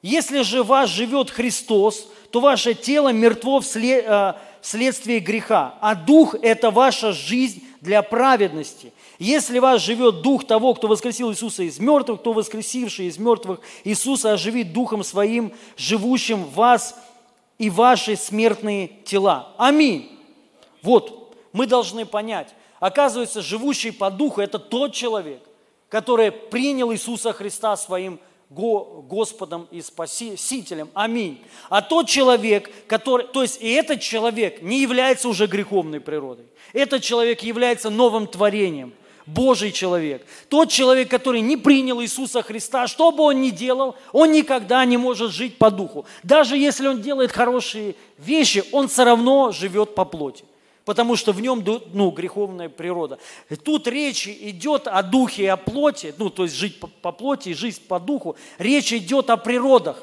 Если 0.00 0.42
же 0.42 0.62
вас 0.62 0.90
живет 0.90 1.30
Христос, 1.30 2.06
то 2.30 2.38
ваше 2.38 2.74
тело 2.74 3.08
мертво 3.08 3.60
э, 3.60 4.34
вследствие 4.60 5.18
греха, 5.18 5.74
а 5.80 5.96
Дух– 5.96 6.36
это 6.40 6.70
ваша 6.70 7.12
жизнь 7.12 7.64
для 7.80 8.02
праведности. 8.02 8.92
Если 9.18 9.58
вас 9.58 9.82
живет 9.82 10.22
Дух 10.22 10.46
того, 10.46 10.74
кто 10.74 10.86
воскресил 10.86 11.32
Иисуса 11.32 11.64
из 11.64 11.80
мертвых, 11.80 12.22
то 12.22 12.32
воскресивший 12.32 13.06
из 13.06 13.18
мертвых 13.18 13.58
Иисуса 13.82 14.34
оживит 14.34 14.72
Духом 14.72 15.02
Своим, 15.02 15.52
живущим 15.76 16.44
в 16.44 16.54
вас– 16.54 16.94
и 17.60 17.68
ваши 17.68 18.16
смертные 18.16 18.88
тела. 19.04 19.52
Аминь. 19.58 20.10
Вот, 20.80 21.36
мы 21.52 21.66
должны 21.66 22.06
понять, 22.06 22.54
оказывается, 22.78 23.42
живущий 23.42 23.90
по 23.90 24.10
духу– 24.10 24.40
это 24.42 24.58
тот 24.58 24.94
человек, 24.94 25.42
который 25.90 26.32
принял 26.32 26.90
Иисуса 26.90 27.34
Христа 27.34 27.76
своим 27.76 28.18
Господом 28.48 29.68
и 29.70 29.82
Спасителем. 29.82 30.88
Аминь. 30.94 31.44
А 31.68 31.82
тот 31.82 32.08
человек, 32.08 32.70
который, 32.86 33.26
то 33.26 33.42
есть 33.42 33.60
и 33.60 33.70
этот 33.72 34.00
человек 34.00 34.62
не 34.62 34.80
является 34.80 35.28
уже 35.28 35.46
греховной 35.46 36.00
природой. 36.00 36.46
Этот 36.72 37.02
человек 37.02 37.42
является 37.42 37.90
новым 37.90 38.26
творением. 38.26 38.94
Божий 39.26 39.72
человек. 39.72 40.26
Тот 40.48 40.70
человек, 40.70 41.10
который 41.10 41.40
не 41.40 41.56
принял 41.56 42.00
Иисуса 42.02 42.42
Христа, 42.42 42.86
что 42.86 43.12
бы 43.12 43.24
он 43.24 43.40
ни 43.40 43.50
делал, 43.50 43.96
он 44.12 44.32
никогда 44.32 44.84
не 44.84 44.96
может 44.96 45.30
жить 45.30 45.58
по 45.58 45.70
духу. 45.70 46.06
Даже 46.22 46.56
если 46.56 46.86
он 46.86 47.00
делает 47.02 47.32
хорошие 47.32 47.94
вещи, 48.18 48.64
он 48.72 48.88
все 48.88 49.04
равно 49.04 49.52
живет 49.52 49.94
по 49.94 50.04
плоти. 50.04 50.44
Потому 50.84 51.14
что 51.14 51.32
в 51.32 51.40
нем 51.40 51.64
ну, 51.92 52.10
греховная 52.10 52.68
природа. 52.68 53.18
Тут 53.64 53.86
речь 53.86 54.26
идет 54.26 54.88
о 54.88 55.02
духе 55.02 55.44
и 55.44 55.46
о 55.46 55.56
плоти, 55.56 56.14
ну, 56.18 56.30
то 56.30 56.44
есть 56.44 56.56
жить 56.56 56.80
по, 56.80 56.86
по 56.86 57.12
плоти 57.12 57.50
и 57.50 57.54
жизнь 57.54 57.82
по 57.86 58.00
духу. 58.00 58.36
Речь 58.58 58.92
идет 58.92 59.30
о 59.30 59.36
природах. 59.36 60.02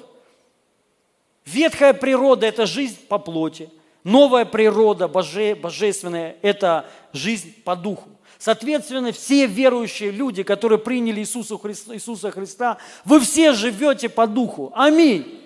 Ветхая 1.45 1.93
природа– 1.93 2.45
это 2.47 2.65
жизнь 2.65 2.97
по 3.07 3.17
плоти. 3.17 3.69
Новая 4.03 4.45
природа, 4.45 5.07
боже, 5.07 5.55
божественная– 5.55 6.37
это 6.41 6.85
жизнь 7.11 7.53
по 7.63 7.75
духу. 7.75 8.07
Соответственно, 8.39 9.11
все 9.11 9.47
верующие 9.47 10.11
люди, 10.11 10.43
которые 10.43 10.79
приняли 10.79 11.21
Иисуса 11.21 11.57
Христа, 11.57 11.95
Иисуса 11.95 12.31
Христа, 12.31 12.77
вы 13.03 13.19
все 13.19 13.53
живете 13.53 14.09
по 14.09 14.27
духу. 14.27 14.71
Аминь. 14.75 15.41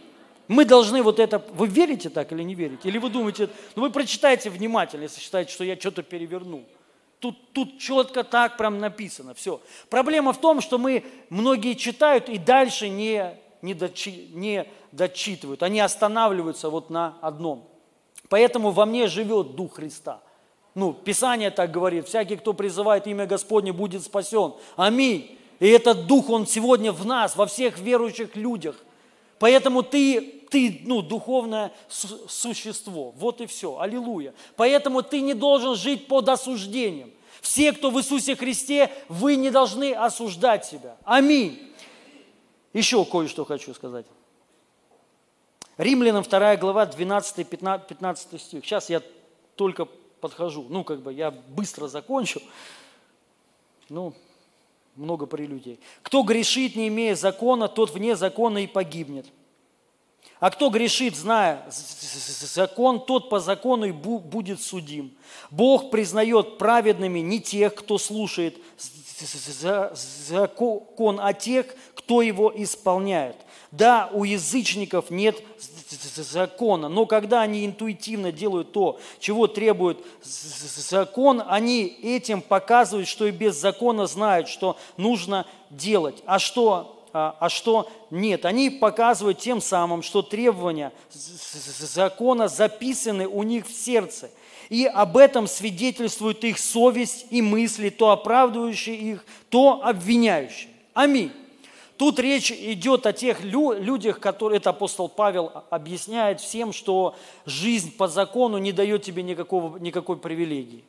Мы 0.48 0.66
должны 0.66 1.02
вот 1.02 1.20
это... 1.20 1.42
Вы 1.54 1.68
верите 1.68 2.10
так 2.10 2.34
или 2.34 2.44
не 2.44 2.54
верите? 2.54 2.89
Или 2.89 2.98
вы 2.98 3.10
думаете... 3.10 3.50
Ну, 3.76 3.84
вы 3.84 3.89
прочитайте 3.89 4.50
внимательно, 4.50 5.04
если 5.04 5.22
считаете, 5.22 5.54
что 5.54 5.64
я 5.64 5.78
что-то 5.78 6.04
перевернул. 6.04 6.66
Тут, 7.20 7.54
тут 7.54 7.80
четко 7.80 8.24
так 8.24 8.58
прям 8.58 8.80
написано. 8.80 9.34
Все. 9.34 9.62
Проблема 9.89 10.34
в 10.34 10.42
том, 10.42 10.60
что 10.60 10.78
мы 10.78 11.06
многие 11.30 11.76
читают 11.76 12.28
и 12.28 12.38
дальше 12.38 12.89
не, 12.89 13.38
не, 13.62 13.74
дочи, 13.74 14.30
не 14.34 14.66
дочитывают. 14.92 15.64
Они 15.64 15.80
останавливаются 15.80 16.70
вот 16.70 16.89
на 16.89 17.18
одном. 17.22 17.70
Поэтому 18.28 18.72
во 18.72 18.86
мне 18.86 19.08
живет 19.08 19.56
Дух 19.56 19.76
Христа– 19.76 20.20
ну, 20.74 20.94
Писание 20.94 21.52
так 21.52 21.72
говорит, 21.72 22.08
всякий, 22.08 22.38
кто 22.38 22.54
призывает 22.54 23.06
имя 23.08 23.26
Господне, 23.26 23.74
будет 23.74 24.04
спасен. 24.04 24.54
Аминь. 24.76 25.38
И 25.60 25.68
этот 25.68 26.08
Дух, 26.08 26.30
Он 26.30 26.48
сегодня 26.48 26.92
в 26.92 27.06
нас, 27.06 27.36
во 27.36 27.46
всех 27.46 27.78
верующих 27.78 28.36
людях. 28.36 28.76
Поэтому 29.38 29.84
ты, 29.84 30.22
ты 30.50 30.82
ну, 30.86 31.02
духовное 31.02 31.72
существо. 31.90 33.12
Вот 33.18 33.42
и 33.42 33.48
все. 33.48 33.80
Аллилуйя. 33.80 34.34
Поэтому 34.56 35.02
ты 35.02 35.20
не 35.22 35.34
должен 35.34 35.76
жить 35.76 36.08
под 36.08 36.30
осуждением. 36.30 37.12
Все, 37.42 37.74
кто 37.74 37.90
в 37.90 38.00
Иисусе 38.00 38.36
Христе, 38.36 38.92
вы 39.10 39.36
не 39.36 39.50
должны 39.50 39.94
осуждать 39.94 40.66
себя. 40.66 40.96
Аминь. 41.04 41.60
Еще 42.72 43.04
кое-что 43.04 43.44
хочу 43.44 43.74
сказать. 43.74 44.06
Римлянам 45.78 46.24
2 46.24 46.56
глава, 46.58 46.86
12-15 46.86 48.40
стих. 48.40 48.64
Сейчас 48.64 48.90
я 48.90 49.02
только 49.56 49.88
подхожу. 50.22 50.66
Ну, 50.70 50.84
как 50.84 51.02
бы 51.02 51.12
я 51.12 51.32
быстро 51.32 51.88
закончу. 51.88 52.42
Ну, 53.90 54.14
много 54.96 55.26
прелюдий. 55.26 55.80
Кто 56.02 56.24
грешит, 56.24 56.76
не 56.76 56.88
имея 56.88 57.16
закона, 57.16 57.68
тот 57.68 57.92
вне 57.92 58.16
закона 58.16 58.60
и 58.60 58.68
погибнет. 58.68 59.26
А 60.40 60.50
кто 60.50 60.70
грешит, 60.70 61.16
зная 61.16 61.64
закон, 61.70 63.06
тот 63.06 63.30
по 63.30 63.40
закону 63.40 63.86
и 63.86 63.92
будет 63.92 64.62
судим. 64.62 65.16
Бог 65.52 65.92
признает 65.92 66.58
праведными 66.58 67.20
не 67.20 67.40
тех, 67.40 67.76
кто 67.76 67.98
слушает 68.00 68.58
закон, 69.94 71.20
а 71.22 71.34
тех, 71.34 71.68
кто 71.94 72.22
его 72.24 72.52
исполняет. 72.56 73.36
Да, 73.72 74.10
у 74.12 74.26
язычников 74.26 75.10
нет 75.10 75.42
закона, 76.16 76.90
но 76.90 77.06
когда 77.06 77.42
они 77.42 77.66
интуитивно 77.66 78.34
делают 78.34 78.74
то, 78.74 79.00
чего 79.20 79.48
требует 79.48 79.98
закон, 80.22 81.42
они 81.48 81.86
этим 81.86 82.42
показывают, 82.42 83.08
что 83.08 83.28
и 83.28 83.32
без 83.32 83.56
закона 83.56 84.08
знают, 84.08 84.50
что 84.50 84.78
нужно 84.98 85.48
делать. 85.70 86.22
А 86.26 86.38
что 86.38 86.98
а, 87.14 87.36
а 87.40 87.50
что 87.50 87.92
нет. 88.10 88.46
Они 88.46 88.70
показывают 88.70 89.40
тем 89.40 89.62
самым, 89.62 90.02
что 90.02 90.22
требования 90.22 90.94
закона 91.12 92.48
записаны 92.48 93.28
у 93.28 93.44
них 93.44 93.68
в 93.68 93.74
сердце. 93.74 94.30
И 94.70 94.86
об 94.86 95.18
этом 95.18 95.48
свидетельствует 95.48 96.44
их 96.46 96.58
совесть 96.58 97.26
и 97.30 97.42
мысли, 97.42 97.90
то 97.90 98.12
оправдывающие 98.12 98.96
их, 98.96 99.26
то 99.50 99.82
обвиняющие. 99.84 100.70
Аминь. 100.94 101.32
Тут 102.02 102.18
речь 102.18 102.52
идет 102.52 103.06
о 103.06 103.14
тех 103.14 103.43
людях, 103.43 104.20
которые, 104.20 104.58
это 104.58 104.72
апостол 104.72 105.08
Павел 105.08 105.52
объясняет 105.70 106.41
всем, 106.41 106.74
что 106.74 107.14
жизнь 107.45 107.95
по 107.95 108.08
закону 108.08 108.58
не 108.58 108.72
дает 108.72 109.04
тебе 109.04 109.22
никакого, 109.22 109.78
никакой 109.78 110.18
привилегии. 110.18 110.84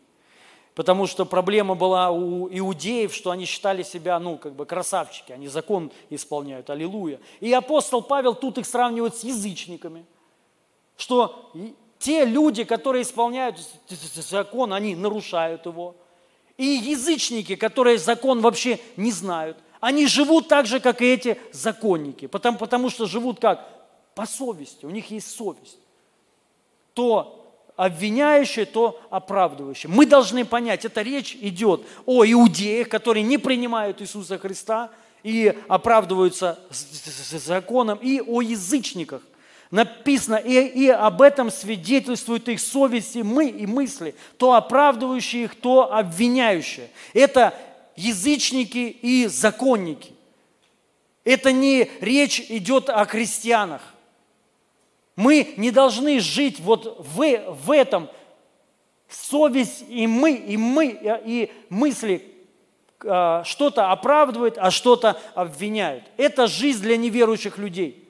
Потому 0.74 1.06
что 1.06 1.26
проблема 1.26 1.74
была 1.74 2.10
у 2.10 2.48
иудеев, 2.48 3.12
что 3.12 3.30
они 3.30 3.44
считали 3.44 3.82
себя, 3.82 4.18
ну, 4.18 4.38
как 4.38 4.54
бы 4.54 4.64
красавчики, 4.64 5.32
они 5.32 5.48
закон 5.48 5.92
исполняют, 6.08 6.70
аллилуйя. 6.70 7.20
И 7.40 7.52
апостол 7.52 8.00
Павел 8.00 8.34
тут 8.34 8.56
их 8.56 8.64
сравнивает 8.64 9.14
с 9.14 9.22
язычниками, 9.22 10.06
что 10.96 11.52
те 11.98 12.24
люди, 12.24 12.64
которые 12.64 13.02
исполняют 13.02 13.58
закон, 14.14 14.72
они 14.72 14.96
нарушают 14.96 15.66
его. 15.66 15.94
И 16.56 16.64
язычники, 16.64 17.54
которые 17.54 17.98
закон 17.98 18.40
вообще 18.40 18.80
не 18.96 19.12
знают, 19.12 19.58
они 19.82 20.06
живут 20.06 20.46
так 20.46 20.66
же, 20.66 20.78
как 20.78 21.02
и 21.02 21.12
эти 21.12 21.36
законники, 21.50 22.26
потому, 22.28 22.56
потому 22.56 22.88
что 22.88 23.06
живут 23.06 23.40
как? 23.40 23.68
По 24.14 24.26
совести, 24.26 24.86
у 24.86 24.90
них 24.90 25.10
есть 25.10 25.28
совесть. 25.34 25.78
То 26.94 27.52
обвиняющее, 27.74 28.64
то 28.64 29.00
оправдывающее. 29.10 29.90
Мы 29.90 30.06
должны 30.06 30.44
понять, 30.44 30.84
эта 30.84 31.02
речь 31.02 31.36
идет 31.40 31.82
о 32.06 32.24
иудеях, 32.24 32.88
которые 32.88 33.24
не 33.24 33.38
принимают 33.38 34.00
Иисуса 34.00 34.38
Христа 34.38 34.92
и 35.24 35.58
оправдываются 35.66 36.60
законом, 36.70 37.98
и 38.00 38.20
о 38.20 38.40
язычниках. 38.40 39.22
Написано, 39.72 40.36
и, 40.36 40.60
и 40.60 40.88
об 40.90 41.20
этом 41.22 41.50
свидетельствуют 41.50 42.48
их 42.48 42.60
совести 42.60 43.18
мы 43.18 43.48
и 43.48 43.66
мысли, 43.66 44.14
то 44.36 44.52
оправдывающие 44.52 45.44
их, 45.44 45.56
то 45.56 45.92
обвиняющие. 45.92 46.88
Это 47.14 47.52
язычники 47.96 48.96
и 49.02 49.26
законники. 49.26 50.12
Это 51.24 51.52
не 51.52 51.90
речь 52.00 52.40
идет 52.48 52.90
о 52.90 53.04
христианах. 53.04 53.82
Мы 55.14 55.54
не 55.56 55.70
должны 55.70 56.20
жить 56.20 56.58
вот 56.60 56.96
в, 56.98 57.38
в 57.48 57.70
этом. 57.70 58.08
Совесть 59.08 59.84
и 59.88 60.06
мы, 60.06 60.32
и 60.32 60.56
мы, 60.56 60.98
и 61.24 61.52
мысли 61.68 62.32
а, 63.04 63.44
что-то 63.44 63.90
оправдывают, 63.90 64.56
а 64.58 64.70
что-то 64.70 65.20
обвиняют. 65.34 66.04
Это 66.16 66.46
жизнь 66.46 66.82
для 66.82 66.96
неверующих 66.96 67.58
людей. 67.58 68.08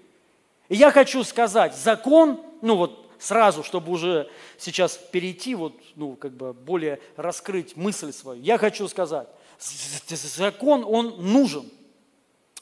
И 0.69 0.77
я 0.77 0.91
хочу 0.91 1.25
сказать, 1.25 1.75
закон, 1.77 2.41
ну 2.63 2.77
вот 2.77 3.11
сразу, 3.19 3.63
чтобы 3.63 3.93
уже 3.93 4.29
сейчас 4.59 4.97
перейти, 4.97 5.55
вот, 5.55 5.75
ну, 5.97 6.15
как 6.17 6.33
бы 6.33 6.53
более 6.53 7.01
раскрыть 7.17 7.77
мысль 7.77 8.13
свою, 8.13 8.43
я 8.43 8.59
хочу 8.59 8.89
сказать, 8.89 9.29
закон, 9.63 10.85
он 10.87 11.17
нужен, 11.33 11.71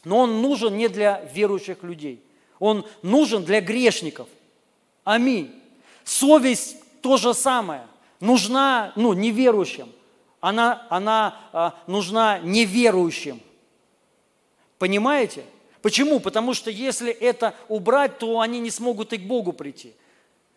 но 0.05 0.19
он 0.19 0.43
нужен 0.43 0.77
не 0.77 0.89
для 0.89 1.21
верующих 1.35 1.83
людей– 1.83 2.23
он 2.61 2.87
нужен 3.03 3.43
для 3.43 3.61
грешников. 3.61 4.29
Аминь. 5.03 5.51
Совесть 6.05 6.77
то 7.01 7.17
же 7.17 7.35
самое. 7.35 7.87
Нужна, 8.21 8.93
ну, 8.95 9.15
неверующим. 9.15 9.91
Она, 10.41 10.87
она 10.91 11.41
а, 11.53 11.75
нужна 11.87 12.39
неверующим. 12.39 13.41
Понимаете? 14.79 15.45
Почему? 15.83 16.21
Потому 16.21 16.53
что 16.53 16.71
если 16.71 17.11
это 17.11 17.55
убрать, 17.69 18.19
то 18.19 18.41
они 18.41 18.61
не 18.61 18.71
смогут 18.71 19.15
и 19.15 19.19
к 19.19 19.23
Богу 19.23 19.55
прийти. 19.55 19.95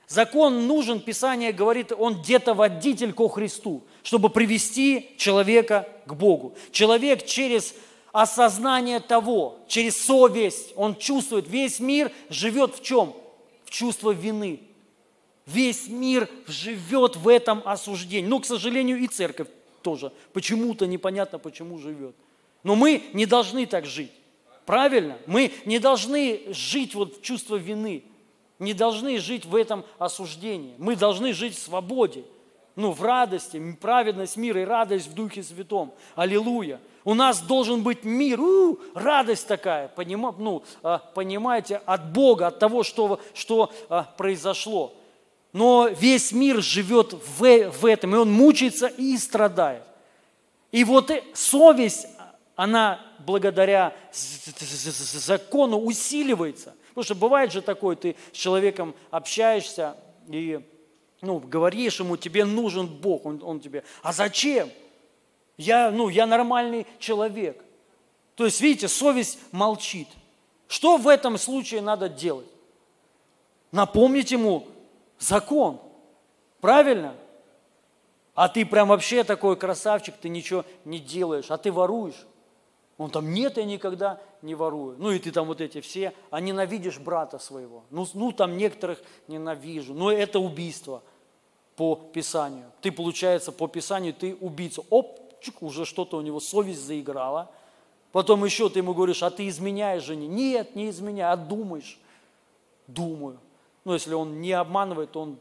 Закон 0.07 0.67
нужен, 0.67 0.99
Писание 0.99 1.51
говорит, 1.51 1.91
он 1.91 2.21
где-то 2.21 2.53
водитель 2.53 3.13
ко 3.13 3.27
Христу, 3.29 3.83
чтобы 4.03 4.29
привести 4.29 5.11
человека 5.17 5.87
к 6.05 6.13
Богу. 6.13 6.55
Человек 6.71 7.25
через 7.25 7.73
осознание 8.11 8.99
того, 8.99 9.59
через 9.67 9.99
совесть, 10.05 10.73
он 10.75 10.95
чувствует, 10.95 11.47
весь 11.47 11.79
мир 11.79 12.11
живет 12.29 12.75
в 12.75 12.83
чем? 12.83 13.13
В 13.65 13.71
чувство 13.71 14.11
вины. 14.11 14.59
Весь 15.45 15.87
мир 15.87 16.29
живет 16.47 17.15
в 17.15 17.27
этом 17.27 17.61
осуждении. 17.65 18.29
Но, 18.29 18.39
к 18.39 18.45
сожалению, 18.45 18.99
и 18.99 19.07
церковь 19.07 19.47
тоже. 19.81 20.11
Почему-то 20.31 20.85
непонятно, 20.85 21.39
почему 21.39 21.77
живет. 21.79 22.15
Но 22.63 22.75
мы 22.75 23.03
не 23.13 23.25
должны 23.25 23.65
так 23.65 23.85
жить. 23.85 24.11
Правильно? 24.65 25.17
Мы 25.25 25.51
не 25.65 25.79
должны 25.79 26.41
жить 26.49 26.95
вот 26.95 27.17
в 27.17 27.21
чувство 27.21 27.57
вины. 27.57 28.03
Не 28.63 28.73
должны 28.73 29.19
жить 29.19 29.45
в 29.45 29.57
этом 29.57 29.83
осуждении. 29.99 30.73
Мы 30.77 30.95
должны 30.95 31.33
жить 31.33 31.57
в 31.57 31.61
свободе. 31.61 32.23
Ну, 32.77 32.91
в 32.91 33.03
радости, 33.03 33.61
праведность, 33.79 34.37
мир 34.37 34.57
и 34.57 34.63
радость 34.63 35.07
в 35.07 35.13
Духе 35.13 35.43
Святом. 35.43 35.93
Аллилуйя. 36.15 36.79
У 37.03 37.13
нас 37.13 37.41
должен 37.41 37.83
быть 37.83 38.05
мир, 38.05 38.39
у, 38.39 38.79
радость 38.95 39.47
такая, 39.47 39.89
понима, 39.89 40.33
ну, 40.39 40.63
а, 40.81 40.99
понимаете, 40.99 41.81
от 41.85 42.13
Бога, 42.13 42.47
от 42.47 42.59
того, 42.59 42.83
что, 42.83 43.19
что 43.33 43.69
а, 43.89 44.03
произошло. 44.15 44.93
Но 45.51 45.89
весь 45.89 46.31
мир 46.31 46.61
живет 46.61 47.11
в, 47.11 47.69
в 47.69 47.85
этом, 47.85 48.15
и 48.15 48.17
он 48.17 48.31
мучается 48.31 48.87
и 48.87 49.17
страдает. 49.17 49.83
И 50.71 50.85
вот 50.85 51.11
совесть, 51.33 52.07
она 52.55 53.01
благодаря 53.19 53.93
закону 54.13 55.79
усиливается. 55.79 56.73
Потому 56.93 57.03
что 57.05 57.15
бывает 57.15 57.51
же 57.51 57.61
такое, 57.61 57.95
ты 57.95 58.15
с 58.31 58.37
человеком 58.37 58.93
общаешься 59.09 59.97
и 60.27 60.61
ну, 61.21 61.39
говоришь 61.39 61.99
ему, 61.99 62.17
тебе 62.17 62.43
нужен 62.43 62.85
Бог, 62.85 63.25
он, 63.25 63.41
он 63.43 63.59
тебе, 63.61 63.83
а 64.01 64.11
зачем? 64.11 64.69
Я, 65.57 65.89
ну, 65.89 66.09
я 66.09 66.27
нормальный 66.27 66.85
человек. 66.99 67.63
То 68.35 68.45
есть, 68.45 68.59
видите, 68.59 68.87
совесть 68.87 69.39
молчит. 69.51 70.07
Что 70.67 70.97
в 70.97 71.07
этом 71.07 71.37
случае 71.37 71.81
надо 71.81 72.09
делать? 72.09 72.47
Напомнить 73.71 74.31
ему 74.31 74.67
закон. 75.17 75.79
Правильно? 76.59 77.15
А 78.35 78.49
ты 78.49 78.65
прям 78.65 78.89
вообще 78.89 79.23
такой 79.23 79.55
красавчик, 79.55 80.15
ты 80.19 80.27
ничего 80.27 80.65
не 80.85 80.99
делаешь, 80.99 81.45
а 81.49 81.57
ты 81.57 81.71
воруешь. 81.71 82.25
Он 82.97 83.09
там, 83.09 83.33
нет, 83.33 83.57
я 83.57 83.65
никогда 83.65 84.21
не 84.41 84.55
ворую. 84.55 84.95
Ну 84.99 85.11
и 85.11 85.19
ты 85.19 85.31
там 85.31 85.47
вот 85.47 85.61
эти 85.61 85.81
все, 85.81 86.13
а 86.29 86.39
ненавидишь 86.39 86.99
брата 86.99 87.39
своего. 87.39 87.83
Ну, 87.89 88.07
ну 88.13 88.31
там 88.31 88.55
некоторых 88.57 89.01
ненавижу. 89.27 89.93
Но 89.93 90.11
это 90.11 90.39
убийство 90.39 91.01
по 91.75 91.95
Писанию. 91.95 92.71
Ты, 92.81 92.91
получается, 92.91 93.51
по 93.51 93.67
Писанию 93.67 94.13
ты 94.13 94.35
убийца. 94.35 94.83
Оп, 94.89 95.19
чик, 95.41 95.61
уже 95.63 95.85
что-то 95.85 96.17
у 96.17 96.21
него 96.21 96.39
совесть 96.39 96.85
заиграла. 96.85 97.49
Потом 98.11 98.45
еще 98.45 98.69
ты 98.69 98.79
ему 98.79 98.93
говоришь, 98.93 99.23
а 99.23 99.31
ты 99.31 99.47
изменяешь 99.47 100.03
жене. 100.03 100.27
Нет, 100.27 100.75
не 100.75 100.89
изменяй, 100.89 101.31
а 101.31 101.35
думаешь. 101.35 101.99
Думаю. 102.85 103.39
Ну, 103.85 103.93
если 103.93 104.13
он 104.13 104.39
не 104.39 104.51
обманывает, 104.51 105.11
то 105.11 105.21
он 105.21 105.37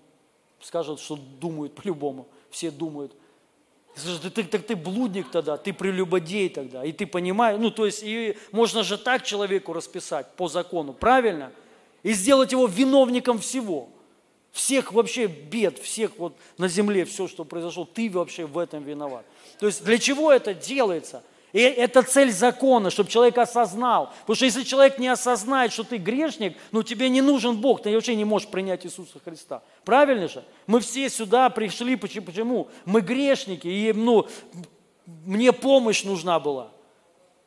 скажет, 0.61 1.00
что 1.00 1.16
думает 1.16 1.74
по-любому. 1.74 2.26
Все 2.50 2.70
думают. 2.70 3.12
Ты, 3.95 4.30
ты, 4.30 4.43
ты, 4.45 4.59
ты 4.59 4.76
блудник 4.76 5.30
тогда, 5.30 5.57
ты 5.57 5.72
прелюбодей 5.72 6.49
тогда. 6.49 6.84
И 6.84 6.93
ты 6.93 7.07
понимаешь, 7.07 7.59
ну, 7.61 7.70
то 7.70 7.84
есть, 7.84 8.03
и 8.03 8.36
можно 8.51 8.82
же 8.82 8.97
так 8.97 9.24
человеку 9.24 9.72
расписать 9.72 10.34
по 10.36 10.49
закону, 10.49 10.93
правильно? 10.93 11.53
И 12.03 12.12
сделать 12.12 12.53
его 12.53 12.66
виновником 12.66 13.38
всего. 13.38 13.90
Всех 14.51 14.93
вообще 14.93 15.26
бед, 15.26 15.78
всех 15.78 16.12
вот 16.18 16.36
на 16.59 16.68
земле, 16.68 17.05
все, 17.05 17.28
что 17.28 17.45
произошло, 17.45 17.84
ты 17.84 18.11
вообще 18.11 18.45
в 18.45 18.59
этом 18.59 18.82
виноват. 18.82 19.24
То 19.59 19.66
есть 19.66 19.84
для 19.84 19.99
чего 19.99 20.32
это 20.32 20.53
делается? 20.55 21.22
И 21.53 21.61
это 21.61 22.03
цель 22.03 22.32
закона, 22.32 22.90
чтобы 22.90 23.11
человек 23.11 23.36
осознал. 23.38 24.11
Потому 24.20 24.36
что 24.36 24.44
если 24.46 24.62
человек 24.62 24.98
не 24.98 25.09
осознает, 25.09 25.72
что 25.72 25.84
ты 25.84 25.98
грешник, 25.98 26.57
ну 26.70 26.82
тебе 26.82 27.09
не 27.09 27.20
нужен 27.20 27.61
Бог, 27.61 27.82
ты 27.82 27.92
вообще 27.92 28.14
не 28.16 28.24
можешь 28.24 28.48
принять 28.48 28.86
Иисуса 28.86 29.18
Христа. 29.22 29.62
Правильно 29.84 30.28
же? 30.28 30.44
Мы 30.66 30.80
все 30.80 31.11
сюда 31.11 31.50
пришли, 31.50 31.96
почему? 31.96 32.68
Мы 32.86 33.03
грешники, 33.03 33.68
и 33.68 33.92
ну, 33.92 34.26
мне 35.26 35.53
помощь 35.53 36.05
нужна 36.05 36.40
была. 36.40 36.70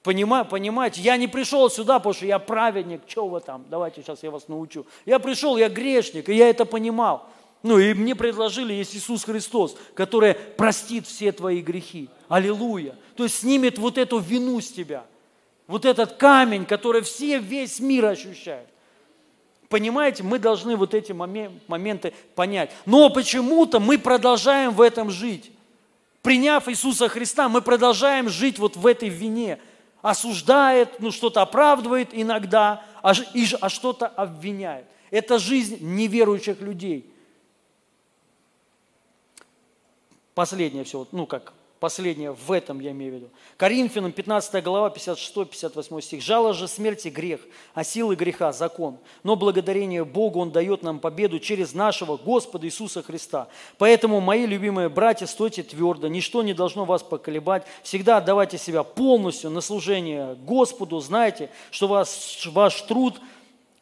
Понима, 0.04 0.44
понимаете, 0.44 1.02
я 1.02 1.18
не 1.18 1.28
пришел 1.28 1.68
сюда, 1.68 1.98
потому 1.98 2.14
что 2.14 2.28
я 2.28 2.38
праведник, 2.38 3.02
что 3.08 3.28
вы 3.28 3.40
там, 3.40 3.66
давайте 3.72 4.04
сейчас 4.04 4.22
я 4.22 4.30
вас 4.30 4.48
научу. 4.48 4.86
Я 5.08 5.18
пришел, 5.18 5.58
я 5.58 5.68
грешник, 5.68 6.30
и 6.30 6.36
я 6.36 6.48
это 6.48 6.66
понимал. 6.66 7.28
Ну 7.64 7.80
и 7.80 7.94
мне 7.94 8.16
предложили, 8.16 8.74
есть 8.74 8.96
Иисус 8.96 9.24
Христос, 9.24 9.76
который 9.96 10.36
простит 10.36 11.08
все 11.08 11.32
твои 11.32 11.62
грехи. 11.62 12.10
Аллилуйя. 12.28 12.96
То 13.16 13.24
есть 13.24 13.40
снимет 13.40 13.78
вот 13.78 13.98
эту 13.98 14.20
вину 14.20 14.62
с 14.62 14.72
тебя. 14.72 15.06
Вот 15.68 15.86
этот 15.86 16.14
камень, 16.14 16.66
который 16.66 17.02
все, 17.02 17.40
весь 17.40 17.80
мир 17.80 18.06
ощущает. 18.06 18.68
Понимаете, 19.68 20.22
мы 20.22 20.38
должны 20.38 20.76
вот 20.76 20.94
эти 20.94 21.12
моменты 21.12 22.14
понять. 22.36 22.72
Но 22.86 23.10
почему-то 23.10 23.80
мы 23.80 23.98
продолжаем 23.98 24.72
в 24.72 24.82
этом 24.82 25.10
жить. 25.10 25.52
Приняв 26.22 26.70
Иисуса 26.70 27.08
Христа, 27.10 27.50
мы 27.50 27.62
продолжаем 27.62 28.30
жить 28.30 28.60
вот 28.60 28.76
в 28.76 28.86
этой 28.86 29.10
вине– 29.10 29.60
осуждает, 30.06 31.00
ну 31.00 31.12
что-то 31.12 31.42
оправдывает 31.42 32.10
иногда, 32.12 32.84
а, 33.02 33.14
а 33.62 33.70
что-то 33.70 34.06
обвиняет. 34.06 34.86
Это 35.10 35.40
жизнь 35.40 35.80
неверующих 35.82 36.62
людей. 36.62 37.12
Последнее 40.36 40.84
все, 40.84 41.08
ну 41.12 41.26
как 41.26 41.54
Последнее 41.80 42.32
в 42.32 42.52
этом 42.54 42.80
я 42.80 42.92
имею 42.92 43.12
в 43.12 43.16
виду. 43.16 43.30
Коринфянам 43.58 44.14
15 44.14 44.64
глава, 44.64 44.90
56-58 44.90 46.02
стих. 46.02 46.24
«Жало 46.24 46.54
же 46.54 46.70
смерти 46.70 47.10
грех, 47.10 47.42
а 47.74 47.84
силы 47.84 48.16
греха– 48.16 48.52
закон. 48.54 48.98
Но 49.24 49.36
благодарение 49.36 50.06
Богу 50.06 50.40
Он 50.40 50.52
дает 50.52 50.84
нам 50.84 51.00
победу 51.00 51.38
через 51.38 51.74
нашего 51.74 52.16
Господа 52.16 52.66
Иисуса 52.66 53.04
Христа. 53.04 53.50
Поэтому, 53.78 54.22
мои 54.22 54.46
любимые 54.46 54.88
братья, 54.88 55.26
стойте 55.26 55.64
твердо, 55.64 56.08
ничто 56.08 56.44
не 56.44 56.54
должно 56.54 56.86
вас 56.86 57.04
поколебать. 57.04 57.66
Всегда 57.84 58.18
отдавайте 58.18 58.58
себя 58.58 58.84
полностью 58.84 59.50
на 59.50 59.60
служение 59.60 60.36
Господу. 60.36 61.02
Знайте, 61.02 61.50
что 61.72 61.90
вас, 61.90 62.42
ваш 62.46 62.82
труд 62.84 63.20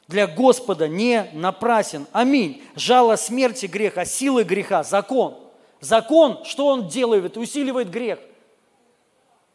для 0.08 0.26
Господа 0.26 0.88
не 0.88 1.30
напрасен. 1.34 2.08
Аминь. 2.12 2.64
Жало 2.76 3.18
смерти 3.18 3.68
грех, 3.68 3.98
а 4.00 4.06
силы 4.06 4.44
греха– 4.44 4.84
закон. 4.84 5.43
Закон, 5.84 6.46
что 6.46 6.68
он 6.68 6.88
делает? 6.88 7.36
Усиливает 7.36 7.90
грех. 7.90 8.18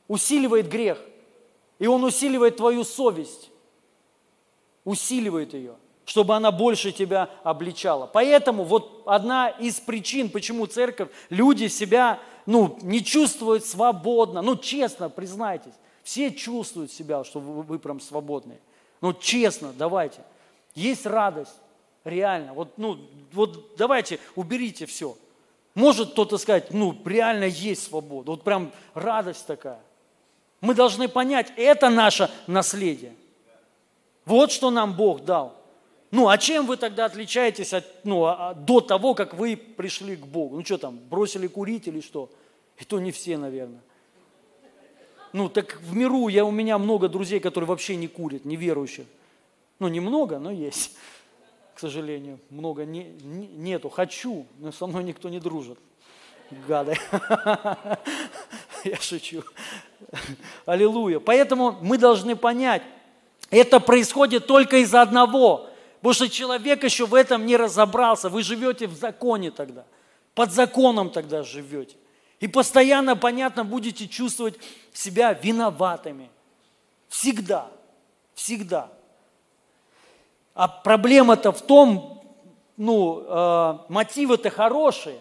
Усиливает 0.08 0.68
грех. 0.68 0.98
И 1.78 1.86
он 1.86 2.04
усиливает 2.04 2.58
твою 2.58 2.84
совесть. 2.84 3.50
Усиливает 4.84 5.54
ее, 5.54 5.76
чтобы 6.04 6.36
она 6.36 6.52
больше 6.52 6.92
тебя 6.92 7.30
обличала. 7.44 8.06
Поэтому 8.06 8.64
вот 8.64 9.04
одна 9.06 9.48
из 9.48 9.80
причин, 9.80 10.28
почему 10.28 10.66
церковь, 10.66 11.08
люди 11.30 11.68
себя 11.68 12.20
ну, 12.44 12.78
не 12.82 13.02
чувствуют 13.02 13.64
свободно. 13.64 14.42
Ну, 14.42 14.54
честно, 14.56 15.08
признайтесь. 15.08 15.74
Все 16.02 16.30
чувствуют 16.30 16.92
себя, 16.92 17.24
что 17.24 17.40
вы, 17.40 17.62
вы 17.62 17.78
прям 17.78 18.00
свободные. 18.00 18.60
Ну, 19.00 19.14
честно, 19.14 19.72
давайте. 19.72 20.20
Есть 20.74 21.06
радость, 21.06 21.56
реально. 22.04 22.52
Вот, 22.52 22.76
ну, 22.76 22.98
вот 23.32 23.76
давайте, 23.78 24.20
уберите 24.36 24.84
все. 24.84 25.16
Может 25.78 26.10
кто-то 26.10 26.38
сказать, 26.38 26.72
ну, 26.72 26.92
реально 27.04 27.44
есть 27.44 27.84
свобода, 27.84 28.32
вот 28.32 28.42
прям 28.42 28.72
радость 28.94 29.46
такая. 29.46 29.78
Мы 30.60 30.74
должны 30.74 31.06
понять, 31.06 31.52
это 31.56 31.88
наше 31.88 32.28
наследие. 32.48 33.14
Вот 34.24 34.50
что 34.50 34.72
нам 34.72 34.96
Бог 34.96 35.24
дал. 35.24 35.54
Ну, 36.10 36.26
а 36.28 36.36
чем 36.36 36.66
вы 36.66 36.78
тогда 36.78 37.04
отличаетесь 37.04 37.72
от, 37.72 37.84
ну, 38.02 38.24
а, 38.24 38.50
а, 38.50 38.54
до 38.54 38.80
того, 38.80 39.14
как 39.14 39.34
вы 39.34 39.56
пришли 39.56 40.16
к 40.16 40.26
Богу? 40.26 40.56
Ну, 40.56 40.64
что 40.64 40.78
там, 40.78 40.98
бросили 40.98 41.46
курить 41.46 41.86
или 41.86 42.00
что? 42.00 42.28
И 42.78 42.84
то 42.84 42.98
не 42.98 43.12
все, 43.12 43.38
наверное. 43.38 43.82
Ну, 45.32 45.48
так 45.48 45.80
в 45.80 45.94
миру 45.94 46.26
я, 46.26 46.44
у 46.44 46.50
меня 46.50 46.76
много 46.78 47.08
друзей, 47.08 47.38
которые 47.38 47.68
вообще 47.68 47.94
не 47.94 48.08
курят, 48.08 48.44
неверующих. 48.44 49.06
Ну, 49.78 49.86
немного, 49.86 50.40
но 50.40 50.50
есть 50.50 50.96
к 51.78 51.80
сожалению, 51.80 52.40
много 52.50 52.84
не, 52.84 53.04
не, 53.22 53.46
нету. 53.46 53.88
Хочу, 53.88 54.48
но 54.58 54.72
со 54.72 54.88
мной 54.88 55.04
никто 55.04 55.28
не 55.28 55.38
дружит. 55.38 55.78
Гады. 56.66 56.98
Я 58.84 58.96
шучу. 59.00 59.44
Аллилуйя. 60.66 61.20
Поэтому 61.20 61.78
мы 61.80 61.96
должны 61.96 62.34
понять, 62.34 62.82
это 63.50 63.78
происходит 63.78 64.48
только 64.48 64.78
из-за 64.78 65.02
одного. 65.02 65.70
Потому 65.98 66.14
что 66.14 66.28
человек 66.28 66.82
еще 66.82 67.06
в 67.06 67.14
этом 67.14 67.46
не 67.46 67.56
разобрался. 67.56 68.28
Вы 68.28 68.42
живете 68.42 68.88
в 68.88 68.94
законе 68.94 69.52
тогда. 69.52 69.84
Под 70.34 70.50
законом 70.50 71.10
тогда 71.10 71.44
живете. 71.44 71.94
И 72.40 72.48
постоянно, 72.48 73.14
понятно, 73.14 73.64
будете 73.64 74.08
чувствовать 74.08 74.58
себя 74.92 75.32
виноватыми. 75.32 76.28
Всегда. 77.08 77.70
Всегда. 78.34 78.97
А 80.58 80.66
проблема-то 80.66 81.52
в 81.52 81.62
том, 81.62 82.20
ну, 82.76 83.22
э, 83.24 83.78
мотивы-то 83.88 84.50
хорошие, 84.50 85.20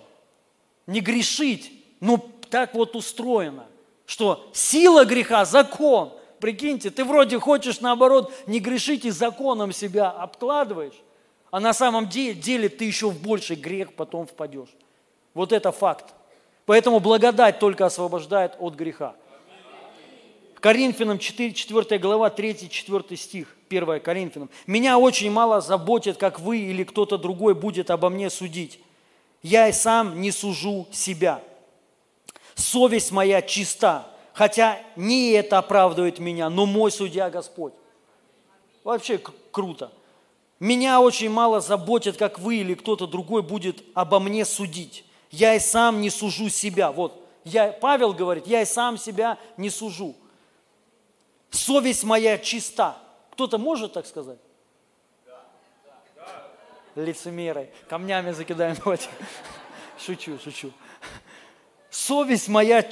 не 0.88 1.00
грешить. 1.00 1.72
Ну, 2.00 2.18
так 2.50 2.74
вот 2.74 2.96
устроено, 2.96 3.68
что 4.08 4.50
сила 4.52 5.06
греха– 5.06 5.46
закон. 5.46 6.12
Прикиньте, 6.40 6.90
ты 6.90 7.06
вроде 7.06 7.38
хочешь, 7.38 7.82
наоборот, 7.82 8.34
не 8.48 8.60
грешить 8.60 9.06
и 9.06 9.12
законом 9.12 9.72
себя 9.72 10.10
обкладываешь, 10.10 11.00
а 11.52 11.60
на 11.60 11.72
самом 11.72 12.10
деле 12.10 12.68
ты 12.68 12.86
еще 12.86 13.12
в 13.12 13.22
больший 13.22 13.58
грех 13.58 13.94
потом 13.94 14.26
впадешь. 14.26 14.74
Вот 15.36 15.52
это 15.52 15.72
факт. 15.72 16.16
Поэтому 16.66 17.00
благодать 17.00 17.60
только 17.60 17.86
освобождает 17.86 18.56
от 18.58 18.74
греха. 18.74 19.16
Коринфянам 20.60 21.20
4, 21.20 21.54
4 21.54 22.00
глава, 22.00 22.30
3-4 22.30 23.16
стих, 23.16 23.56
1 23.70 24.00
Коринфянам. 24.00 24.50
«Меня 24.66 24.98
очень 24.98 25.32
мало 25.32 25.62
заботит, 25.62 26.18
как 26.18 26.40
вы 26.40 26.60
или 26.60 26.84
кто-то 26.84 27.18
другой 27.18 27.54
будет 27.54 27.92
обо 27.92 28.10
мне 28.10 28.30
судить. 28.30 28.80
Я 29.44 29.68
и 29.68 29.72
сам 29.72 30.20
не 30.20 30.32
сужу 30.32 30.88
себя. 30.92 31.42
Совесть 32.56 33.12
моя 33.12 33.42
чиста, 33.44 34.08
хотя 34.34 34.80
не 34.96 35.32
это 35.32 35.60
оправдывает 35.60 36.18
меня, 36.18 36.50
но 36.50 36.66
мой 36.66 36.92
судья 36.92 37.30
Господь». 37.30 37.74
Вообще 38.84 39.20
круто. 39.52 39.92
«Меня 40.60 41.02
очень 41.02 41.30
мало 41.30 41.62
заботит, 41.62 42.18
как 42.18 42.40
вы 42.40 42.58
или 42.58 42.74
кто-то 42.74 43.06
другой 43.06 43.44
будет 43.44 43.84
обо 43.94 44.20
мне 44.20 44.44
судить. 44.44 45.04
Я 45.30 45.54
и 45.54 45.60
сам 45.60 46.02
не 46.02 46.10
сужу 46.10 46.50
себя». 46.50 46.92
Вот, 46.92 47.24
я, 47.44 47.72
Павел 47.72 48.14
говорит, 48.14 48.48
я 48.48 48.64
и 48.64 48.66
сам 48.66 48.98
себя 48.98 49.38
не 49.56 49.70
сужу 49.70 50.16
совесть 51.52 52.04
моя 52.04 52.38
чиста. 52.38 52.98
Кто-то 53.32 53.58
может 53.58 53.94
так 53.94 54.06
сказать? 54.06 54.40
Лицемеры. 56.96 57.70
Камнями 57.88 58.32
закидаем. 58.32 58.76
Давайте. 58.84 59.08
Шучу, 60.00 60.40
шучу. 60.44 60.72
Совесть 61.90 62.48
моя 62.48 62.86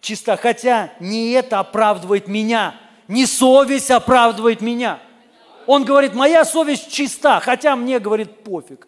чиста, 0.00 0.36
хотя 0.36 0.92
не 1.00 1.32
это 1.32 1.58
оправдывает 1.58 2.28
меня. 2.28 2.80
Не 3.08 3.26
совесть 3.26 3.90
оправдывает 3.90 4.60
меня. 4.60 5.00
Он 5.66 5.84
говорит, 5.84 6.14
моя 6.14 6.44
совесть 6.44 6.90
чиста, 6.90 7.40
хотя 7.40 7.76
мне, 7.76 7.98
говорит, 7.98 8.42
пофиг. 8.42 8.86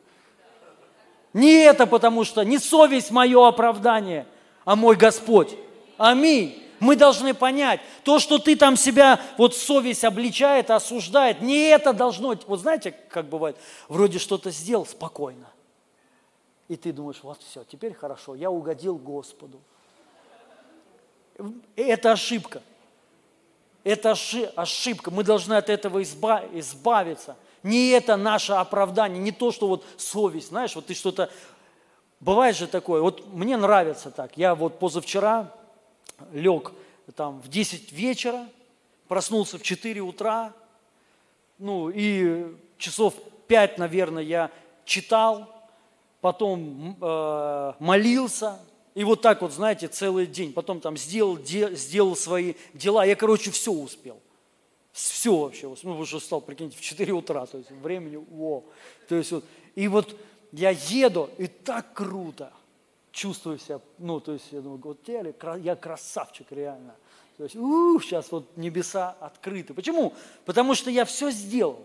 Не 1.32 1.62
это 1.62 1.86
потому 1.86 2.24
что, 2.24 2.42
не 2.42 2.58
совесть 2.58 3.10
мое 3.10 3.46
оправдание, 3.46 4.26
а 4.64 4.76
мой 4.76 4.96
Господь. 4.96 5.56
Аминь 5.98 6.69
мы 6.80 6.96
должны 6.96 7.34
понять, 7.34 7.80
то, 8.02 8.18
что 8.18 8.38
ты 8.38 8.56
там 8.56 8.76
себя, 8.76 9.20
вот 9.36 9.54
совесть 9.54 10.04
обличает, 10.04 10.70
осуждает, 10.70 11.42
не 11.42 11.68
это 11.68 11.92
должно, 11.92 12.34
вот 12.46 12.60
знаете, 12.60 12.92
как 13.10 13.28
бывает, 13.28 13.56
вроде 13.88 14.18
что-то 14.18 14.50
сделал 14.50 14.86
спокойно. 14.86 15.46
И 16.68 16.76
ты 16.76 16.92
думаешь, 16.92 17.18
вот 17.22 17.40
все, 17.42 17.64
теперь 17.64 17.94
хорошо, 17.94 18.34
я 18.34 18.50
угодил 18.50 18.96
Господу. 18.96 19.60
Это 21.76 22.12
ошибка. 22.12 22.62
Это 23.82 24.14
ошибка. 24.56 25.10
Мы 25.10 25.24
должны 25.24 25.54
от 25.54 25.68
этого 25.68 26.02
избавиться. 26.02 27.36
Не 27.62 27.88
это 27.90 28.16
наше 28.16 28.52
оправдание, 28.52 29.20
не 29.20 29.32
то, 29.32 29.52
что 29.52 29.66
вот 29.66 29.84
совесть, 29.96 30.48
знаешь, 30.48 30.74
вот 30.74 30.86
ты 30.86 30.94
что-то... 30.94 31.30
Бывает 32.20 32.54
же 32.54 32.66
такое, 32.66 33.00
вот 33.00 33.32
мне 33.32 33.56
нравится 33.56 34.10
так. 34.10 34.36
Я 34.36 34.54
вот 34.54 34.78
позавчера 34.78 35.54
лег 36.32 36.72
там 37.14 37.40
в 37.40 37.48
10 37.48 37.92
вечера, 37.92 38.48
проснулся 39.08 39.58
в 39.58 39.62
4 39.62 40.00
утра, 40.00 40.52
ну 41.58 41.90
и 41.90 42.54
часов 42.78 43.14
5, 43.48 43.78
наверное, 43.78 44.22
я 44.22 44.50
читал, 44.84 45.48
потом 46.20 46.96
э, 47.00 47.72
молился, 47.78 48.58
и 48.94 49.04
вот 49.04 49.22
так 49.22 49.42
вот, 49.42 49.52
знаете, 49.52 49.88
целый 49.88 50.26
день. 50.26 50.52
Потом 50.52 50.80
там 50.80 50.96
сделал, 50.96 51.36
де, 51.38 51.74
сделал 51.74 52.16
свои 52.16 52.54
дела. 52.74 53.04
Я, 53.04 53.14
короче, 53.14 53.50
все 53.50 53.72
успел. 53.72 54.20
Все 54.92 55.36
вообще. 55.36 55.72
Ну, 55.84 55.98
уже 55.98 56.20
стал, 56.20 56.40
прикиньте, 56.40 56.76
в 56.76 56.80
4 56.80 57.12
утра. 57.12 57.46
То 57.46 57.58
есть 57.58 57.70
времени, 57.70 58.16
во. 58.16 58.64
То 59.08 59.14
есть 59.14 59.30
вот, 59.30 59.44
и 59.76 59.86
вот 59.86 60.16
я 60.52 60.70
еду, 60.70 61.30
и 61.38 61.46
так 61.46 61.92
круто 61.94 62.52
чувствую 63.20 63.58
себя, 63.58 63.80
ну, 63.98 64.18
то 64.18 64.32
есть 64.32 64.46
я 64.50 64.62
думаю, 64.62 64.80
вот 64.82 65.06
я, 65.06 65.22
я 65.56 65.76
красавчик 65.76 66.46
реально. 66.50 66.94
То 67.36 67.44
есть, 67.44 67.54
у, 67.54 68.00
сейчас 68.00 68.32
вот 68.32 68.56
небеса 68.56 69.14
открыты. 69.20 69.74
Почему? 69.74 70.14
Потому 70.46 70.74
что 70.74 70.90
я 70.90 71.04
все 71.04 71.30
сделал, 71.30 71.80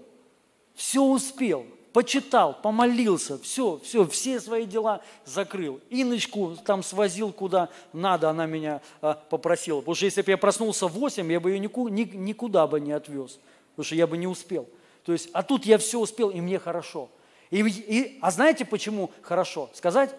все 0.76 1.04
успел, 1.04 1.66
почитал, 1.92 2.54
помолился, 2.62 3.38
все, 3.38 3.82
все, 3.84 4.08
все 4.08 4.40
свои 4.40 4.66
дела 4.66 5.02
закрыл. 5.26 5.82
Иночку 5.90 6.56
там 6.64 6.82
свозил 6.82 7.34
куда 7.34 7.68
надо, 7.92 8.30
она 8.30 8.46
меня 8.46 8.82
а, 9.02 9.16
попросила. 9.16 9.82
Потому 9.82 9.96
что 9.96 10.06
если 10.06 10.22
бы 10.22 10.32
я 10.32 10.38
проснулся 10.38 10.88
в 10.88 10.94
8, 10.94 11.30
я 11.30 11.42
бы 11.42 11.52
ее 11.52 11.60
никуда, 11.60 11.94
никуда 11.94 12.66
бы 12.66 12.80
не 12.80 12.94
отвез, 12.94 13.40
потому 13.72 13.84
что 13.86 13.96
я 13.96 14.08
бы 14.08 14.16
не 14.18 14.28
успел. 14.28 14.70
То 15.04 15.12
есть, 15.12 15.30
а 15.34 15.44
тут 15.44 15.66
я 15.66 15.78
все 15.80 16.00
успел, 16.00 16.30
и 16.30 16.40
мне 16.40 16.60
хорошо. 16.60 17.10
И, 17.52 17.60
и, 17.60 18.20
а 18.22 18.32
знаете, 18.32 18.64
почему 18.64 19.12
хорошо? 19.22 19.70
Сказать? 19.74 20.16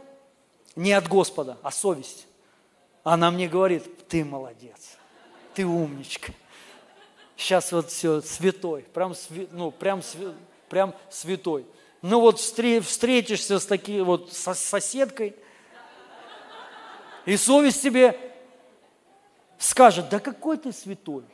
Не 0.76 0.92
от 0.92 1.08
Господа, 1.08 1.56
а 1.62 1.70
совесть. 1.70 2.26
Она 3.02 3.30
мне 3.30 3.48
говорит, 3.48 4.08
ты 4.08 4.24
молодец, 4.24 4.96
ты 5.54 5.64
умничка. 5.64 6.32
Сейчас 7.36 7.72
вот 7.72 7.90
все 7.90 8.20
святой, 8.20 8.82
прям, 8.82 9.14
ну, 9.52 9.70
прям, 9.70 10.02
прям 10.68 10.94
святой. 11.10 11.66
Ну 12.02 12.20
вот 12.20 12.38
встретишься 12.38 13.58
с 13.58 13.66
такой 13.66 14.02
вот 14.02 14.32
со 14.32 14.54
соседкой, 14.54 15.34
и 17.24 17.36
совесть 17.36 17.82
тебе 17.82 18.18
скажет, 19.58 20.08
да 20.08 20.20
какой 20.20 20.58
ты 20.58 20.72
святой. 20.72 21.24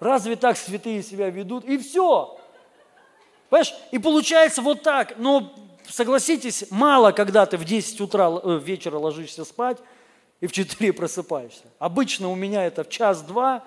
Разве 0.00 0.34
так 0.34 0.56
святые 0.56 1.02
себя 1.02 1.30
ведут? 1.30 1.64
И 1.64 1.78
все. 1.78 2.38
Понимаешь? 3.48 3.74
И 3.90 3.98
получается 3.98 4.62
вот 4.62 4.82
так. 4.82 5.18
Но 5.18 5.54
согласитесь, 5.88 6.64
мало, 6.70 7.12
когда 7.12 7.46
ты 7.46 7.56
в 7.56 7.64
10 7.64 8.00
утра 8.00 8.30
э, 8.30 8.60
вечера 8.62 8.98
ложишься 8.98 9.44
спать 9.44 9.78
и 10.40 10.46
в 10.46 10.52
4 10.52 10.92
просыпаешься. 10.92 11.64
Обычно 11.78 12.28
у 12.28 12.34
меня 12.34 12.64
это 12.64 12.84
в 12.84 12.88
час-два, 12.88 13.64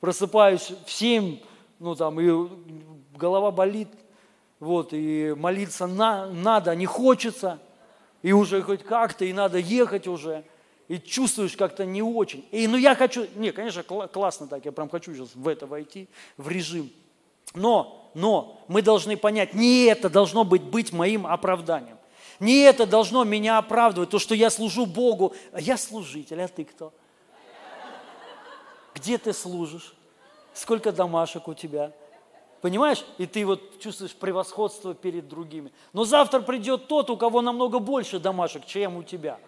просыпаюсь 0.00 0.72
в 0.86 0.90
7, 0.90 1.40
ну 1.78 1.94
там, 1.94 2.20
и 2.20 2.48
голова 3.16 3.50
болит, 3.50 3.88
вот, 4.60 4.92
и 4.92 5.34
молиться 5.36 5.86
на, 5.86 6.26
надо, 6.26 6.74
не 6.74 6.86
хочется, 6.86 7.60
и 8.22 8.32
уже 8.32 8.62
хоть 8.62 8.82
как-то, 8.82 9.24
и 9.24 9.32
надо 9.32 9.58
ехать 9.58 10.06
уже, 10.06 10.44
и 10.88 10.98
чувствуешь 10.98 11.56
как-то 11.56 11.84
не 11.84 12.02
очень. 12.02 12.46
И, 12.50 12.66
ну, 12.66 12.76
я 12.76 12.94
хочу, 12.94 13.26
не, 13.36 13.52
конечно, 13.52 13.82
классно 13.82 14.46
так, 14.46 14.64
я 14.64 14.72
прям 14.72 14.88
хочу 14.88 15.14
сейчас 15.14 15.34
в 15.34 15.48
это 15.48 15.66
войти, 15.66 16.08
в 16.36 16.48
режим. 16.48 16.90
Но, 17.56 18.10
но 18.14 18.62
мы 18.68 18.82
должны 18.82 19.16
понять, 19.16 19.54
не 19.54 19.84
это 19.84 20.08
должно 20.08 20.44
быть, 20.44 20.62
быть 20.62 20.92
моим 20.92 21.26
оправданием. 21.26 21.98
Не 22.38 22.60
это 22.60 22.86
должно 22.86 23.24
меня 23.24 23.56
оправдывать, 23.58 24.10
то, 24.10 24.18
что 24.18 24.34
я 24.34 24.50
служу 24.50 24.84
Богу. 24.84 25.32
А 25.52 25.60
я 25.60 25.78
служитель, 25.78 26.40
а 26.42 26.48
ты 26.48 26.64
кто? 26.64 26.92
Где 28.94 29.16
ты 29.16 29.32
служишь? 29.32 29.94
Сколько 30.52 30.92
домашек 30.92 31.48
у 31.48 31.54
тебя? 31.54 31.92
Понимаешь? 32.60 33.04
И 33.16 33.26
ты 33.26 33.46
вот 33.46 33.78
чувствуешь 33.80 34.14
превосходство 34.14 34.94
перед 34.94 35.28
другими. 35.28 35.72
Но 35.94 36.04
завтра 36.04 36.40
придет 36.40 36.88
тот, 36.88 37.08
у 37.08 37.16
кого 37.16 37.40
намного 37.40 37.78
больше 37.78 38.18
домашек, 38.18 38.66
чем 38.66 38.96
у 38.96 39.02
тебя. 39.02 39.38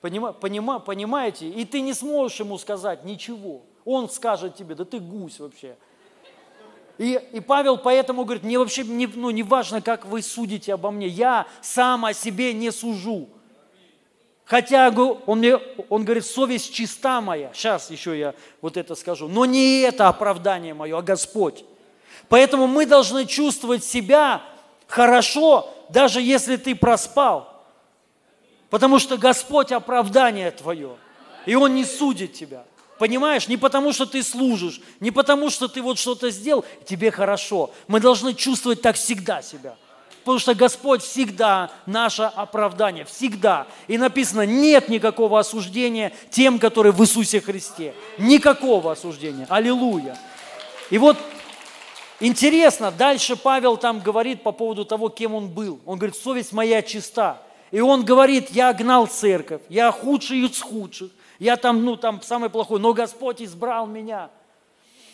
Понима, 0.00 0.32
понима, 0.32 0.78
понимаете? 0.78 1.48
И 1.48 1.64
ты 1.64 1.80
не 1.80 1.94
сможешь 1.94 2.38
ему 2.38 2.58
сказать 2.58 3.04
ничего. 3.04 3.62
Он 3.84 4.08
скажет 4.08 4.54
тебе, 4.54 4.76
да 4.76 4.84
ты 4.84 5.00
гусь 5.00 5.40
вообще. 5.40 5.76
И, 6.98 7.20
и 7.32 7.40
Павел 7.40 7.76
поэтому 7.76 8.24
говорит, 8.24 8.42
мне 8.42 8.58
вообще 8.58 8.82
не, 8.82 9.06
ну, 9.06 9.30
не 9.30 9.42
важно, 9.42 9.82
как 9.82 10.06
вы 10.06 10.22
судите 10.22 10.74
обо 10.74 10.90
мне, 10.90 11.06
я 11.06 11.46
сам 11.60 12.06
о 12.06 12.14
себе 12.14 12.54
не 12.54 12.70
сужу. 12.70 13.28
Хотя 14.46 14.90
он, 15.26 15.38
мне, 15.38 15.56
он 15.88 16.04
говорит, 16.04 16.24
совесть 16.24 16.72
чиста 16.72 17.20
моя. 17.20 17.50
Сейчас 17.52 17.90
еще 17.90 18.18
я 18.18 18.34
вот 18.62 18.76
это 18.76 18.94
скажу. 18.94 19.28
Но 19.28 19.44
не 19.44 19.80
это 19.80 20.08
оправдание 20.08 20.72
мое, 20.72 20.96
а 20.96 21.02
Господь. 21.02 21.64
Поэтому 22.28 22.68
мы 22.68 22.86
должны 22.86 23.26
чувствовать 23.26 23.84
себя 23.84 24.42
хорошо, 24.86 25.68
даже 25.88 26.22
если 26.22 26.56
ты 26.56 26.76
проспал. 26.76 27.64
Потому 28.70 29.00
что 29.00 29.18
Господь 29.18 29.72
оправдание 29.72 30.52
твое. 30.52 30.96
И 31.44 31.56
Он 31.56 31.74
не 31.74 31.84
судит 31.84 32.32
тебя. 32.32 32.64
Понимаешь? 32.98 33.48
Не 33.48 33.56
потому, 33.56 33.92
что 33.92 34.06
ты 34.06 34.22
служишь, 34.22 34.80
не 35.00 35.10
потому, 35.10 35.50
что 35.50 35.68
ты 35.68 35.82
вот 35.82 35.98
что-то 35.98 36.30
сделал, 36.30 36.64
тебе 36.86 37.10
хорошо. 37.10 37.70
Мы 37.88 38.00
должны 38.00 38.34
чувствовать 38.34 38.80
так 38.80 38.96
всегда 38.96 39.42
себя. 39.42 39.76
Потому 40.20 40.40
что 40.40 40.54
Господь 40.54 41.02
всегда 41.02 41.70
наше 41.86 42.24
оправдание, 42.24 43.04
всегда. 43.04 43.68
И 43.86 43.96
написано, 43.96 44.44
нет 44.44 44.88
никакого 44.88 45.38
осуждения 45.38 46.12
тем, 46.30 46.58
которые 46.58 46.92
в 46.92 47.00
Иисусе 47.00 47.40
Христе. 47.40 47.94
Никакого 48.18 48.90
осуждения. 48.90 49.46
Аллилуйя. 49.48 50.18
И 50.90 50.98
вот 50.98 51.16
интересно, 52.18 52.90
дальше 52.90 53.36
Павел 53.36 53.76
там 53.76 54.00
говорит 54.00 54.42
по 54.42 54.50
поводу 54.50 54.84
того, 54.84 55.10
кем 55.10 55.34
он 55.34 55.48
был. 55.48 55.78
Он 55.86 55.96
говорит, 55.96 56.16
совесть 56.16 56.52
моя 56.52 56.82
чиста. 56.82 57.40
И 57.70 57.80
он 57.80 58.04
говорит, 58.04 58.50
я 58.50 58.72
гнал 58.72 59.06
церковь, 59.06 59.62
я 59.68 59.92
худший 59.92 60.40
из 60.40 60.60
худших, 60.60 61.10
я 61.38 61.56
там, 61.56 61.84
ну, 61.84 61.96
там 61.96 62.22
самый 62.22 62.50
плохой, 62.50 62.80
но 62.80 62.92
Господь 62.92 63.42
избрал 63.42 63.86
меня. 63.86 64.30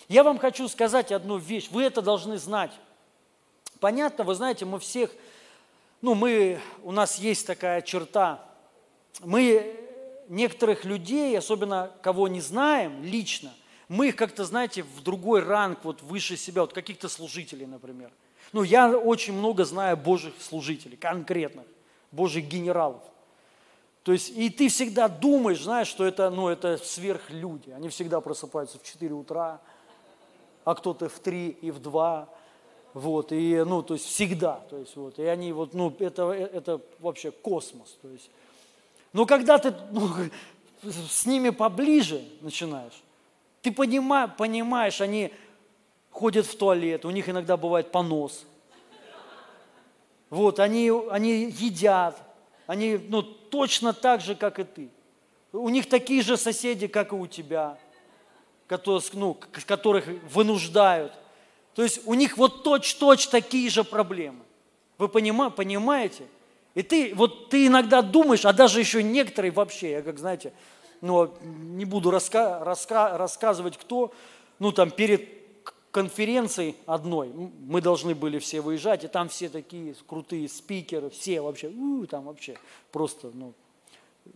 Я 0.09 0.25
вам 0.25 0.39
хочу 0.39 0.69
сказать 0.69 1.13
одну 1.13 1.39
вещь, 1.39 1.69
вы 1.71 1.85
это 1.85 2.03
должны 2.03 2.39
знать. 2.39 2.73
Понятно, 3.81 4.25
вы 4.25 4.35
знаете, 4.35 4.65
мы 4.65 4.79
всех, 4.79 5.11
ну, 6.01 6.15
мы, 6.15 6.61
у 6.83 6.93
нас 6.93 7.19
есть 7.19 7.47
такая 7.47 7.83
черта, 7.83 8.45
мы 9.21 9.77
некоторых 10.29 10.85
людей, 10.85 11.37
особенно 11.37 11.91
кого 12.03 12.29
не 12.29 12.41
знаем 12.41 13.03
лично, 13.03 13.53
мы 13.89 14.09
их 14.09 14.17
как-то, 14.17 14.45
знаете, 14.45 14.83
в 14.83 15.03
другой 15.03 15.43
ранг, 15.43 15.81
вот 15.83 16.03
выше 16.03 16.37
себя, 16.37 16.63
вот 16.63 16.73
каких-то 16.73 17.09
служителей, 17.09 17.67
например. 17.67 18.11
Ну, 18.53 18.63
я 18.63 18.91
очень 18.91 19.33
много 19.33 19.65
знаю 19.65 19.97
Божьих 19.97 20.35
служителей, 20.41 20.97
конкретных, 20.97 21.67
Божьих 22.11 22.47
генералов. 22.47 23.03
То 24.03 24.13
есть, 24.13 24.31
и 24.31 24.51
ты 24.51 24.69
всегда 24.69 25.09
думаешь, 25.09 25.63
знаешь, 25.63 25.87
что 25.87 26.05
это, 26.05 26.29
ну, 26.31 26.49
это 26.49 26.77
сверхлюди. 26.79 27.71
Они 27.71 27.89
всегда 27.89 28.21
просыпаются 28.21 28.79
в 28.79 28.83
4 28.83 29.15
утра, 29.15 29.61
а 30.65 30.75
кто-то 30.75 31.09
в 31.09 31.19
3 31.21 31.49
и 31.51 31.71
в 31.71 31.81
2. 31.81 32.29
Вот, 32.95 33.33
и, 33.33 33.63
ну, 33.65 33.83
то 33.83 33.95
есть 33.95 34.07
всегда, 34.07 34.61
то 34.69 34.77
есть, 34.77 34.97
вот, 34.97 35.19
и 35.19 35.23
они 35.25 35.53
вот, 35.53 35.73
ну, 35.73 35.95
это, 35.99 36.31
это 36.31 36.81
вообще 36.99 37.31
космос, 37.31 37.97
то 38.03 38.09
есть. 38.09 38.29
Но 39.15 39.25
когда 39.25 39.57
ты 39.57 39.75
ну, 39.93 40.11
с 40.83 41.25
ними 41.25 41.51
поближе 41.51 42.23
начинаешь, 42.43 43.03
ты 43.63 43.73
понима, 43.73 44.29
понимаешь, 44.29 45.01
они 45.01 45.33
ходят 46.11 46.45
в 46.45 46.55
туалет, 46.57 47.05
у 47.07 47.11
них 47.11 47.29
иногда 47.29 47.57
бывает 47.57 47.91
понос. 47.91 48.45
Вот, 50.29 50.61
они, 50.61 50.91
они 51.11 51.45
едят, 51.51 52.21
они 52.67 52.99
ну, 53.09 53.23
точно 53.23 53.93
так 53.93 54.21
же, 54.21 54.35
как 54.35 54.59
и 54.59 54.65
ты. 54.65 54.89
У 55.53 55.69
них 55.69 55.89
такие 55.89 56.23
же 56.23 56.37
соседи, 56.37 56.87
как 56.87 57.13
и 57.13 57.15
у 57.15 57.27
тебя, 57.27 57.79
которые, 58.67 59.03
ну, 59.13 59.39
которых 59.67 60.07
вынуждают. 60.31 61.13
То 61.75 61.83
есть 61.83 62.01
у 62.07 62.15
них 62.15 62.39
вот 62.39 62.65
точь-точь 62.65 63.27
такие 63.29 63.69
же 63.71 63.85
проблемы. 63.85 64.41
Вы 64.99 65.09
понимаете? 65.09 66.25
И 66.75 66.83
ты, 66.83 67.15
вот 67.15 67.51
ты 67.51 67.67
иногда 67.67 68.03
думаешь, 68.03 68.45
а 68.45 68.53
даже 68.53 68.81
еще 68.81 69.03
некоторые 69.03 69.51
вообще, 69.51 69.91
я 69.91 70.03
как 70.03 70.19
знаете, 70.19 70.53
ну, 71.01 71.35
не 71.43 71.85
буду 71.85 72.11
раска, 72.11 72.65
раска, 72.65 73.19
рассказывать 73.19 73.77
кто, 73.77 74.13
ну, 74.59 74.73
там, 74.73 74.91
перед 74.91 75.42
конференцией 75.93 76.75
одной, 76.87 77.31
мы 77.61 77.81
должны 77.83 78.15
были 78.15 78.39
все 78.39 78.61
выезжать, 78.63 79.05
и 79.05 79.09
там 79.09 79.29
все 79.29 79.49
такие 79.49 79.95
крутые 80.07 80.49
спикеры, 80.49 81.11
все 81.11 81.41
вообще, 81.43 81.69
у, 81.69 82.07
там 82.07 82.25
вообще 82.25 82.57
просто, 82.91 83.31
ну, 83.35 83.53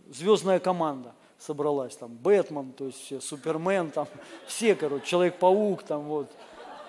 звездная 0.09 0.59
команда 0.59 1.13
собралась, 1.39 1.95
там, 1.95 2.11
Бэтмен, 2.13 2.73
то 2.73 2.85
есть 2.85 3.03
все, 3.03 3.19
Супермен, 3.19 3.89
там, 3.89 4.07
все, 4.47 4.75
короче, 4.75 5.05
Человек-паук, 5.05 5.83
там, 5.83 6.03
вот, 6.03 6.31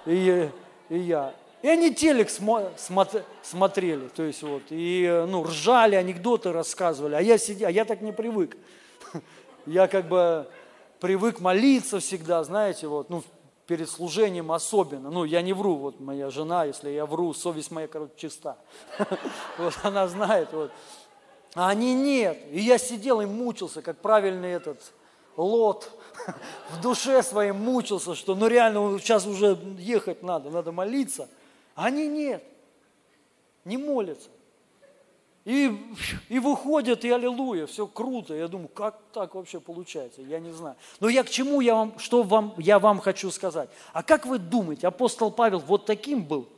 и, 0.04 0.50
и 0.90 0.98
я. 0.98 1.34
И 1.62 1.68
они 1.68 1.92
телек 1.92 2.28
смо, 2.28 2.70
смо, 2.76 3.06
смотрели, 3.42 4.08
то 4.08 4.22
есть 4.22 4.42
вот, 4.42 4.64
и, 4.68 5.24
ну, 5.28 5.44
ржали, 5.44 5.96
анекдоты 5.96 6.52
рассказывали, 6.52 7.14
а 7.14 7.20
я 7.22 7.38
сидел, 7.38 7.68
а 7.68 7.70
я 7.70 7.84
так 7.86 8.02
не 8.02 8.12
привык. 8.12 8.56
Я 9.66 9.86
как 9.86 10.08
бы 10.08 10.48
привык 10.98 11.40
молиться 11.40 12.00
всегда, 12.00 12.42
знаете, 12.42 12.86
вот, 12.86 13.10
ну, 13.10 13.22
перед 13.68 13.88
служением 13.88 14.50
особенно. 14.50 15.10
Ну, 15.10 15.24
я 15.24 15.42
не 15.42 15.52
вру, 15.52 15.76
вот 15.76 16.00
моя 16.00 16.30
жена, 16.30 16.64
если 16.64 16.88
я 16.88 17.04
вру, 17.04 17.34
совесть 17.34 17.70
моя, 17.70 17.86
короче, 17.86 18.12
чиста. 18.16 18.56
Вот 19.58 19.74
она 19.82 20.08
знает, 20.08 20.48
вот. 20.52 20.72
А 21.54 21.68
они 21.68 21.94
нет. 21.94 22.38
И 22.50 22.60
я 22.60 22.78
сидел 22.78 23.20
и 23.20 23.26
мучился, 23.26 23.82
как 23.82 23.98
правильный 23.98 24.52
этот 24.52 24.80
лот. 25.36 25.90
В 26.70 26.80
душе 26.80 27.22
своей 27.22 27.52
мучился, 27.52 28.14
что 28.14 28.34
ну 28.34 28.48
реально 28.48 28.98
сейчас 28.98 29.26
уже 29.26 29.58
ехать 29.76 30.22
надо, 30.22 30.48
надо 30.48 30.72
молиться. 30.72 31.28
А 31.74 31.86
они 31.86 32.08
нет. 32.08 32.42
Не 33.66 33.76
молятся. 33.76 34.30
И, 35.48 35.74
и 36.28 36.38
выходят, 36.40 37.06
и 37.06 37.10
аллилуйя, 37.10 37.64
все 37.66 37.86
круто. 37.86 38.34
Я 38.34 38.48
думаю, 38.48 38.68
как 38.68 39.00
так 39.14 39.34
вообще 39.34 39.60
получается? 39.60 40.20
Я 40.20 40.40
не 40.40 40.52
знаю. 40.52 40.76
Но 41.00 41.08
я 41.08 41.24
к 41.24 41.30
чему 41.30 41.62
я 41.62 41.74
вам, 41.74 41.98
что 41.98 42.22
вам, 42.22 42.52
я 42.58 42.78
вам 42.78 43.00
хочу 43.00 43.30
сказать? 43.30 43.70
А 43.94 44.02
как 44.02 44.26
вы 44.26 44.38
думаете, 44.38 44.86
апостол 44.86 45.30
Павел 45.30 45.60
вот 45.60 45.86
таким 45.86 46.22
был? 46.22 46.50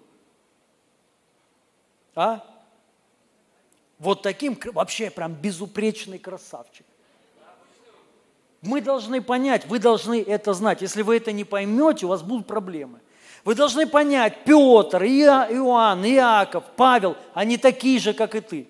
А? 2.16 2.44
Вот 4.00 4.22
таким, 4.22 4.58
вообще 4.72 5.08
прям 5.08 5.34
безупречный 5.34 6.18
красавчик. 6.18 6.84
Мы 8.60 8.80
должны 8.80 9.22
понять, 9.22 9.66
вы 9.66 9.78
должны 9.78 10.20
это 10.20 10.52
знать. 10.52 10.82
Если 10.82 11.02
вы 11.02 11.18
это 11.18 11.30
не 11.30 11.44
поймете, 11.44 12.06
у 12.06 12.08
вас 12.08 12.22
будут 12.24 12.48
проблемы. 12.48 12.98
Вы 13.44 13.54
должны 13.54 13.86
понять, 13.86 14.42
Петр, 14.44 15.04
Иоанн, 15.04 16.04
Иаков, 16.04 16.64
Павел, 16.74 17.16
они 17.34 17.56
такие 17.56 18.00
же, 18.00 18.14
как 18.14 18.34
и 18.34 18.40
ты 18.40 18.66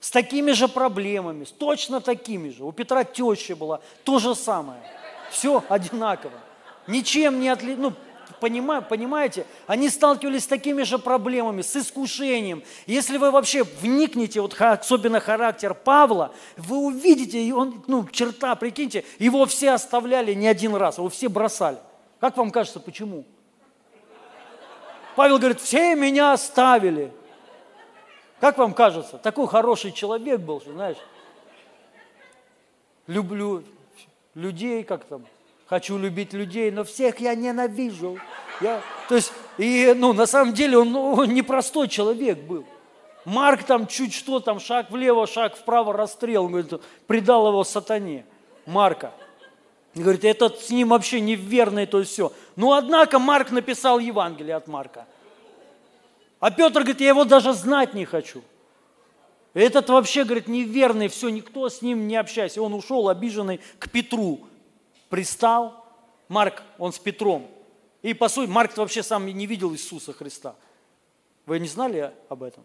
с 0.00 0.10
такими 0.10 0.52
же 0.52 0.66
проблемами, 0.66 1.44
с 1.44 1.50
точно 1.50 2.00
такими 2.00 2.48
же. 2.48 2.64
У 2.64 2.72
Петра 2.72 3.04
теща 3.04 3.54
была, 3.54 3.80
то 4.04 4.18
же 4.18 4.34
самое. 4.34 4.80
Все 5.30 5.62
одинаково. 5.68 6.32
Ничем 6.86 7.38
не 7.38 7.50
отли... 7.50 7.76
Ну, 7.76 7.92
понимаете, 8.40 9.46
они 9.66 9.90
сталкивались 9.90 10.44
с 10.44 10.46
такими 10.46 10.82
же 10.82 10.98
проблемами, 10.98 11.60
с 11.60 11.76
искушением. 11.76 12.62
Если 12.86 13.18
вы 13.18 13.30
вообще 13.30 13.62
вникнете, 13.62 14.40
вот 14.40 14.58
особенно 14.58 15.20
характер 15.20 15.74
Павла, 15.74 16.32
вы 16.56 16.78
увидите, 16.78 17.52
он, 17.52 17.84
ну, 17.86 18.06
черта, 18.08 18.54
прикиньте, 18.54 19.04
его 19.18 19.44
все 19.44 19.72
оставляли 19.72 20.32
не 20.32 20.48
один 20.48 20.74
раз, 20.74 20.96
его 20.96 21.10
все 21.10 21.28
бросали. 21.28 21.76
Как 22.20 22.36
вам 22.38 22.50
кажется, 22.50 22.80
почему? 22.80 23.24
Павел 25.16 25.38
говорит, 25.38 25.60
все 25.60 25.94
меня 25.94 26.32
оставили. 26.32 27.12
Как 28.40 28.56
вам 28.56 28.72
кажется? 28.72 29.18
Такой 29.18 29.46
хороший 29.46 29.92
человек 29.92 30.40
был, 30.40 30.62
знаешь, 30.62 30.96
люблю 33.06 33.62
людей, 34.34 34.82
как 34.82 35.04
там, 35.04 35.26
хочу 35.66 35.98
любить 35.98 36.32
людей, 36.32 36.70
но 36.70 36.84
всех 36.84 37.20
я 37.20 37.34
ненавижу. 37.34 38.18
Я, 38.62 38.80
то 39.08 39.16
есть, 39.16 39.32
и, 39.58 39.92
ну, 39.94 40.14
на 40.14 40.26
самом 40.26 40.54
деле 40.54 40.78
он, 40.78 40.90
ну, 40.90 41.12
он 41.12 41.34
непростой 41.34 41.88
человек 41.88 42.38
был. 42.38 42.64
Марк 43.26 43.64
там 43.64 43.86
чуть 43.86 44.14
что, 44.14 44.40
там 44.40 44.58
шаг 44.58 44.90
влево, 44.90 45.26
шаг 45.26 45.56
вправо, 45.56 45.92
расстрел, 45.92 46.44
он 46.44 46.52
говорит, 46.52 46.72
предал 47.06 47.48
его 47.48 47.62
сатане, 47.64 48.24
Марка. 48.64 49.12
И 49.92 50.02
говорит, 50.02 50.24
этот 50.24 50.60
с 50.60 50.70
ним 50.70 50.90
вообще 50.90 51.20
неверный, 51.20 51.84
то 51.84 51.98
есть 51.98 52.12
все. 52.12 52.32
Но 52.56 52.72
однако 52.72 53.18
Марк 53.18 53.50
написал 53.50 53.98
Евангелие 53.98 54.56
от 54.56 54.66
Марка– 54.66 55.06
а 56.40 56.50
Петр 56.50 56.80
говорит, 56.80 57.00
я 57.00 57.08
его 57.08 57.24
даже 57.24 57.52
знать 57.52 57.94
не 57.94 58.06
хочу. 58.06 58.42
Этот 59.52 59.88
вообще, 59.90 60.24
говорит, 60.24 60.48
неверный, 60.48 61.08
все, 61.08 61.28
никто 61.28 61.68
с 61.68 61.82
ним 61.82 62.08
не 62.08 62.16
общается. 62.16 62.62
Он 62.62 62.72
ушел 62.72 63.08
обиженный 63.08 63.60
к 63.78 63.90
Петру. 63.90 64.40
Пристал, 65.08 65.84
Марк, 66.28 66.62
он 66.78 66.92
с 66.92 66.98
Петром. 66.98 67.46
И 68.00 68.14
по 68.14 68.28
сути, 68.28 68.48
Марк 68.48 68.76
вообще 68.76 69.02
сам 69.02 69.26
не 69.26 69.46
видел 69.46 69.72
Иисуса 69.72 70.12
Христа. 70.12 70.54
Вы 71.46 71.58
не 71.58 71.68
знали 71.68 72.12
об 72.28 72.42
этом? 72.42 72.64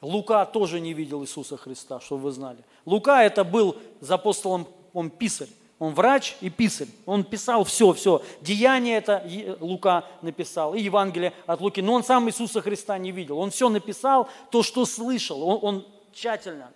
Лука 0.00 0.44
тоже 0.46 0.80
не 0.80 0.94
видел 0.94 1.22
Иисуса 1.22 1.56
Христа, 1.56 2.00
чтобы 2.00 2.22
вы 2.22 2.30
знали. 2.32 2.64
Лука 2.84 3.22
это 3.22 3.44
был 3.44 3.76
за 4.00 4.14
апостолом, 4.14 4.66
он 4.92 5.10
писарь. 5.10 5.48
Он 5.78 5.94
врач 5.94 6.36
и 6.40 6.50
писарь. 6.50 6.88
Он 7.06 7.22
писал 7.22 7.62
все, 7.62 7.92
все. 7.92 8.20
Деяние 8.40 8.98
это 8.98 9.24
Лука 9.60 10.04
написал, 10.22 10.74
и 10.74 10.80
Евангелие 10.80 11.32
от 11.46 11.60
Луки. 11.60 11.80
Но 11.80 11.92
он 11.92 12.02
сам 12.02 12.28
Иисуса 12.28 12.60
Христа 12.60 12.98
не 12.98 13.12
видел. 13.12 13.38
Он 13.38 13.50
все 13.50 13.68
написал, 13.68 14.28
то, 14.50 14.64
что 14.64 14.84
слышал. 14.84 15.40
Он, 15.42 15.58
он 15.62 15.86
тщательно. 16.12 16.72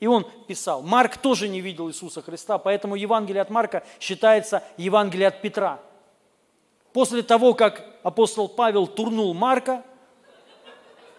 И 0.00 0.06
он 0.06 0.26
писал. 0.46 0.82
Марк 0.82 1.16
тоже 1.16 1.48
не 1.48 1.62
видел 1.62 1.88
Иисуса 1.88 2.20
Христа, 2.20 2.58
поэтому 2.58 2.94
Евангелие 2.96 3.40
от 3.40 3.48
Марка 3.48 3.82
считается 3.98 4.62
Евангелие 4.76 5.28
от 5.28 5.40
Петра. 5.40 5.80
После 6.92 7.22
того, 7.22 7.54
как 7.54 7.86
апостол 8.02 8.48
Павел 8.48 8.86
турнул 8.86 9.32
Марка 9.32 9.82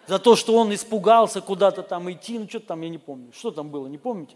за 0.05 0.19
то, 0.19 0.35
что 0.35 0.55
он 0.55 0.71
испугался 0.71 1.41
куда-то 1.41 1.81
там 1.81 2.11
идти, 2.11 2.37
ну 2.37 2.47
что-то 2.47 2.67
там, 2.67 2.81
я 2.81 2.89
не 2.89 2.99
помню, 2.99 3.31
что 3.33 3.49
там 3.49 3.69
было, 3.69 3.87
не 3.87 3.97
помните? 3.97 4.35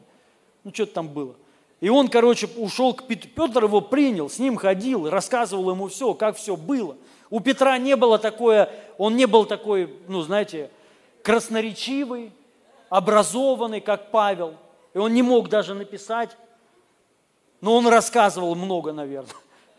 Ну 0.64 0.74
что-то 0.74 0.94
там 0.94 1.08
было– 1.10 1.36
и 1.82 1.90
он, 1.90 2.10
короче, 2.10 2.48
ушел 2.58 2.94
к 2.94 3.08
Петру. 3.08 3.30
Петр 3.36 3.64
его 3.64 3.82
принял, 3.82 4.30
с 4.30 4.38
ним 4.38 4.56
ходил, 4.56 5.10
рассказывал 5.10 5.72
ему 5.72 5.88
все, 5.88 6.14
как 6.14 6.38
все 6.38 6.56
было. 6.56 6.96
У 7.32 7.40
Петра 7.40 7.78
не 7.80 7.96
было 7.96 8.20
такое, 8.20 8.70
он 9.00 9.16
не 9.16 9.26
был 9.26 9.46
такой, 9.46 9.92
ну, 10.08 10.22
знаете, 10.22 10.70
красноречивый, 11.24 12.32
образованный, 12.90 13.82
как 13.82 14.12
Павел. 14.12 14.56
И 14.94 15.00
он 15.00 15.14
не 15.14 15.24
мог 15.24 15.50
даже 15.50 15.74
написать, 15.74 16.38
но 17.62 17.76
он 17.76 17.88
рассказывал 17.88 18.54
много, 18.54 18.94
наверное. 18.94 19.34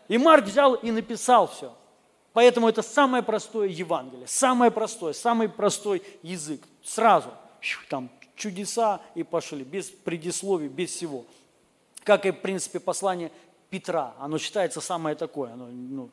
И 0.09 0.17
Марк 0.17 0.45
взял 0.45 0.73
и 0.73 0.91
написал 0.91 1.47
все. 1.47 1.73
Поэтому 2.33 2.67
это 2.67 2.81
самое 2.81 3.23
простое 3.23 3.69
Евангелие, 3.69 4.27
самое 4.27 4.71
простое, 4.71 5.13
самый 5.13 5.47
простой 5.47 6.03
язык. 6.21 6.63
Сразу 6.83 7.29
там 7.89 8.09
чудеса 8.35 8.99
и 9.15 9.23
пошли, 9.23 9.63
без 9.63 9.85
предисловий, 9.89 10.67
без 10.67 10.89
всего 10.89 11.23
как 12.03 12.25
и, 12.25 12.31
в 12.31 12.39
принципе, 12.39 12.79
послание 12.79 13.31
Петра. 13.69 14.13
Оно 14.19 14.37
считается 14.37 14.81
самое 14.81 15.15
такое. 15.15 15.53
Оно, 15.53 15.67
ну, 15.67 16.09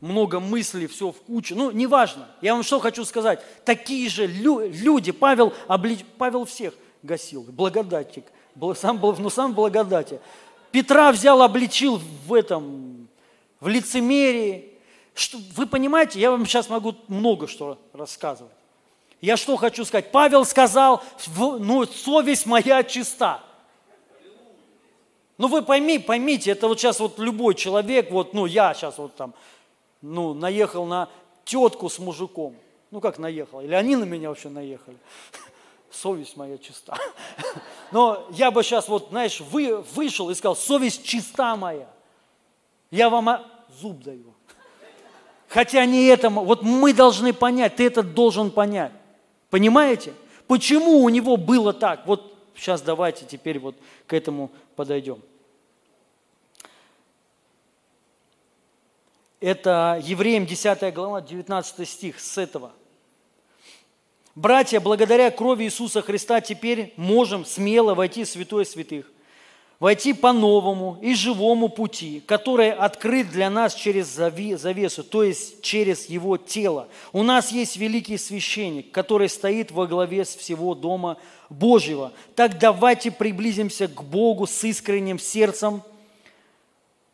много 0.00 0.40
мыслей, 0.40 0.86
все 0.86 1.12
в 1.12 1.20
кучу. 1.22 1.54
Ну, 1.54 1.70
неважно. 1.70 2.28
Я 2.40 2.54
вам 2.54 2.62
что 2.62 2.80
хочу 2.80 3.04
сказать. 3.04 3.40
Такие 3.64 4.08
же 4.08 4.26
лю- 4.26 4.68
люди, 4.68 5.12
Павел, 5.12 5.52
обли... 5.68 5.98
Павел 6.18 6.44
всех 6.44 6.74
гасил. 7.02 7.42
Благодатик. 7.42 8.24
Сам 8.76 8.98
был, 8.98 9.16
ну, 9.18 9.30
сам 9.30 9.54
благодати. 9.54 10.20
Петра 10.70 11.12
взял, 11.12 11.40
обличил 11.42 12.00
в 12.26 12.34
этом, 12.34 13.08
в 13.60 13.68
лицемерии. 13.68 14.70
Что, 15.14 15.38
вы 15.54 15.66
понимаете, 15.66 16.18
я 16.18 16.30
вам 16.30 16.46
сейчас 16.46 16.68
могу 16.68 16.94
много 17.08 17.46
что 17.46 17.78
рассказывать. 17.92 18.52
Я 19.20 19.36
что 19.36 19.56
хочу 19.56 19.84
сказать? 19.84 20.10
Павел 20.10 20.44
сказал, 20.44 21.02
ну, 21.36 21.86
совесть 21.86 22.44
моя 22.46 22.82
чиста. 22.82 23.40
Ну 25.42 25.48
вы 25.48 25.62
пойми, 25.62 25.98
поймите, 25.98 26.52
это 26.52 26.68
вот 26.68 26.78
сейчас 26.78 27.00
вот 27.00 27.18
любой 27.18 27.56
человек, 27.56 28.12
вот, 28.12 28.32
ну 28.32 28.46
я 28.46 28.72
сейчас 28.74 28.96
вот 28.98 29.16
там, 29.16 29.34
ну, 30.00 30.34
наехал 30.34 30.86
на 30.86 31.08
тетку 31.44 31.88
с 31.88 31.98
мужиком. 31.98 32.54
Ну 32.92 33.00
как 33.00 33.18
наехал? 33.18 33.60
Или 33.60 33.74
они 33.74 33.96
на 33.96 34.04
меня 34.04 34.28
вообще 34.28 34.50
наехали? 34.50 34.96
Совесть 35.90 36.36
моя 36.36 36.58
чиста. 36.58 36.96
Но 37.90 38.24
я 38.30 38.52
бы 38.52 38.62
сейчас 38.62 38.86
вот, 38.86 39.08
знаешь, 39.10 39.40
вы, 39.40 39.78
вышел 39.96 40.30
и 40.30 40.34
сказал, 40.36 40.54
совесть 40.54 41.02
чиста 41.02 41.56
моя. 41.56 41.88
Я 42.92 43.10
вам 43.10 43.44
зуб 43.80 44.00
даю. 44.00 44.34
Хотя 45.48 45.84
не 45.86 46.04
это, 46.04 46.30
вот 46.30 46.62
мы 46.62 46.94
должны 46.94 47.32
понять, 47.32 47.74
ты 47.74 47.86
это 47.88 48.04
должен 48.04 48.52
понять. 48.52 48.92
Понимаете? 49.50 50.14
Почему 50.46 51.02
у 51.02 51.08
него 51.08 51.36
было 51.36 51.72
так? 51.72 52.06
Вот 52.06 52.32
сейчас 52.54 52.80
давайте 52.80 53.24
теперь 53.24 53.58
вот 53.58 53.74
к 54.06 54.12
этому 54.12 54.52
подойдем. 54.76 55.20
Это 59.42 60.00
Евреям 60.04 60.46
10 60.46 60.94
глава, 60.94 61.20
19 61.20 61.88
стих 61.88 62.20
с 62.20 62.38
этого. 62.38 62.70
Братья, 64.36 64.78
благодаря 64.78 65.32
крови 65.32 65.64
Иисуса 65.64 66.00
Христа 66.00 66.40
теперь 66.40 66.94
можем 66.96 67.44
смело 67.44 67.96
войти 67.96 68.22
в 68.22 68.28
святое 68.28 68.64
святых, 68.64 69.10
войти 69.80 70.12
по 70.12 70.32
новому 70.32 70.96
и 71.02 71.16
живому 71.16 71.68
пути, 71.68 72.22
который 72.24 72.70
открыт 72.70 73.30
для 73.30 73.50
нас 73.50 73.74
через 73.74 74.06
завесу, 74.06 75.02
то 75.02 75.24
есть 75.24 75.60
через 75.60 76.08
Его 76.08 76.36
тело. 76.36 76.86
У 77.12 77.24
нас 77.24 77.50
есть 77.50 77.76
великий 77.76 78.18
священник, 78.18 78.92
который 78.92 79.28
стоит 79.28 79.72
во 79.72 79.88
главе 79.88 80.22
всего 80.22 80.76
Дома 80.76 81.16
Божьего. 81.50 82.12
Так 82.36 82.60
давайте 82.60 83.10
приблизимся 83.10 83.88
к 83.88 84.04
Богу 84.04 84.46
с 84.46 84.62
искренним 84.62 85.18
сердцем– 85.18 85.82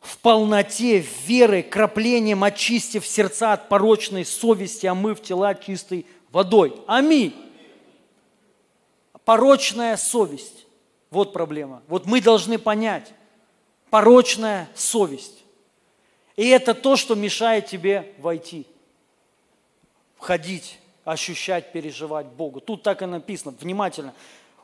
в 0.09 0.17
полноте 0.19 1.05
веры, 1.27 1.63
краплением 1.63 2.43
очистив 2.43 3.07
сердца 3.07 3.53
от 3.53 3.69
порочной 3.69 4.25
совести, 4.25 4.87
омыв 4.87 5.21
тела 5.21 5.55
чистой 5.55 6.07
водой. 6.33 6.75
Аминь. 6.87 7.35
Порочная 9.27 9.99
совесть. 9.99 10.67
Вот 11.11 11.35
проблема. 11.35 11.83
Вот 11.89 12.07
мы 12.07 12.23
должны 12.23 12.59
понять. 12.59 13.13
Порочная 13.91 14.71
совесть. 14.75 15.45
И 16.37 16.49
это 16.49 16.73
то, 16.73 16.97
что 16.97 17.15
мешает 17.15 17.67
тебе 17.67 18.15
войти, 18.19 18.67
входить, 20.17 20.79
ощущать, 21.05 21.71
переживать 21.71 22.27
Богу. 22.29 22.61
Тут 22.61 22.83
так 22.83 23.03
и 23.03 23.07
написано, 23.07 23.55
внимательно. 23.61 24.15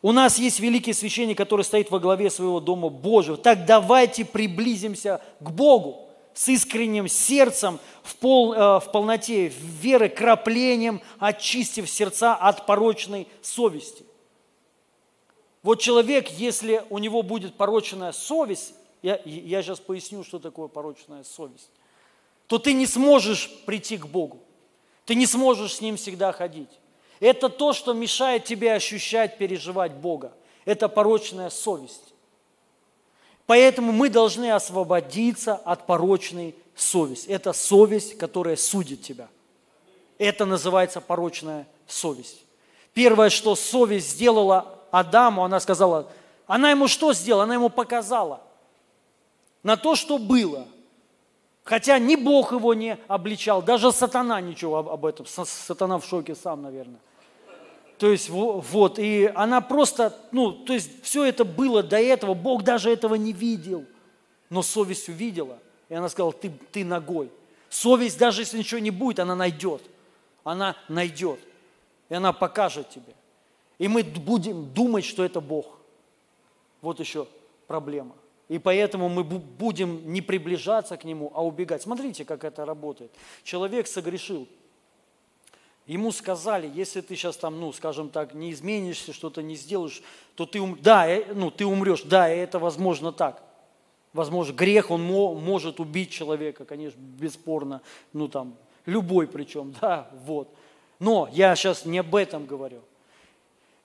У 0.04 0.12
нас 0.12 0.38
есть 0.38 0.60
великий 0.60 0.92
священник, 0.92 1.38
который 1.38 1.64
стоит 1.64 1.90
во 1.90 1.98
главе 1.98 2.28
своего 2.28 2.60
Дома 2.60 2.90
Божьего. 2.90 3.38
Так 3.38 3.64
давайте 3.64 4.26
приблизимся 4.26 5.22
к 5.40 5.50
Богу 5.50 6.10
с 6.34 6.46
искренним 6.50 7.08
сердцем, 7.08 7.80
в, 8.02 8.16
пол, 8.16 8.52
э, 8.52 8.80
в 8.80 8.92
полноте 8.92 9.48
веры, 9.48 10.10
краплением, 10.10 11.00
очистив 11.18 11.88
сердца 11.88 12.34
от 12.34 12.66
порочной 12.66 13.26
совести. 13.40 14.04
Вот 15.62 15.80
человек, 15.80 16.28
если 16.32 16.84
у 16.90 16.98
него 16.98 17.22
будет 17.22 17.54
порочная 17.54 18.12
совесть, 18.12 18.74
я, 19.00 19.18
я 19.24 19.62
сейчас 19.62 19.80
поясню, 19.80 20.22
что 20.22 20.38
такое 20.38 20.68
порочная 20.68 21.24
совесть, 21.24 21.70
то 22.46 22.58
ты 22.58 22.74
не 22.74 22.86
сможешь 22.86 23.50
прийти 23.64 23.96
к 23.96 24.04
Богу. 24.04 24.42
Ты 25.06 25.14
не 25.14 25.24
сможешь 25.24 25.76
с 25.76 25.80
Ним 25.80 25.96
всегда 25.96 26.30
ходить. 26.32 26.68
Это 27.24 27.48
то, 27.48 27.72
что 27.72 27.94
мешает 27.94 28.44
тебе 28.44 28.74
ощущать, 28.74 29.38
переживать 29.38 29.92
Бога. 29.92 30.34
Это 30.66 30.90
порочная 30.90 31.48
совесть. 31.48 32.12
Поэтому 33.46 33.92
мы 33.92 34.10
должны 34.10 34.52
освободиться 34.52 35.54
от 35.54 35.86
порочной 35.86 36.54
совести. 36.74 37.28
Это 37.28 37.54
совесть, 37.54 38.18
которая 38.18 38.56
судит 38.56 39.00
тебя. 39.00 39.28
Это 40.18 40.44
называется 40.44 41.00
порочная 41.00 41.66
совесть. 41.86 42.44
Первое, 42.92 43.30
что 43.30 43.54
совесть 43.54 44.10
сделала 44.10 44.80
Адаму, 44.90 45.44
она 45.44 45.60
сказала, 45.60 46.12
она 46.46 46.72
ему 46.72 46.88
что 46.88 47.14
сделала? 47.14 47.44
Она 47.44 47.54
ему 47.54 47.70
показала 47.70 48.42
на 49.62 49.78
то, 49.78 49.94
что 49.94 50.18
было. 50.18 50.68
Хотя 51.62 51.98
ни 51.98 52.16
Бог 52.16 52.52
его 52.52 52.74
не 52.74 52.98
обличал, 53.08 53.62
даже 53.62 53.92
сатана 53.92 54.42
ничего 54.42 54.76
об 54.76 55.06
этом. 55.06 55.24
Сатана 55.24 55.98
в 55.98 56.04
шоке 56.04 56.34
сам, 56.34 56.60
наверное. 56.60 57.00
То 57.98 58.10
есть 58.10 58.28
вот, 58.28 58.98
и 58.98 59.30
она 59.34 59.60
просто, 59.60 60.18
ну, 60.32 60.52
то 60.52 60.72
есть 60.72 61.02
все 61.02 61.24
это 61.24 61.44
было 61.44 61.82
до 61.82 61.98
этого, 61.98 62.34
Бог 62.34 62.64
даже 62.64 62.90
этого 62.90 63.14
не 63.14 63.32
видел. 63.32 63.84
Но 64.50 64.62
совесть 64.62 65.08
увидела, 65.08 65.58
и 65.88 65.94
она 65.94 66.08
сказала, 66.08 66.32
ты, 66.32 66.52
ты 66.72 66.84
ногой. 66.84 67.30
Совесть, 67.68 68.18
даже 68.18 68.42
если 68.42 68.58
ничего 68.58 68.80
не 68.80 68.90
будет, 68.90 69.18
она 69.18 69.34
найдет. 69.34 69.82
Она 70.44 70.76
найдет. 70.88 71.40
И 72.08 72.14
она 72.14 72.32
покажет 72.32 72.90
тебе. 72.90 73.14
И 73.78 73.88
мы 73.88 74.04
будем 74.04 74.72
думать, 74.72 75.04
что 75.04 75.24
это 75.24 75.40
Бог. 75.40 75.78
Вот 76.82 77.00
еще 77.00 77.26
проблема. 77.66 78.14
И 78.48 78.58
поэтому 78.58 79.08
мы 79.08 79.24
будем 79.24 80.12
не 80.12 80.20
приближаться 80.20 80.96
к 80.96 81.04
Нему, 81.04 81.32
а 81.34 81.44
убегать. 81.44 81.82
Смотрите, 81.82 82.24
как 82.24 82.44
это 82.44 82.64
работает. 82.64 83.10
Человек 83.42 83.86
согрешил. 83.86 84.46
Ему 85.86 86.12
сказали, 86.12 86.70
если 86.74 87.02
ты 87.02 87.14
сейчас 87.14 87.36
там, 87.36 87.60
ну, 87.60 87.72
скажем 87.72 88.08
так, 88.08 88.32
не 88.32 88.52
изменишься, 88.52 89.12
что-то 89.12 89.42
не 89.42 89.54
сделаешь, 89.54 90.02
то 90.34 90.46
ты, 90.46 90.60
ум... 90.60 90.78
да, 90.80 91.06
э, 91.06 91.34
ну, 91.34 91.50
ты 91.50 91.66
умрешь. 91.66 92.02
Да, 92.02 92.28
это 92.28 92.58
возможно 92.58 93.12
так. 93.12 93.42
Возможно, 94.14 94.54
грех, 94.54 94.90
он 94.90 95.02
может 95.02 95.80
убить 95.80 96.10
человека, 96.10 96.64
конечно, 96.64 96.98
бесспорно. 96.98 97.82
Ну, 98.14 98.28
там, 98.28 98.56
любой 98.86 99.26
причем, 99.26 99.74
да, 99.80 100.08
вот. 100.24 100.48
Но 100.98 101.28
я 101.32 101.54
сейчас 101.54 101.84
не 101.84 101.98
об 101.98 102.14
этом 102.14 102.46
говорю. 102.46 102.80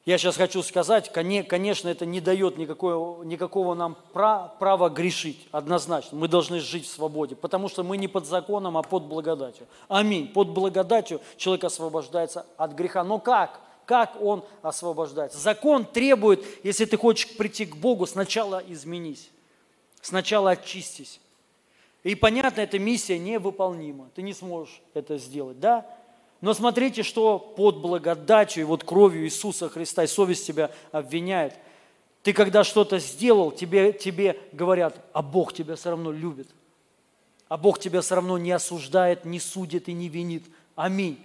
Я 0.09 0.17
сейчас 0.17 0.37
хочу 0.37 0.63
сказать, 0.63 1.11
конечно, 1.13 1.87
это 1.87 2.03
не 2.03 2.19
дает 2.19 2.57
никакого, 2.57 3.23
никакого 3.23 3.75
нам 3.75 3.95
права 4.11 4.89
грешить, 4.89 5.47
однозначно. 5.51 6.17
Мы 6.17 6.27
должны 6.27 6.59
жить 6.61 6.87
в 6.87 6.91
свободе, 6.91 7.35
потому 7.35 7.69
что 7.69 7.83
мы 7.83 7.95
не 7.95 8.07
под 8.07 8.25
законом, 8.25 8.75
а 8.75 8.81
под 8.81 9.03
благодатью. 9.03 9.67
Аминь. 9.87 10.27
Под 10.27 10.49
благодатью 10.49 11.21
человек 11.37 11.65
освобождается 11.65 12.47
от 12.57 12.71
греха. 12.71 13.03
Но 13.03 13.19
как? 13.19 13.61
Как 13.85 14.19
он 14.19 14.43
освобождается? 14.63 15.37
Закон 15.37 15.85
требует, 15.85 16.43
если 16.63 16.85
ты 16.85 16.97
хочешь 16.97 17.37
прийти 17.37 17.67
к 17.67 17.75
Богу, 17.75 18.07
сначала 18.07 18.63
изменись, 18.67 19.29
сначала 20.01 20.49
очистись. 20.49 21.19
И 22.01 22.15
понятно, 22.15 22.61
эта 22.61 22.79
миссия 22.79 23.19
невыполнима. 23.19 24.09
Ты 24.15 24.23
не 24.23 24.33
сможешь 24.33 24.81
это 24.95 25.19
сделать, 25.19 25.59
да? 25.59 25.85
Но 26.41 26.53
смотрите, 26.53 27.03
что 27.03 27.37
под 27.37 27.79
благодатью 27.79 28.61
и 28.61 28.65
вот 28.65 28.83
кровью 28.83 29.25
Иисуса 29.25 29.67
Христа 29.69 30.03
и 30.03 30.07
совесть 30.07 30.47
тебя 30.47 30.71
обвиняет. 30.91 31.55
Ты 32.23 32.33
когда 32.33 32.63
что-то 32.63 32.99
сделал, 32.99 33.51
тебе, 33.51 33.91
тебе 33.93 34.39
говорят, 34.51 35.03
а 35.13 35.21
Бог 35.21 35.53
тебя 35.53 35.75
все 35.75 35.89
равно 35.89 36.11
любит. 36.11 36.47
А 37.47 37.57
Бог 37.57 37.79
тебя 37.79 38.01
все 38.01 38.15
равно 38.15 38.37
не 38.37 38.51
осуждает, 38.51 39.25
не 39.25 39.39
судит 39.39 39.89
и 39.89 39.93
не 39.93 40.07
винит. 40.07 40.43
Аминь. 40.75 41.19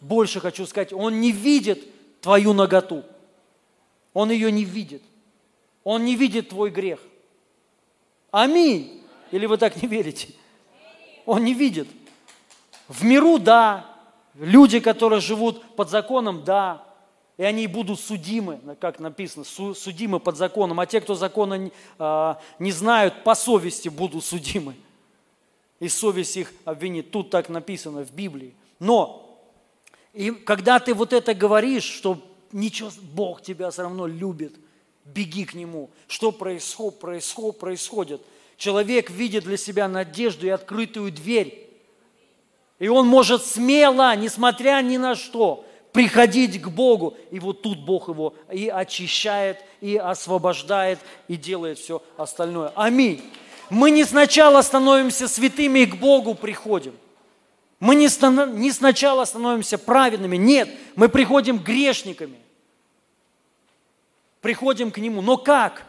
Больше 0.00 0.40
хочу 0.40 0.64
сказать, 0.66 0.92
Он 0.92 1.20
не 1.20 1.32
видит 1.32 1.82
твою 2.20 2.52
наготу. 2.52 3.04
Он 4.14 4.30
ее 4.30 4.50
не 4.50 4.64
видит. 4.64 5.02
Он 5.84 6.04
не 6.04 6.16
видит 6.16 6.50
твой 6.50 6.70
грех. 6.70 7.00
Аминь. 8.30 9.02
Или 9.30 9.46
вы 9.46 9.58
так 9.58 9.80
не 9.82 9.88
верите? 9.88 10.28
Он 11.26 11.44
не 11.44 11.54
видит. 11.54 11.88
В 12.88 13.04
миру, 13.04 13.38
да, 13.38 13.89
Люди, 14.40 14.80
которые 14.80 15.20
живут 15.20 15.76
под 15.76 15.90
законом, 15.90 16.44
да, 16.44 16.82
и 17.36 17.42
они 17.42 17.66
будут 17.66 18.00
судимы, 18.00 18.58
как 18.80 18.98
написано, 18.98 19.44
судимы 19.44 20.18
под 20.18 20.38
законом. 20.38 20.80
А 20.80 20.86
те, 20.86 21.02
кто 21.02 21.14
закона 21.14 21.70
не 22.58 22.72
знают, 22.72 23.22
по 23.22 23.34
совести 23.34 23.90
будут 23.90 24.24
судимы. 24.24 24.76
И 25.78 25.90
совесть 25.90 26.38
их 26.38 26.54
обвинит. 26.64 27.10
Тут 27.10 27.28
так 27.28 27.50
написано 27.50 28.02
в 28.02 28.12
Библии. 28.12 28.54
Но, 28.78 29.38
и 30.14 30.30
когда 30.30 30.78
ты 30.78 30.94
вот 30.94 31.12
это 31.12 31.34
говоришь, 31.34 31.84
что 31.84 32.18
ничего, 32.50 32.90
Бог 33.12 33.42
тебя 33.42 33.70
все 33.70 33.82
равно 33.82 34.06
любит, 34.06 34.54
беги 35.04 35.44
к 35.44 35.52
Нему. 35.52 35.90
Что 36.08 36.32
происходит, 36.32 36.98
происходит, 36.98 37.58
происходит? 37.58 38.22
Человек 38.56 39.10
видит 39.10 39.44
для 39.44 39.58
себя 39.58 39.86
надежду 39.86 40.46
и 40.46 40.50
открытую 40.50 41.12
дверь 41.12 41.69
и 42.80 42.88
он 42.88 43.06
может 43.06 43.44
смело, 43.44 44.16
несмотря 44.16 44.80
ни 44.82 44.96
на 44.96 45.14
что, 45.14 45.64
приходить 45.92 46.60
к 46.60 46.68
Богу. 46.68 47.14
И 47.30 47.38
вот 47.38 47.62
тут 47.62 47.78
Бог 47.78 48.08
его 48.08 48.34
и 48.50 48.68
очищает, 48.68 49.58
и 49.82 49.96
освобождает, 49.96 50.98
и 51.28 51.36
делает 51.36 51.78
все 51.78 52.02
остальное. 52.16 52.72
Аминь. 52.74 53.22
Мы 53.68 53.90
не 53.90 54.02
сначала 54.04 54.62
становимся 54.62 55.28
святыми 55.28 55.80
и 55.80 55.86
к 55.86 55.96
Богу 55.96 56.34
приходим. 56.34 56.94
Мы 57.80 57.94
не, 57.94 58.08
не 58.58 58.72
сначала 58.72 59.26
становимся 59.26 59.76
праведными. 59.76 60.36
Нет, 60.38 60.70
мы 60.96 61.10
приходим 61.10 61.58
грешниками. 61.58 62.38
Приходим 64.40 64.90
к 64.90 64.96
Нему. 64.96 65.20
Но 65.20 65.36
как? 65.36 65.84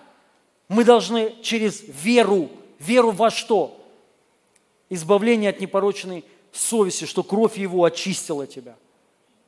Мы 0.68 0.84
должны 0.84 1.36
через 1.42 1.84
веру. 1.88 2.50
Веру 2.80 3.12
во 3.12 3.30
что? 3.32 3.78
Избавление 4.90 5.52
от 5.52 5.62
непорочной 5.62 6.26
совести, 6.52 7.06
что 7.06 7.24
кровь 7.24 7.58
Его 7.58 7.84
очистила 7.84 8.48
тебя 8.48 8.76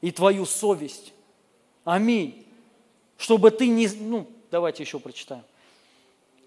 и 0.01 0.11
твою 0.11 0.45
совесть. 0.45 1.13
Аминь. 1.85 2.45
Чтобы 3.17 3.51
ты 3.51 3.67
не... 3.67 3.87
Ну, 3.87 4.27
давайте 4.51 4.83
еще 4.83 4.99
прочитаем. 4.99 5.43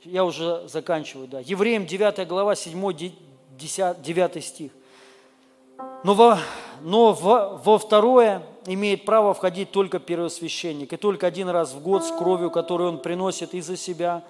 Я 0.04 0.24
уже 0.24 0.68
заканчиваю, 0.68 1.26
да. 1.26 1.40
Евреям 1.40 1.86
9 1.86 2.28
глава, 2.28 2.54
7, 2.54 3.12
10, 3.59 4.02
9 4.02 4.44
стих. 4.44 4.72
Но, 6.04 6.14
во, 6.14 6.38
но 6.82 7.12
во, 7.12 7.57
во 7.57 7.78
второе 7.78 8.42
имеет 8.66 9.04
право 9.04 9.34
входить 9.34 9.70
только 9.70 9.98
первосвященник, 9.98 10.92
и 10.92 10.96
только 10.96 11.26
один 11.26 11.48
раз 11.48 11.72
в 11.72 11.82
год 11.82 12.04
с 12.04 12.11
кровью, 12.12 12.50
которую 12.50 12.90
он 12.90 12.98
приносит 12.98 13.54
и 13.54 13.61
за 13.61 13.76
себя, 13.76 14.24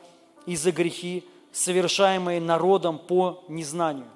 и 0.47 0.57
за 0.57 0.73
грехи, 0.73 1.25
совершаемые 1.53 2.41
народом 2.41 2.99
по 2.99 3.45
незнанию. 3.49 4.07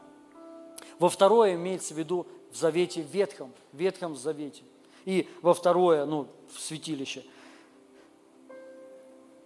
Во 1.00 1.08
второе 1.08 1.54
имеется 1.54 1.94
в 1.94 1.98
виду 1.98 2.26
в 2.52 2.56
завете 2.56 3.00
ветхом, 3.00 3.50
ветхом 3.72 4.14
завете. 4.14 4.62
И 5.06 5.26
во 5.40 5.54
второе, 5.54 6.04
ну, 6.04 6.28
в 6.54 6.60
святилище. 6.60 7.24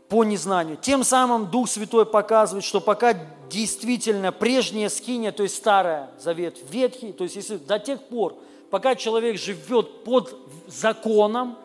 По 0.08 0.24
незнанию. 0.24 0.76
Тем 0.76 1.04
самым 1.04 1.48
Дух 1.50 1.68
Святой 1.68 2.06
показывает, 2.06 2.64
что 2.64 2.80
пока 2.80 3.14
действительно 3.48 4.32
прежняя 4.32 4.88
скиния, 4.88 5.30
то 5.30 5.44
есть 5.44 5.54
старая 5.54 6.10
завет, 6.18 6.58
ветхий, 6.70 7.12
то 7.12 7.22
есть 7.22 7.36
если 7.36 7.56
до 7.56 7.78
тех 7.78 8.02
пор, 8.02 8.36
пока 8.70 8.96
человек 8.96 9.38
живет 9.38 10.02
под 10.02 10.36
законом, 10.66 11.56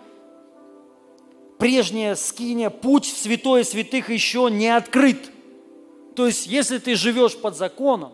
прежняя 1.57 2.14
скиния, 2.14 2.70
путь 2.70 3.06
в 3.06 3.18
святое 3.18 3.64
святых 3.64 4.11
еще 4.11 4.49
не 4.52 4.68
открыт. 4.68 5.32
То 6.16 6.28
есть, 6.28 6.45
если 6.45 6.78
ты 6.78 6.94
живешь 6.94 7.36
под 7.36 7.57
законом, 7.57 8.14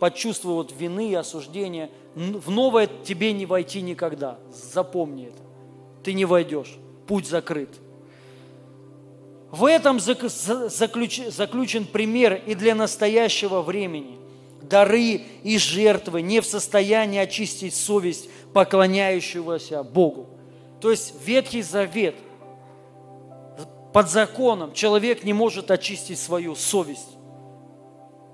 под 0.00 0.16
чувство 0.16 0.52
вот 0.52 0.74
вины 0.76 1.10
и 1.10 1.14
осуждения, 1.14 1.90
в 2.14 2.50
новое 2.50 2.88
тебе 3.04 3.32
не 3.32 3.46
войти 3.46 3.82
никогда. 3.82 4.38
Запомни 4.50 5.26
это. 5.26 5.42
Ты 6.02 6.14
не 6.14 6.24
войдешь. 6.24 6.76
Путь 7.06 7.28
закрыт. 7.28 7.68
В 9.50 9.64
этом 9.66 10.00
заключен 10.00 11.86
пример 11.86 12.42
и 12.46 12.54
для 12.54 12.74
настоящего 12.74 13.60
времени. 13.60 14.18
Дары 14.62 15.22
и 15.42 15.58
жертвы 15.58 16.22
не 16.22 16.40
в 16.40 16.46
состоянии 16.46 17.18
очистить 17.18 17.74
совесть 17.74 18.30
поклоняющегося 18.52 19.82
Богу. 19.82 20.28
То 20.80 20.90
есть 20.90 21.14
Ветхий 21.24 21.62
Завет 21.62 22.14
под 23.92 24.08
законом 24.08 24.72
человек 24.72 25.24
не 25.24 25.32
может 25.32 25.70
очистить 25.70 26.18
свою 26.18 26.54
совесть. 26.54 27.18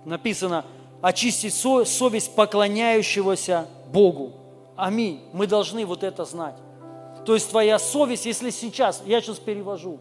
Написано, 0.04 0.64
очистить 1.00 1.54
совесть 1.54 2.34
поклоняющегося 2.34 3.66
Богу. 3.92 4.32
Аминь. 4.76 5.22
Мы 5.32 5.46
должны 5.46 5.84
вот 5.86 6.02
это 6.02 6.24
знать. 6.24 6.56
То 7.24 7.34
есть 7.34 7.50
твоя 7.50 7.78
совесть, 7.78 8.26
если 8.26 8.50
сейчас, 8.50 9.02
я 9.04 9.20
сейчас 9.20 9.38
перевожу, 9.38 9.98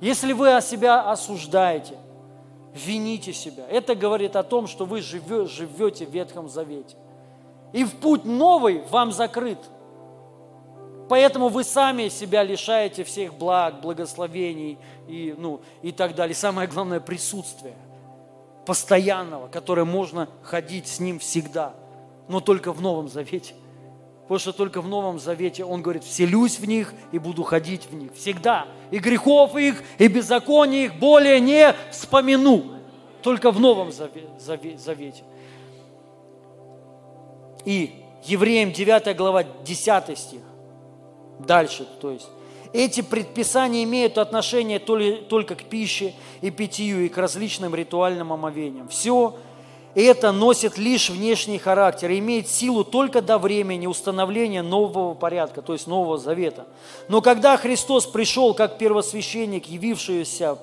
Если 0.00 0.32
вы 0.32 0.54
о 0.54 0.60
себя 0.60 1.10
осуждаете, 1.10 1.96
вините 2.74 3.32
себя, 3.32 3.64
это 3.70 3.94
говорит 3.94 4.36
о 4.36 4.42
том, 4.42 4.66
что 4.66 4.84
вы 4.84 5.00
живете 5.00 6.06
в 6.06 6.10
Ветхом 6.10 6.48
Завете. 6.48 6.96
И 7.72 7.84
в 7.84 7.92
путь 7.92 8.24
новый 8.24 8.82
вам 8.90 9.12
закрыт. 9.12 9.58
Поэтому 11.08 11.48
вы 11.48 11.64
сами 11.64 12.08
себя 12.08 12.42
лишаете 12.42 13.04
всех 13.04 13.34
благ, 13.34 13.80
благословений 13.80 14.78
и, 15.06 15.34
ну, 15.36 15.60
и 15.82 15.92
так 15.92 16.14
далее. 16.14 16.34
Самое 16.34 16.68
главное– 16.68 17.00
присутствие 17.00 17.74
постоянного, 18.66 19.48
которое 19.48 19.84
можно 19.84 20.28
ходить 20.42 20.88
с 20.88 21.00
ним 21.00 21.18
всегда, 21.18 21.74
но 22.28 22.40
только 22.40 22.72
в 22.72 22.80
Новом 22.80 23.08
Завете. 23.08 23.54
Потому 24.22 24.38
что 24.38 24.52
только 24.52 24.80
в 24.80 24.88
Новом 24.88 25.18
Завете 25.18 25.64
Он 25.64 25.82
говорит, 25.82 26.02
вселюсь 26.02 26.58
в 26.58 26.66
них 26.66 26.94
и 27.12 27.18
буду 27.18 27.42
ходить 27.42 27.86
в 27.90 27.94
них 27.94 28.14
всегда. 28.14 28.66
И 28.90 28.98
грехов 28.98 29.54
их, 29.56 29.82
и 29.98 30.08
беззаконий 30.08 30.86
их 30.86 30.98
более 30.98 31.40
не 31.40 31.74
вспомяну. 31.90 32.64
Только 33.22 33.50
в 33.50 33.60
Новом 33.60 33.92
Завете. 33.92 35.24
И 37.66 38.02
Евреям 38.24 38.72
9 38.72 39.16
глава 39.16 39.44
10 39.44 40.18
стих. 40.18 40.40
Дальше, 41.40 41.86
то 42.00 42.10
есть. 42.10 42.28
Эти 42.74 43.02
предписания 43.02 43.84
имеют 43.84 44.18
отношение 44.18 44.80
только 44.80 45.54
к 45.54 45.62
пище 45.62 46.12
и 46.40 46.50
питью, 46.50 47.04
и 47.04 47.08
к 47.08 47.16
различным 47.16 47.72
ритуальным 47.72 48.32
омовениям. 48.32 48.88
Все 48.88 49.36
это 49.94 50.32
носит 50.32 50.76
лишь 50.76 51.08
внешний 51.08 51.58
характер 51.58 52.10
и 52.10 52.18
имеет 52.18 52.48
силу 52.48 52.82
только 52.82 53.22
до 53.22 53.38
времени 53.38 53.86
установления 53.86 54.62
нового 54.62 55.14
порядка, 55.14 55.62
то 55.62 55.72
есть 55.72 55.86
Нового 55.86 56.18
Завета. 56.18 56.66
Но 57.06 57.22
когда 57.22 57.56
Христос 57.56 58.06
пришел 58.06 58.54
как 58.54 58.76
первосвященник, 58.76 59.66
явившийся 59.66 60.58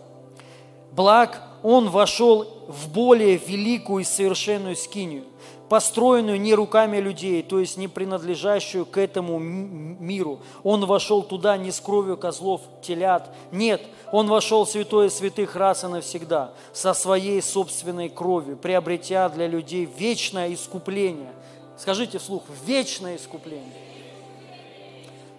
благ, 0.91 1.41
Он 1.63 1.89
вошел 1.89 2.45
в 2.67 2.89
более 2.89 3.37
великую 3.37 4.01
и 4.01 4.05
совершенную 4.05 4.75
скинию, 4.75 5.23
построенную 5.71 6.37
не 6.37 6.53
руками 6.53 6.97
людей, 6.97 7.41
то 7.41 7.57
есть 7.57 7.77
не 7.77 7.87
принадлежащую 7.87 8.85
к 8.85 8.97
этому 8.97 9.39
миру. 9.39 10.41
Он 10.63 10.85
вошел 10.85 11.23
туда 11.23 11.55
не 11.55 11.71
с 11.71 11.79
кровью 11.79 12.17
козлов, 12.17 12.59
телят. 12.81 13.33
Нет, 13.53 13.81
он 14.11 14.27
вошел 14.27 14.65
в 14.65 14.69
святое 14.69 15.07
святых 15.07 15.55
раз 15.55 15.85
и 15.85 15.87
навсегда, 15.87 16.51
со 16.73 16.93
своей 16.93 17.41
собственной 17.41 18.09
кровью, 18.09 18.57
приобретя 18.57 19.29
для 19.29 19.47
людей 19.47 19.85
вечное 19.85 20.53
искупление. 20.53 21.31
Скажите 21.77 22.17
вслух, 22.17 22.43
вечное 22.65 23.15
искупление. 23.15 23.71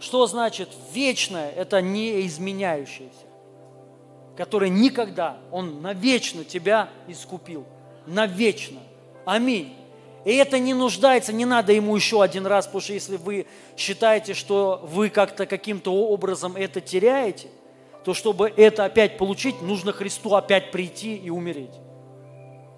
Что 0.01 0.27
значит 0.27 0.71
вечное? 0.95 1.51
Это 1.51 1.83
не 1.83 2.27
изменяющееся, 2.27 3.27
которое 4.39 4.71
никогда, 4.71 5.37
он 5.51 5.83
навечно 5.83 6.43
тебя 6.43 6.89
искупил. 7.07 7.67
Навечно. 8.07 8.81
Аминь. 9.27 9.75
И 10.25 10.35
это 10.37 10.59
не 10.59 10.73
нуждается, 10.73 11.33
не 11.33 11.45
надо 11.45 11.73
ему 11.73 11.97
еще 11.97 12.23
один 12.23 12.47
раз, 12.47 12.67
потому 12.67 12.83
что 12.83 12.93
если 12.93 13.17
вы 13.17 13.47
считаете, 13.77 14.35
что 14.35 14.81
вы 14.85 15.11
как-то 15.11 15.47
каким-то 15.47 15.93
образом 15.93 16.57
это 16.57 16.81
теряете, 16.81 17.49
то 18.05 18.15
чтобы 18.15 18.53
это 18.57 18.85
опять 18.85 19.19
получить, 19.19 19.61
нужно 19.63 19.93
Христу 19.93 20.35
опять 20.35 20.71
прийти 20.71 21.17
и 21.17 21.29
умереть. 21.29 21.75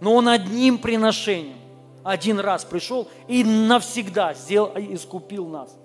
Но 0.01 0.15
Он 0.15 0.29
одним 0.29 0.79
приношением 0.79 1.59
один 2.03 2.41
раз 2.41 2.65
пришел 2.65 3.09
и 3.29 3.45
навсегда 3.45 4.35
сделал, 4.35 4.73
искупил 4.77 5.47
нас. 5.47 5.77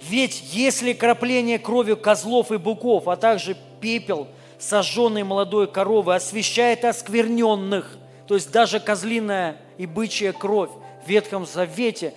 Ведь 0.00 0.42
если 0.54 0.94
крапление 0.94 1.58
крови 1.58 1.94
козлов 1.94 2.50
и 2.50 2.56
быков, 2.56 3.08
а 3.08 3.16
также 3.16 3.58
пепел– 3.80 4.26
сожженной 4.60 5.24
молодой 5.24 5.66
коровы 5.66 6.14
освещает 6.14 6.84
оскверненных, 6.84 7.98
то 8.26 8.34
есть 8.34 8.52
даже 8.52 8.78
козлиная 8.78 9.56
и 9.78 9.86
бычья 9.86 10.32
кровь 10.32 10.70
в 11.04 11.08
Ветхом 11.08 11.46
Завете 11.46 12.14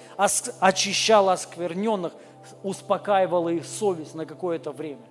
очищала 0.60 1.34
оскверненных, 1.34 2.14
успокаивала 2.62 3.50
их 3.50 3.66
совесть 3.66 4.14
на 4.14 4.26
какое-то 4.26 4.72
время. 4.72 5.06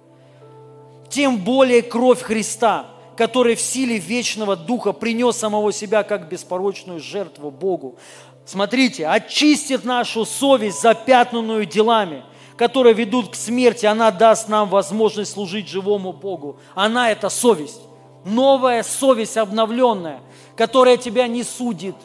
Тем 1.09 1.39
более 1.39 1.83
кровь 1.83 2.21
Христа, 2.21 2.87
который 3.17 3.57
в 3.57 3.61
силе 3.61 3.99
вечного 3.99 4.57
Духа 4.57 4.93
принес 4.93 5.37
самого 5.37 5.73
себя 5.73 6.03
как 6.03 6.29
беспорочную 6.29 7.01
жертву 7.01 7.51
Богу. 7.51 7.97
Смотрите, 8.45 9.07
очистит 9.07 9.85
нашу 9.85 10.25
совесть, 10.25 10.81
запятнанную 10.81 11.67
делами– 11.67 12.25
которые 12.63 12.95
ведут 12.95 13.31
к 13.31 13.35
смерти, 13.35 13.87
она 13.87 14.13
даст 14.13 14.49
нам 14.49 14.69
возможность 14.69 15.33
служить 15.33 15.67
живому 15.67 16.13
Богу. 16.13 16.59
Она– 16.77 17.11
это 17.13 17.29
совесть. 17.29 17.81
Новая 18.25 18.85
совесть 18.85 19.37
обновленная, 19.37 20.21
которая 20.55 20.97
тебя 20.97 21.27
не 21.27 21.43
судит. 21.43 21.97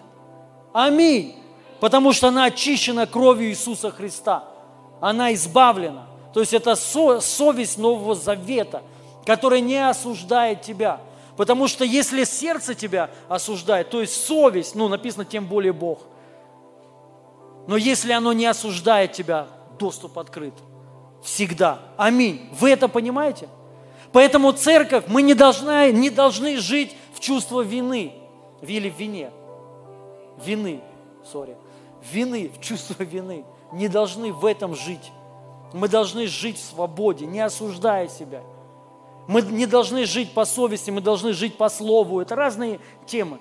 Аминь. 0.73 1.35
Потому 1.79 2.11
что 2.11 2.29
она 2.29 2.45
очищена 2.45 3.05
кровью 3.05 3.51
Иисуса 3.51 3.91
Христа. 3.91 4.45
Она 4.99 5.31
избавлена. 5.35 6.07
То 6.33 6.39
есть 6.39 6.53
это 6.55 6.73
совесть 6.75 7.77
Нового 7.77 8.15
Завета, 8.15 8.81
которая 9.27 9.59
не 9.59 9.87
осуждает 9.87 10.63
тебя. 10.63 11.01
Потому 11.35 11.67
что 11.67 11.85
если 11.85 12.23
сердце 12.23 12.73
тебя 12.73 13.11
осуждает, 13.29 13.91
то 13.91 14.01
есть 14.01 14.25
совесть, 14.25 14.73
ну 14.73 14.87
написано 14.87 15.23
тем 15.23 15.45
более 15.45 15.73
Бог. 15.73 15.99
Но 17.67 17.77
если 17.77 18.11
оно 18.11 18.33
не 18.33 18.47
осуждает 18.47 19.13
тебя, 19.13 19.49
доступ 19.77 20.19
открыт. 20.19 20.53
Всегда. 21.23 21.79
Аминь. 21.97 22.49
Вы 22.59 22.71
это 22.71 22.87
понимаете? 22.87 23.49
Поэтому 24.11 24.51
церковь, 24.53 25.05
мы 25.07 25.21
не 25.21 25.33
должны, 25.33 25.91
не 25.91 26.09
должны 26.09 26.57
жить 26.57 26.95
в 27.13 27.19
чувство 27.19 27.61
вины 27.61 28.13
или 28.61 28.89
в 28.89 28.97
вине. 28.97 29.31
Вины, 30.43 30.81
сори. 31.29 31.57
Вины, 32.11 32.51
в 32.55 32.61
чувство 32.61 33.03
вины. 33.03 33.45
Не 33.73 33.87
должны 33.87 34.31
в 34.31 34.45
этом 34.45 34.75
жить. 34.75 35.11
Мы 35.73 35.89
должны 35.89 36.27
жить 36.27 36.57
в 36.57 36.63
свободе, 36.63 37.25
не 37.25 37.41
осуждая 37.41 38.07
себя. 38.07 38.41
Мы 39.27 39.41
не 39.41 39.65
должны 39.65 40.05
жить 40.05 40.33
по 40.33 40.45
совести, 40.45 40.89
мы 40.89 41.01
должны 41.01 41.33
жить 41.33 41.57
по 41.57 41.67
слову. 41.67 42.21
Это 42.21 42.35
разные 42.35 42.79
темы. 43.05 43.39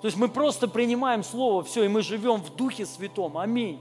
То 0.00 0.06
есть 0.06 0.16
мы 0.16 0.28
просто 0.28 0.68
принимаем 0.68 1.24
Слово, 1.24 1.62
все, 1.62 1.84
и 1.84 1.88
мы 1.88 2.02
живем 2.02 2.42
в 2.42 2.54
Духе 2.54 2.86
Святом. 2.86 3.36
Аминь. 3.38 3.80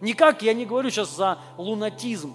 Никак 0.00 0.42
я 0.42 0.54
не 0.54 0.64
говорю 0.64 0.90
сейчас 0.90 1.14
за 1.14 1.38
лунатизм, 1.56 2.34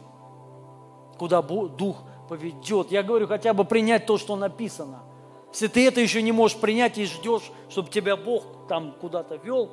куда 1.18 1.41
дух 1.41 1.98
поведет. 2.27 2.91
Я 2.91 3.03
говорю 3.03 3.27
хотя 3.27 3.53
бы 3.53 3.64
принять 3.65 4.06
то, 4.06 4.18
что 4.18 4.35
написано. 4.35 5.03
Если 5.52 5.68
ты 5.68 5.88
это 5.88 6.02
еще 6.02 6.22
не 6.22 6.31
можешь 6.31 6.57
принять 6.57 6.98
и 6.98 7.06
ждешь, 7.06 7.52
чтобы 7.69 7.90
тебя 7.90 8.18
Бог 8.18 8.44
там 8.68 8.95
куда-то 8.99 9.35
вел, 9.35 9.69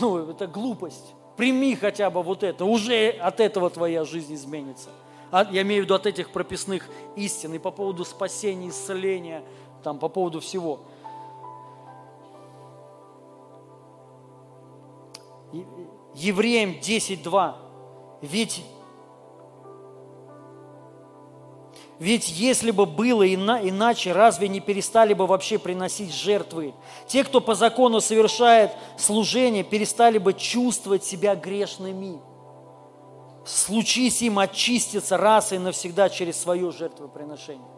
ну, 0.00 0.30
это 0.30 0.46
глупость. 0.46 1.14
Прими 1.36 1.74
хотя 1.74 2.08
бы 2.08 2.22
вот 2.22 2.42
это, 2.42 2.64
уже 2.64 3.08
от 3.08 3.40
этого 3.40 3.68
твоя 3.68 4.04
жизнь 4.04 4.34
изменится. 4.34 4.90
А, 5.30 5.46
я 5.50 5.62
имею 5.62 5.82
в 5.82 5.84
виду 5.84 5.94
от 5.94 6.06
этих 6.06 6.30
прописных 6.30 6.88
истин 7.16 7.52
и 7.54 7.58
по 7.58 7.70
поводу 7.70 8.04
спасения, 8.04 8.68
исцеления, 8.68 9.42
там, 9.82 9.98
по 9.98 10.08
поводу 10.08 10.40
всего. 10.40 10.80
Евреям 16.16 16.70
10.2. 16.80 17.54
Ведь, 18.22 18.62
ведь 21.98 22.30
если 22.30 22.70
бы 22.70 22.86
было 22.86 23.30
иначе, 23.30 24.12
разве 24.12 24.48
не 24.48 24.60
перестали 24.60 25.12
бы 25.12 25.26
вообще 25.26 25.58
приносить 25.58 26.14
жертвы? 26.14 26.72
Те, 27.06 27.22
кто 27.22 27.42
по 27.42 27.54
закону 27.54 28.00
совершает 28.00 28.72
служение, 28.96 29.62
перестали 29.62 30.16
бы 30.16 30.32
чувствовать 30.32 31.04
себя 31.04 31.36
грешными. 31.36 32.18
Случись 33.44 34.22
им 34.22 34.38
очиститься 34.38 35.18
раз 35.18 35.52
и 35.52 35.58
навсегда 35.58 36.08
через 36.08 36.40
свое 36.40 36.72
жертвоприношение. 36.72 37.68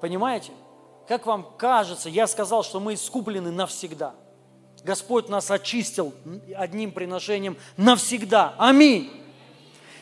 Понимаете? 0.00 0.52
Как 1.08 1.26
вам 1.26 1.44
кажется, 1.58 2.08
я 2.08 2.28
сказал, 2.28 2.62
что 2.62 2.78
мы 2.78 2.94
искуплены 2.94 3.50
навсегда– 3.50 4.14
Господь 4.84 5.30
нас 5.30 5.50
очистил 5.50 6.12
одним 6.54 6.92
приношением 6.92 7.56
навсегда. 7.78 8.54
Аминь. 8.58 9.10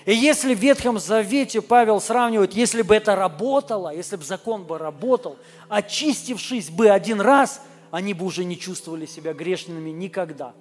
И 0.05 0.13
если 0.13 0.55
в 0.55 0.59
Ветхом 0.59 0.99
Завете 0.99 1.63
Павел 1.63 2.01
сравнивает, 2.01 2.55
если 2.55 2.83
бы 2.83 2.97
это 2.97 3.15
работало, 3.15 3.95
если 3.95 4.17
бы 4.17 4.25
закон 4.25 4.65
бы 4.65 4.79
работал, 4.79 5.37
очистившись 5.69 6.71
бы 6.71 6.91
один 6.91 7.21
раз, 7.21 7.63
они 7.93 8.13
бы 8.13 8.25
уже 8.25 8.45
не 8.45 8.59
чувствовали 8.59 9.07
себя 9.07 9.33
грешными 9.33 9.91
никогда. 9.91 10.53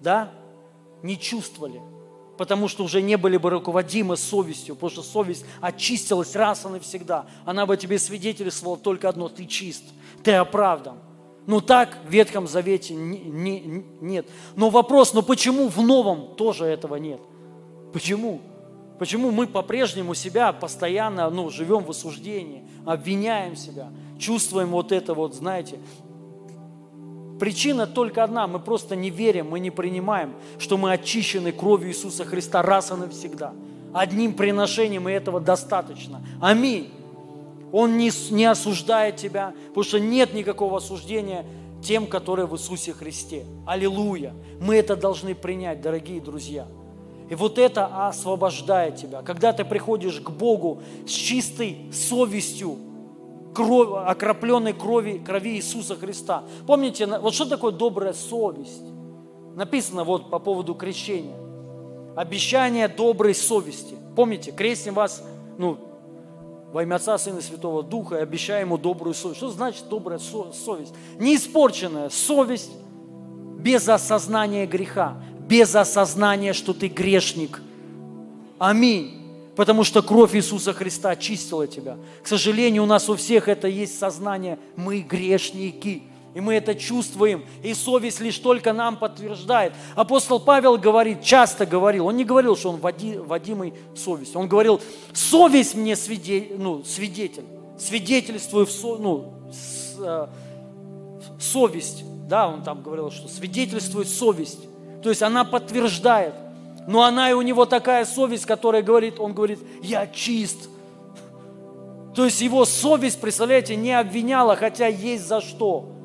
Да? 0.00 0.30
Не 1.02 1.18
чувствовали. 1.18 1.80
Потому 2.36 2.68
что 2.68 2.84
уже 2.84 3.00
не 3.00 3.16
были 3.16 3.38
бы 3.38 3.48
руководимы 3.48 4.18
совестью, 4.18 4.74
потому 4.74 4.90
что 4.90 5.02
совесть 5.02 5.46
очистилась 5.62 6.36
раз 6.36 6.66
и 6.66 6.68
навсегда. 6.68 7.26
Она 7.46 7.64
бы 7.64 7.78
тебе 7.78 7.98
свидетельствовала 7.98 8.76
только 8.76 9.08
одно– 9.08 9.28
ты 9.30 9.46
чист, 9.46 9.84
ты 10.22 10.34
оправдан. 10.34 10.98
Ну 11.48 11.62
так 11.62 11.96
в 12.06 12.10
Ветхом 12.10 12.46
Завете 12.46 12.92
не, 12.92 13.18
не, 13.20 13.84
нет. 14.02 14.26
Но 14.54 14.68
вопрос, 14.68 15.14
ну 15.14 15.22
почему 15.22 15.68
в 15.68 15.80
Новом 15.80 16.34
тоже 16.36 16.66
этого 16.66 16.96
нет? 16.96 17.22
Почему? 17.90 18.42
Почему 18.98 19.30
мы 19.30 19.46
по-прежнему 19.46 20.12
себя 20.12 20.52
постоянно 20.52 21.30
ну, 21.30 21.48
живем 21.48 21.84
в 21.84 21.90
осуждении, 21.90 22.64
обвиняем 22.84 23.56
себя, 23.56 23.88
чувствуем 24.18 24.68
вот 24.68 24.92
это 24.92 25.14
вот, 25.14 25.34
знаете, 25.34 25.78
Причина 27.40 27.86
только 27.86 28.24
одна, 28.24 28.46
мы 28.46 28.58
просто 28.58 28.94
не 28.96 29.08
верим, 29.08 29.48
мы 29.48 29.60
не 29.60 29.70
принимаем, 29.70 30.34
что 30.58 30.76
мы 30.76 30.92
очищены 30.92 31.52
кровью 31.52 31.90
Иисуса 31.90 32.24
Христа 32.24 32.60
раз 32.62 32.90
и 32.90 32.94
навсегда. 32.94 33.54
Одним 33.94 34.34
приношением 34.34 35.08
и 35.08 35.12
этого 35.12 35.40
достаточно. 35.40 36.20
Аминь. 36.42 36.90
Он 37.72 37.96
не, 37.96 38.10
не 38.30 38.44
осуждает 38.44 39.16
тебя, 39.16 39.54
потому 39.68 39.84
что 39.84 40.00
нет 40.00 40.34
никакого 40.34 40.78
осуждения 40.78 41.44
тем, 41.82 42.06
которые 42.06 42.46
в 42.46 42.54
Иисусе 42.54 42.92
Христе. 42.92 43.44
Аллилуйя. 43.66 44.34
Мы 44.60 44.76
это 44.76 44.96
должны 44.96 45.34
принять, 45.34 45.80
дорогие 45.80 46.20
друзья. 46.20 46.66
И 47.30 47.34
вот 47.34 47.58
это 47.58 48.08
освобождает 48.08 48.96
тебя. 48.96 49.22
Когда 49.22 49.52
ты 49.52 49.64
приходишь 49.64 50.20
к 50.20 50.30
Богу 50.30 50.82
с 51.06 51.10
чистой 51.10 51.92
совестью, 51.92 52.78
кровь, 53.54 53.88
окропленной 54.06 54.72
крови, 54.72 55.18
крови 55.24 55.56
Иисуса 55.56 55.96
Христа. 55.96 56.44
Помните, 56.66 57.06
вот 57.06 57.34
что 57.34 57.44
такое 57.44 57.72
добрая 57.72 58.12
совесть? 58.12 58.84
Написано 59.54 60.04
вот 60.04 60.30
по 60.30 60.38
поводу 60.38 60.74
крещения. 60.74 61.36
Обещание 62.16 62.88
доброй 62.88 63.34
совести. 63.34 63.96
Помните, 64.16 64.52
крестим 64.52 64.94
вас, 64.94 65.22
ну, 65.58 65.78
во 66.72 66.82
имя 66.82 66.96
Отца, 66.96 67.16
Сына 67.18 67.38
и 67.38 67.42
Святого 67.42 67.82
Духа 67.82 68.16
и 68.16 68.22
обещаем 68.22 68.68
ему 68.68 68.78
добрую 68.78 69.14
совесть. 69.14 69.38
Что 69.38 69.50
значит 69.50 69.88
добрая 69.88 70.18
совесть? 70.18 70.92
Неиспорченная 71.18 72.10
совесть 72.10 72.70
без 73.58 73.88
осознания 73.88 74.66
греха, 74.66 75.16
без 75.48 75.74
осознания, 75.74 76.52
что 76.52 76.74
ты 76.74 76.88
грешник. 76.88 77.62
Аминь. 78.58 79.14
Потому 79.56 79.82
что 79.82 80.02
кровь 80.02 80.36
Иисуса 80.36 80.72
Христа 80.72 81.10
очистила 81.10 81.66
тебя. 81.66 81.96
К 82.22 82.28
сожалению, 82.28 82.84
у 82.84 82.86
нас 82.86 83.08
у 83.08 83.16
всех 83.16 83.48
это 83.48 83.66
есть 83.66 83.98
сознание. 83.98 84.58
Мы 84.76 85.00
грешники. 85.00 86.04
И 86.34 86.40
мы 86.40 86.54
это 86.54 86.74
чувствуем. 86.74 87.44
И 87.62 87.74
совесть 87.74 88.20
лишь 88.20 88.38
только 88.38 88.72
нам 88.72 88.96
подтверждает. 88.96 89.72
Апостол 89.94 90.38
Павел 90.38 90.76
говорит, 90.76 91.22
часто 91.22 91.66
говорил, 91.66 92.06
он 92.06 92.16
не 92.16 92.24
говорил, 92.24 92.56
что 92.56 92.70
он 92.70 92.80
водимый 92.80 93.74
совестью. 93.96 94.40
Он 94.40 94.48
говорил, 94.48 94.80
совесть 95.12 95.74
мне 95.74 95.96
свидетель, 95.96 96.56
ну, 96.58 96.84
свидетель. 96.84 97.44
Свидетельствую 97.78 98.66
в 98.66 98.70
со, 98.70 98.96
ну, 98.96 99.32
с, 99.52 99.96
э, 100.00 100.26
совесть. 101.40 102.04
Да, 102.28 102.48
он 102.48 102.62
там 102.62 102.82
говорил, 102.82 103.10
что 103.10 103.28
свидетельствует 103.28 104.08
совесть. 104.08 104.60
То 105.02 105.08
есть 105.08 105.22
она 105.22 105.44
подтверждает. 105.44 106.34
Но 106.86 107.02
она 107.02 107.30
и 107.30 107.34
у 107.34 107.42
него 107.42 107.64
такая 107.64 108.04
совесть, 108.04 108.46
которая 108.46 108.82
говорит, 108.82 109.18
он 109.18 109.32
говорит, 109.32 109.60
я 109.82 110.06
чист. 110.06 110.68
То 112.14 112.24
есть 112.24 112.40
его 112.40 112.64
совесть, 112.64 113.20
представляете, 113.20 113.76
не 113.76 113.92
обвиняла, 113.92 114.56
хотя 114.56 114.86
есть 114.88 115.26
за 115.26 115.40
что 115.40 115.97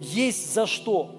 есть 0.00 0.54
за 0.54 0.66
что. 0.66 1.12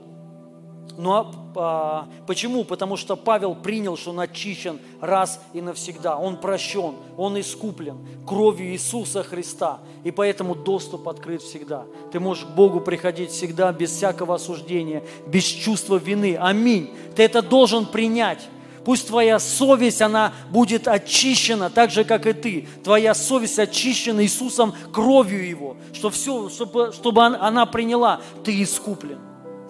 Ну 0.97 1.13
а, 1.13 1.31
а, 1.55 2.07
почему? 2.25 2.63
Потому 2.63 2.97
что 2.97 3.15
Павел 3.15 3.53
принял, 3.53 3.95
что 3.97 4.09
он 4.09 4.19
очищен 4.19 4.79
раз 4.99 5.39
и 5.53 5.61
навсегда. 5.61 6.17
Он 6.17 6.37
прощен, 6.37 6.95
он 7.17 7.39
искуплен 7.39 7.97
кровью 8.25 8.71
Иисуса 8.71 9.23
Христа. 9.23 9.79
И 10.03 10.09
поэтому 10.09 10.55
доступ 10.55 11.07
открыт 11.07 11.43
всегда. 11.43 11.85
Ты 12.11 12.19
можешь 12.19 12.45
к 12.45 12.49
Богу 12.49 12.81
приходить 12.81 13.29
всегда 13.29 13.71
без 13.71 13.91
всякого 13.91 14.35
осуждения, 14.35 15.03
без 15.27 15.43
чувства 15.43 15.97
вины. 15.97 16.35
Аминь. 16.39 16.89
Ты 17.15 17.23
это 17.23 17.43
должен 17.43 17.85
принять. 17.85 18.47
Пусть 18.88 19.07
твоя 19.07 19.38
совесть, 19.38 20.01
она 20.01 20.31
будет 20.49 20.88
очищена, 20.88 21.69
так 21.69 21.91
же, 21.91 22.05
как 22.05 22.26
и 22.26 22.31
ты. 22.31 22.69
Твоя 22.85 23.14
совесть 23.14 23.59
очищена 23.59 24.23
Иисусом 24.23 24.73
кровью 24.93 25.45
Его, 25.45 25.76
что 25.91 26.09
все, 26.09 26.47
чтобы, 26.47 26.93
чтобы 26.93 27.26
она 27.26 27.65
приняла. 27.65 28.22
Ты 28.45 28.64
искуплен, 28.64 29.19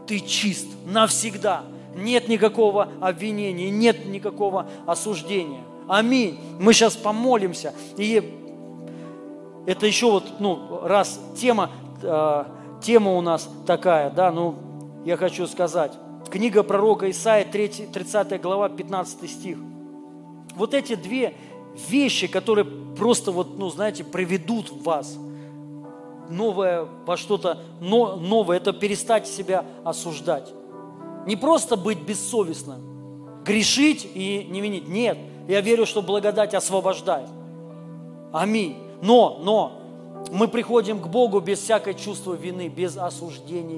ты 0.06 0.20
чист 0.20 0.68
навсегда. 0.86 1.64
Нет 1.96 2.28
никакого 2.28 2.90
обвинения, 3.02 3.72
нет 3.72 4.06
никакого 4.06 4.70
осуждения. 4.86 5.64
Аминь. 5.90 6.40
Мы 6.60 6.74
сейчас 6.74 6.96
помолимся. 6.96 7.74
И 7.98 8.22
это 9.66 9.88
еще 9.88 10.12
вот, 10.12 10.40
ну, 10.40 10.82
раз 10.84 11.20
тема, 11.36 11.72
э, 12.04 12.44
тема 12.84 13.16
у 13.16 13.22
нас 13.22 13.50
такая, 13.66 14.12
да, 14.12 14.32
ну, 14.32 14.54
я 15.06 15.18
хочу 15.18 15.48
сказать. 15.48 15.94
Книга 16.30 16.64
пророка 16.64 17.10
Исаия, 17.10 17.46
3, 17.46 17.88
30 17.94 18.42
глава, 18.42 18.70
15 18.70 19.30
стих. 19.30 19.58
Вот 20.56 20.74
эти 20.74 20.96
две 20.96 21.36
вещи, 21.90 22.28
которые 22.28 22.66
просто 22.66 23.32
вот, 23.32 23.58
ну, 23.58 23.70
знаете, 23.70 24.04
приведут 24.04 24.72
вас 24.84 25.18
новое 26.30 26.88
во 27.06 27.18
что-то 27.18 27.60
новое, 27.80 28.58
это 28.58 28.74
перестать 28.74 29.28
себя 29.28 29.66
осуждать. 29.84 30.52
Не 31.26 31.36
просто 31.36 31.78
быть 31.78 32.02
бессовестным, 32.02 33.44
грешить 33.44 34.10
и 34.14 34.48
не 34.50 34.62
винить. 34.62 34.88
Нет, 34.88 35.18
я 35.48 35.62
верю, 35.62 35.86
что 35.86 36.02
благодать 36.02 36.54
освобождает. 36.54 37.30
Аминь. 38.34 38.78
Но, 39.02 39.40
но, 39.42 39.72
мы 40.32 40.48
приходим 40.48 41.00
к 41.00 41.08
Богу 41.08 41.40
без 41.40 41.60
всякой 41.60 41.94
чувства 41.94 42.34
вины, 42.34 42.68
без 42.68 42.98
осуждения 42.98 43.78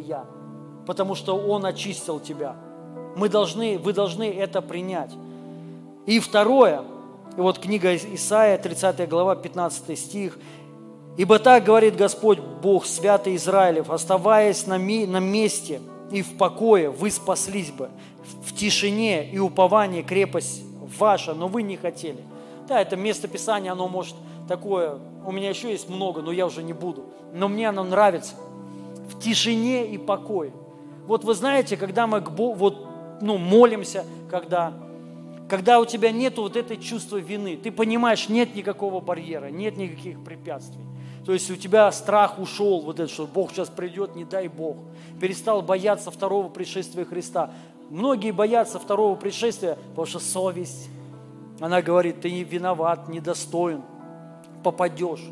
потому 0.90 1.14
что 1.14 1.36
Он 1.38 1.68
очистил 1.68 2.20
тебя. 2.20 2.56
Мы 3.16 3.30
должны, 3.30 3.78
вы 3.78 3.94
должны 3.94 4.24
это 4.24 4.60
принять. 4.60 5.12
И 6.08 6.20
второе, 6.20 6.82
и 7.38 7.42
вот 7.42 7.60
книга 7.60 7.96
Исаия, 7.96 8.58
30 8.58 9.08
глава, 9.08 9.36
15 9.36 10.00
стих. 10.00 10.40
«Ибо 11.16 11.38
так 11.38 11.64
говорит 11.64 11.96
Господь 11.96 12.40
Бог, 12.40 12.88
святый 12.88 13.36
Израилев, 13.36 13.92
оставаясь 13.92 14.66
на, 14.66 14.80
ми, 14.80 15.06
на 15.06 15.20
месте 15.20 15.80
и 16.10 16.24
в 16.24 16.36
покое, 16.40 16.90
вы 16.90 17.12
спаслись 17.12 17.70
бы, 17.70 17.92
в 18.44 18.56
тишине 18.56 19.30
и 19.30 19.38
уповании 19.38 20.02
крепость 20.02 20.64
ваша, 20.98 21.36
но 21.36 21.48
вы 21.48 21.62
не 21.62 21.78
хотели». 21.78 22.24
Да, 22.68 22.82
это 22.82 22.96
место 22.96 23.28
Писания, 23.28 23.74
оно 23.74 23.88
может 23.88 24.16
такое, 24.48 24.98
у 25.24 25.32
меня 25.32 25.50
еще 25.50 25.70
есть 25.70 25.88
много, 25.88 26.24
но 26.24 26.32
я 26.32 26.48
уже 26.48 26.64
не 26.64 26.74
буду. 26.74 27.04
Но 27.32 27.48
мне 27.48 27.70
оно 27.70 27.84
нравится. 27.84 28.34
В 29.08 29.20
тишине 29.20 29.86
и 29.86 30.00
покое. 30.00 30.52
Вот 31.10 31.24
вы 31.24 31.34
знаете, 31.34 31.76
когда 31.76 32.06
мы 32.06 32.20
вот, 32.20 32.86
ну, 33.20 33.40
молимся, 33.40 34.06
когда, 34.30 34.74
когда 35.50 35.80
у 35.80 35.86
тебя 35.86 36.12
нет 36.12 36.38
вот 36.38 36.56
этой 36.56 36.78
чувства 36.78 37.18
вины, 37.18 37.58
ты 37.58 37.72
понимаешь, 37.72 38.30
нет 38.30 38.54
никакого 38.54 39.00
барьера, 39.02 39.48
нет 39.48 39.76
никаких 39.76 40.24
препятствий. 40.24 40.84
То 41.26 41.34
есть 41.34 41.50
у 41.50 41.56
тебя 41.56 41.92
страх 41.92 42.38
ушел, 42.38 42.82
вот 42.82 43.00
это, 43.00 43.12
что 43.12 43.26
Бог 43.26 43.50
сейчас 43.52 43.70
придет, 43.70 44.16
не 44.16 44.24
дай 44.24 44.48
Бог. 44.50 44.78
Перестал 45.20 45.64
бояться 45.64 46.12
второго 46.12 46.48
пришествия 46.48 47.06
Христа. 47.06 47.50
Многие 47.90 48.30
боятся 48.30 48.78
второго 48.78 49.16
пришествия, 49.16 49.80
потому 49.90 50.06
что 50.06 50.20
совесть, 50.20 50.90
она 51.60 51.82
говорит, 51.82 52.22
ты 52.22 52.30
не 52.30 52.44
виноват, 52.44 53.10
недостоин, 53.10 53.82
попадешь. 54.64 55.24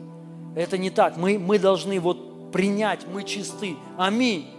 Это 0.55 0.79
не 0.79 0.89
так. 0.89 1.17
Мы, 1.17 1.37
мы 1.37 1.59
должны 1.59 1.99
вот 1.99 2.51
принять, 2.51 3.05
мы 3.13 3.23
чисты. 3.23 3.75
Аминь. 3.95 4.56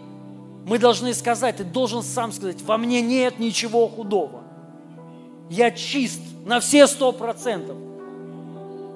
Мы 0.68 0.78
должны 0.78 1.14
сказать, 1.14 1.56
ты 1.56 1.64
должен 1.64 2.02
сам 2.02 2.30
сказать, 2.30 2.60
во 2.60 2.76
мне 2.76 3.00
нет 3.00 3.38
ничего 3.38 3.88
худого. 3.88 4.42
Я 5.48 5.70
чист 5.70 6.20
на 6.44 6.60
все 6.60 6.86
сто 6.86 7.10
процентов. 7.12 7.78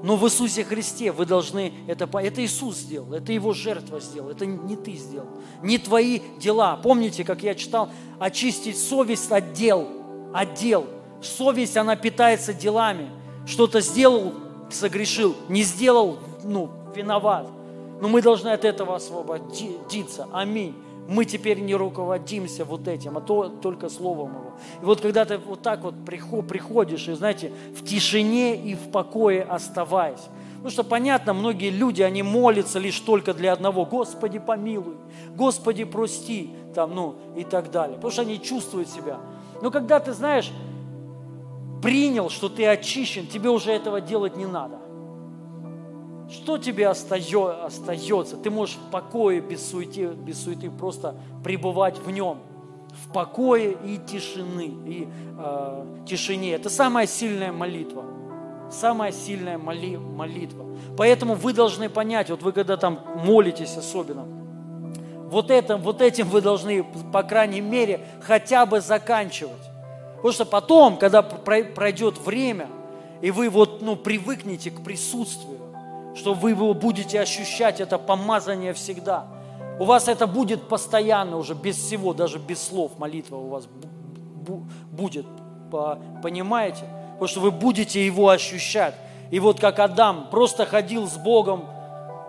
Но 0.03 0.17
в 0.17 0.27
Иисусе 0.27 0.65
Христе 0.65 1.13
вы 1.13 1.25
должны 1.25 1.73
это 1.87 2.05
Это 2.19 2.45
Иисус 2.45 2.77
сделал, 2.77 3.15
это 3.15 3.33
Его 3.33 3.55
жертва 3.55 4.01
сделал, 4.01 4.29
это 4.29 4.45
не 4.45 4.77
ты 4.77 4.93
сделал. 4.97 5.29
Не 5.63 5.79
твои 5.79 6.21
дела. 6.39 6.77
Помните, 6.77 7.25
как 7.25 7.43
я 7.43 7.55
читал, 7.55 7.89
очистить 8.19 8.79
совесть 8.79 9.33
от 9.33 9.55
дел. 9.55 9.89
От 10.35 10.53
дел. 10.53 10.85
Совесть, 11.23 11.79
она 11.79 11.97
питается 11.97 12.53
делами. 12.53 13.09
Что-то 13.47 13.81
сделал, 13.81 14.35
согрешил. 14.71 15.35
Не 15.49 15.63
сделал, 15.63 16.19
ну, 16.45 16.69
виноват. 16.95 17.49
Но 18.03 18.09
мы 18.09 18.21
должны 18.21 18.51
от 18.51 18.67
этого 18.67 18.97
освободиться. 18.97 20.29
Аминь 20.35 20.75
мы 21.13 21.25
теперь 21.25 21.61
не 21.61 21.75
руководимся 21.75 22.65
вот 22.65 22.89
этим, 22.89 23.19
а 23.19 23.21
то 23.21 23.49
только 23.49 23.89
Словом 23.89 24.31
Его. 24.31 24.53
И 24.81 24.85
вот 24.85 25.01
когда 25.01 25.25
ты 25.25 25.39
вот 25.39 25.63
так 25.63 25.83
вот 25.83 25.95
приходишь, 26.05 27.09
и 27.09 27.13
знаете, 27.13 27.53
в 27.77 27.85
тишине 27.85 28.57
и 28.57 28.75
в 28.75 28.91
покое 28.91 29.43
оставаясь, 29.43 30.23
Потому 30.63 30.75
что, 30.75 30.85
понятно, 30.85 31.33
многие 31.33 31.71
люди, 31.71 32.03
они 32.03 32.23
молятся 32.23 32.79
лишь 32.79 33.01
только 33.01 33.35
для 33.35 33.53
одного. 33.53 33.85
Господи, 33.85 34.39
помилуй, 34.39 34.95
Господи, 35.35 35.83
прости, 35.83 36.55
там, 36.73 36.95
ну, 36.95 37.17
и 37.37 37.43
так 37.43 37.73
далее. 37.73 37.97
Потому 37.97 38.13
что 38.13 38.23
они 38.23 38.41
чувствуют 38.41 38.89
себя. 38.89 39.19
Но 39.61 39.73
когда 39.73 39.99
ты, 39.99 40.13
знаешь, 40.13 40.53
принял, 41.83 42.31
что 42.31 42.49
ты 42.49 42.65
очищен, 42.65 43.27
тебе 43.27 43.51
уже 43.51 43.73
этого 43.73 44.01
делать 44.01 44.37
не 44.37 44.47
надо. 44.47 44.79
Что 46.33 46.57
тебе 46.57 46.89
остается? 46.89 48.37
Ты 48.39 48.51
можешь 48.51 48.77
в 48.77 48.91
покое, 48.91 49.41
без 49.41 49.71
суеты, 49.71 50.07
без 50.07 50.43
суеты 50.43 50.71
просто 50.71 51.15
пребывать 51.45 51.99
в 51.99 52.11
нем. 52.11 52.39
В 53.05 53.13
покое 53.13 53.77
и 53.85 53.99
тишины, 53.99 54.75
и 54.87 55.09
э, 55.39 55.87
тишине. 56.07 56.55
Это 56.55 56.71
самая 56.71 57.07
сильная 57.07 57.53
молитва. 57.53 58.05
самая 58.71 59.13
сильная 59.13 59.59
моли, 59.59 59.97
молитва. 59.97 60.65
Поэтому 60.97 61.35
вы 61.35 61.53
должны 61.53 61.91
понять, 61.91 62.31
вот 62.31 62.43
вы 62.43 62.53
когда 62.53 62.79
там 62.79 63.01
молитесь 63.27 63.77
особенно, 63.77 64.27
вот, 65.29 65.51
это, 65.51 65.77
вот 65.77 66.01
этим 66.03 66.29
вы 66.29 66.41
должны, 66.41 66.85
по 67.13 67.23
крайней 67.23 67.61
мере, 67.61 68.01
хотя 68.23 68.67
бы 68.67 68.81
заканчивать. 68.81 69.71
Потому 70.17 70.33
что 70.33 70.45
потом, 70.47 70.97
когда 70.97 71.23
пройдет 71.23 72.19
время, 72.19 72.69
и 73.21 73.31
вы 73.31 73.49
вот, 73.49 73.83
ну, 73.83 73.97
привыкнете 73.97 74.71
к 74.71 74.83
присутствию, 74.83 75.62
что 76.15 76.35
вы 76.35 76.55
будете 76.75 77.21
ощущать 77.21 77.81
это 77.81 77.99
помазание 77.99 78.73
всегда. 78.73 79.27
У 79.79 79.85
вас 79.85 80.09
это 80.09 80.27
будет 80.27 80.69
постоянно 80.69 81.37
уже, 81.37 81.55
без 81.55 81.77
всего, 81.77 82.13
даже 82.13 82.39
без 82.39 82.63
слов 82.63 82.99
молитва 82.99 83.37
у 83.37 83.49
вас 83.49 83.69
будет, 84.91 85.27
понимаете? 86.23 86.85
Потому 87.13 87.29
что 87.29 87.41
вы 87.41 87.51
будете 87.51 88.05
его 88.05 88.29
ощущать. 88.29 88.95
И 89.31 89.41
вот 89.41 89.61
как 89.61 89.79
Адам 89.79 90.29
просто 90.31 90.67
ходил 90.67 91.09
с 91.09 91.17
Богом, 91.17 91.65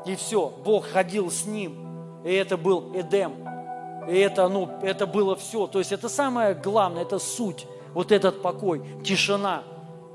и 0.05 0.15
все, 0.15 0.53
Бог 0.63 0.85
ходил 0.85 1.31
с 1.31 1.45
ним. 1.45 1.75
И 2.23 2.31
это 2.31 2.57
был 2.57 2.91
Эдем. 2.93 3.33
И 4.07 4.17
это, 4.17 4.47
ну, 4.47 4.69
это 4.81 5.05
было 5.05 5.35
все. 5.35 5.67
То 5.67 5.79
есть 5.79 5.91
это 5.91 6.09
самое 6.09 6.53
главное, 6.53 7.03
это 7.03 7.19
суть. 7.19 7.67
Вот 7.93 8.11
этот 8.11 8.41
покой, 8.41 8.81
тишина. 9.03 9.63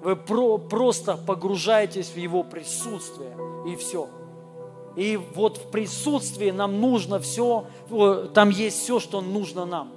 Вы 0.03 0.17
про, 0.17 0.59
просто 0.59 1.17
погружаетесь 1.17 2.09
в 2.09 2.17
Его 2.17 2.43
присутствие, 2.43 3.31
и 3.67 3.77
все. 3.77 4.09
И 4.97 5.17
вот 5.17 5.59
в 5.59 5.71
присутствии 5.71 6.51
нам 6.51 6.81
нужно 6.81 7.21
все, 7.21 7.67
там 8.35 8.51
есть 8.51 8.79
все, 8.79 8.99
что 8.99 9.21
нужно 9.21 9.65
нам. 9.65 9.93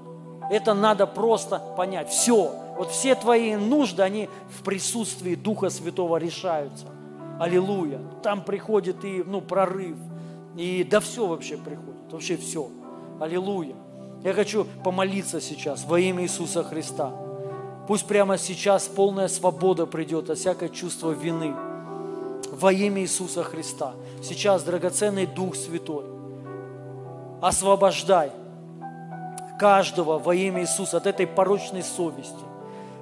Это 0.51 0.73
надо 0.73 1.07
просто 1.07 1.59
понять. 1.77 2.09
Все. 2.09 2.53
Вот 2.77 2.91
все 2.91 3.15
твои 3.15 3.55
нужды, 3.55 4.03
они 4.03 4.29
в 4.49 4.63
присутствии 4.63 5.35
Духа 5.35 5.69
Святого 5.69 6.17
решаются. 6.17 6.88
Аллилуйя. 7.39 7.99
Там 8.21 8.43
приходит 8.43 9.05
и 9.05 9.23
ну, 9.25 9.41
прорыв. 9.41 9.97
И 10.55 10.83
да 10.83 10.99
все 10.99 11.25
вообще 11.25 11.57
приходит. 11.57 12.11
Вообще 12.11 12.38
все. 12.38 12.69
Аллилуйя. 13.19 13.75
Я 14.23 14.33
хочу 14.33 14.67
помолиться 14.83 15.41
сейчас 15.41 15.85
во 15.85 15.99
имя 15.99 16.23
Иисуса 16.23 16.63
Христа. 16.63 17.11
Пусть 17.88 18.05
прямо 18.05 18.38
сейчас 18.38 18.88
полная 18.88 19.27
свобода 19.27 19.85
придет 19.85 20.29
от 20.29 20.38
всякое 20.38 20.69
чувство 20.69 21.11
вины. 21.11 21.55
Во 22.61 22.71
имя 22.71 23.01
Иисуса 23.01 23.43
Христа. 23.43 23.95
Сейчас, 24.21 24.61
драгоценный 24.61 25.25
Дух 25.25 25.55
Святой, 25.55 26.05
освобождай 27.41 28.31
каждого 29.59 30.19
во 30.19 30.35
имя 30.35 30.61
Иисуса 30.61 30.97
от 30.97 31.07
этой 31.07 31.25
порочной 31.25 31.81
совести. 31.81 32.43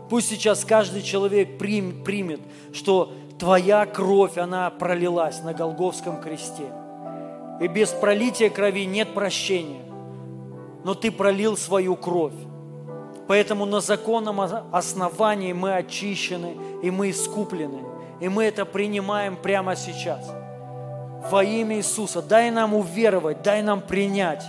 Пусть 0.09 0.29
сейчас 0.29 0.63
каждый 0.63 1.01
человек 1.01 1.57
примет, 1.57 2.39
что 2.71 3.11
Твоя 3.37 3.85
кровь, 3.85 4.37
она 4.37 4.69
пролилась 4.69 5.43
на 5.43 5.53
Голговском 5.53 6.21
кресте. 6.21 6.71
И 7.59 7.67
без 7.67 7.89
пролития 7.89 8.49
крови 8.49 8.85
нет 8.85 9.13
прощения. 9.13 9.81
Но 10.85 10.93
Ты 10.93 11.11
пролил 11.11 11.57
свою 11.57 11.97
кровь. 11.97 12.33
Поэтому 13.27 13.65
на 13.65 13.81
законном 13.81 14.39
основании 14.39 15.51
мы 15.51 15.75
очищены 15.75 16.55
и 16.81 16.89
мы 16.91 17.09
искуплены. 17.09 17.98
И 18.19 18.29
мы 18.29 18.45
это 18.45 18.65
принимаем 18.65 19.35
прямо 19.35 19.75
сейчас. 19.75 20.29
Во 21.31 21.43
имя 21.43 21.77
Иисуса 21.77 22.21
дай 22.21 22.51
нам 22.51 22.73
уверовать, 22.73 23.41
дай 23.41 23.61
нам 23.61 23.81
принять 23.81 24.43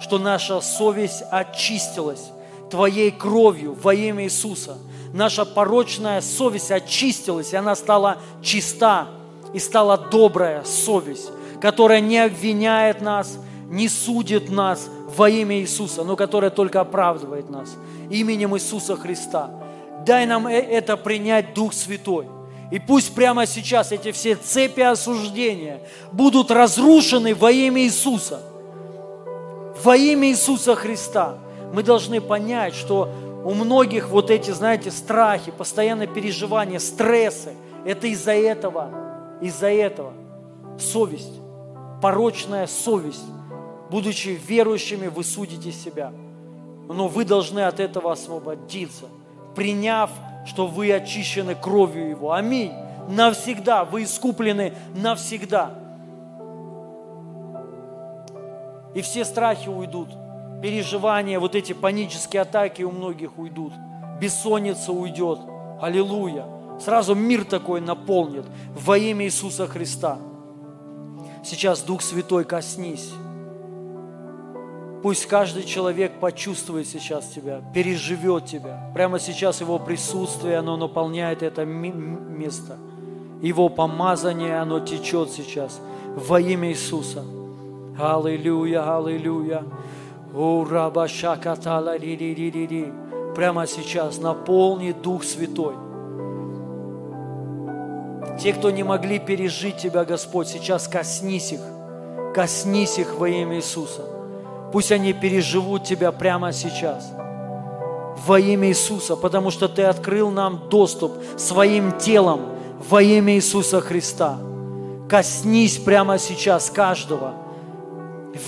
что 0.00 0.18
наша 0.18 0.60
совесть 0.60 1.24
очистилась 1.30 2.30
Твоей 2.70 3.10
кровью 3.10 3.76
во 3.80 3.94
имя 3.94 4.24
Иисуса. 4.24 4.76
Наша 5.14 5.46
порочная 5.46 6.20
совесть 6.20 6.70
очистилась, 6.70 7.54
и 7.54 7.56
она 7.56 7.74
стала 7.74 8.18
чиста, 8.42 9.08
и 9.54 9.58
стала 9.58 9.96
добрая 9.96 10.64
совесть, 10.64 11.30
которая 11.62 12.00
не 12.00 12.18
обвиняет 12.18 13.00
нас, 13.00 13.38
не 13.68 13.88
судит 13.88 14.50
нас 14.50 14.90
во 15.16 15.30
имя 15.30 15.60
Иисуса, 15.60 16.04
но 16.04 16.14
которая 16.14 16.50
только 16.50 16.80
оправдывает 16.80 17.48
нас 17.48 17.74
именем 18.10 18.54
Иисуса 18.54 18.96
Христа. 18.96 19.50
Дай 20.04 20.26
нам 20.26 20.46
э, 20.46 20.58
это 20.58 20.96
принять, 20.96 21.54
Дух 21.54 21.72
Святой. 21.72 22.26
И 22.70 22.78
пусть 22.78 23.14
прямо 23.14 23.46
сейчас 23.46 23.92
эти 23.92 24.12
все 24.12 24.36
цепи 24.36 24.80
осуждения 24.80 25.80
будут 26.12 26.50
разрушены 26.50 27.34
во 27.34 27.50
имя 27.50 27.82
Иисуса– 27.82 28.42
во 29.82 29.96
имя 29.96 30.28
Иисуса 30.28 30.74
Христа 30.74 31.38
мы 31.72 31.82
должны 31.82 32.20
понять, 32.20 32.74
что 32.74 33.08
у 33.44 33.54
многих 33.54 34.08
вот 34.08 34.30
эти, 34.30 34.50
знаете, 34.50 34.90
страхи, 34.90 35.52
постоянные 35.52 36.08
переживания, 36.08 36.80
стрессы, 36.80 37.54
это 37.84 38.08
из-за 38.08 38.32
этого, 38.32 38.90
из-за 39.40 39.68
этого 39.68 40.12
совесть, 40.78 41.40
порочная 42.02 42.66
совесть. 42.66 43.24
Будучи 43.90 44.38
верующими, 44.46 45.06
вы 45.06 45.24
судите 45.24 45.72
себя. 45.72 46.12
Но 46.88 47.08
вы 47.08 47.24
должны 47.24 47.60
от 47.60 47.80
этого 47.80 48.12
освободиться, 48.12 49.06
приняв, 49.54 50.10
что 50.48 50.66
вы 50.66 50.92
очищены 50.92 51.54
кровью 51.54 52.08
Его. 52.08 52.32
Аминь. 52.32 52.72
Навсегда. 53.08 53.84
Вы 53.84 54.02
искуплены 54.04 54.72
навсегда. 54.94 55.74
и 58.98 59.00
все 59.00 59.24
страхи 59.24 59.68
уйдут, 59.68 60.08
переживания, 60.60 61.38
вот 61.38 61.54
эти 61.54 61.72
панические 61.72 62.42
атаки 62.42 62.82
у 62.82 62.90
многих 62.90 63.38
уйдут, 63.38 63.72
бессонница 64.20 64.92
уйдет. 64.92 65.38
Аллилуйя. 65.80 66.46
Сразу 66.80 67.14
мир 67.14 67.44
такой 67.44 67.80
наполнит 67.80 68.44
во 68.74 68.98
имя 68.98 69.24
Иисуса 69.24 69.68
Христа. 69.68 70.18
Сейчас 71.44 71.82
Дух 71.82 72.02
Святой 72.02 72.44
коснись. 72.44 73.12
Пусть 75.02 75.26
каждый 75.26 75.62
человек 75.62 76.18
почувствует 76.18 76.86
сейчас 76.86 77.28
Тебя, 77.28 77.62
переживет 77.72 78.46
Тебя. 78.46 78.90
Прямо 78.94 79.20
сейчас 79.20 79.60
Его 79.60 79.78
присутствие, 79.78 80.58
оно 80.58 80.76
наполняет 80.76 81.42
это 81.42 81.64
место. 81.64 82.76
Его 83.40 83.68
помазание, 83.68 84.58
оно 84.58 84.80
течет 84.80 85.30
сейчас 85.30 85.80
во 86.16 86.40
имя 86.40 86.70
Иисуса. 86.70 87.24
Аллилуйя, 87.96 88.96
аллилуйя. 88.96 89.64
О, 90.34 90.64
рабашакатала, 90.64 91.98
ди 91.98 92.16
ди 92.16 92.34
ди 92.34 92.50
ди 92.50 92.66
ди 92.66 92.92
Прямо 93.36 93.66
сейчас 93.68 94.18
наполни 94.18 94.90
Дух 94.90 95.22
Святой. 95.22 95.74
Те, 98.40 98.52
кто 98.52 98.72
не 98.72 98.82
могли 98.82 99.20
пережить 99.20 99.76
Тебя, 99.76 100.04
Господь, 100.04 100.48
сейчас 100.48 100.88
коснись 100.88 101.52
их. 101.52 101.60
Коснись 102.34 102.98
их 102.98 103.14
во 103.16 103.28
имя 103.28 103.56
Иисуса. 103.56 104.17
Пусть 104.72 104.92
они 104.92 105.12
переживут 105.12 105.84
Тебя 105.84 106.12
прямо 106.12 106.52
сейчас. 106.52 107.12
Во 108.26 108.38
имя 108.38 108.68
Иисуса, 108.68 109.16
потому 109.16 109.50
что 109.50 109.68
Ты 109.68 109.82
открыл 109.82 110.30
нам 110.30 110.68
доступ 110.68 111.12
своим 111.36 111.98
телом 111.98 112.40
во 112.88 113.02
имя 113.02 113.34
Иисуса 113.34 113.80
Христа. 113.80 114.38
Коснись 115.08 115.78
прямо 115.78 116.18
сейчас 116.18 116.70
каждого– 116.70 117.34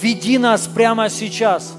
Веди 0.03 0.39
нас 0.39 0.67
прямо 0.67 1.09
сейчас 1.09 1.73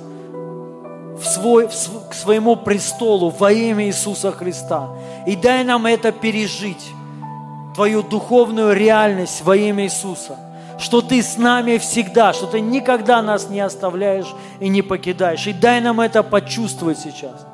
в 1.17 1.23
свой, 1.23 1.67
в, 1.67 2.09
к 2.09 2.13
своему 2.13 2.55
престолу 2.55 3.29
во 3.29 3.51
имя 3.51 3.85
Иисуса 3.85 4.31
Христа. 4.31 4.89
И 5.27 5.35
дай 5.35 5.63
нам 5.63 5.85
это 5.85 6.11
пережить, 6.11 6.91
Твою 7.73 8.03
духовную 8.03 8.75
реальность 8.75 9.43
во 9.45 9.55
имя 9.55 9.85
Иисуса. 9.85 10.37
Что 10.81 11.01
Ты 11.01 11.21
с 11.21 11.37
нами 11.37 11.77
всегда, 11.77 12.33
что 12.33 12.47
Ты 12.47 12.59
никогда 12.59 13.21
нас 13.21 13.49
не 13.49 13.61
оставляешь 13.61 14.33
и 14.59 14.67
не 14.67 14.81
покидаешь. 14.81 15.47
И 15.47 15.53
дай 15.53 15.79
нам 15.79 16.01
это 16.01 16.23
почувствовать 16.23 16.99
сейчас. 16.99 17.45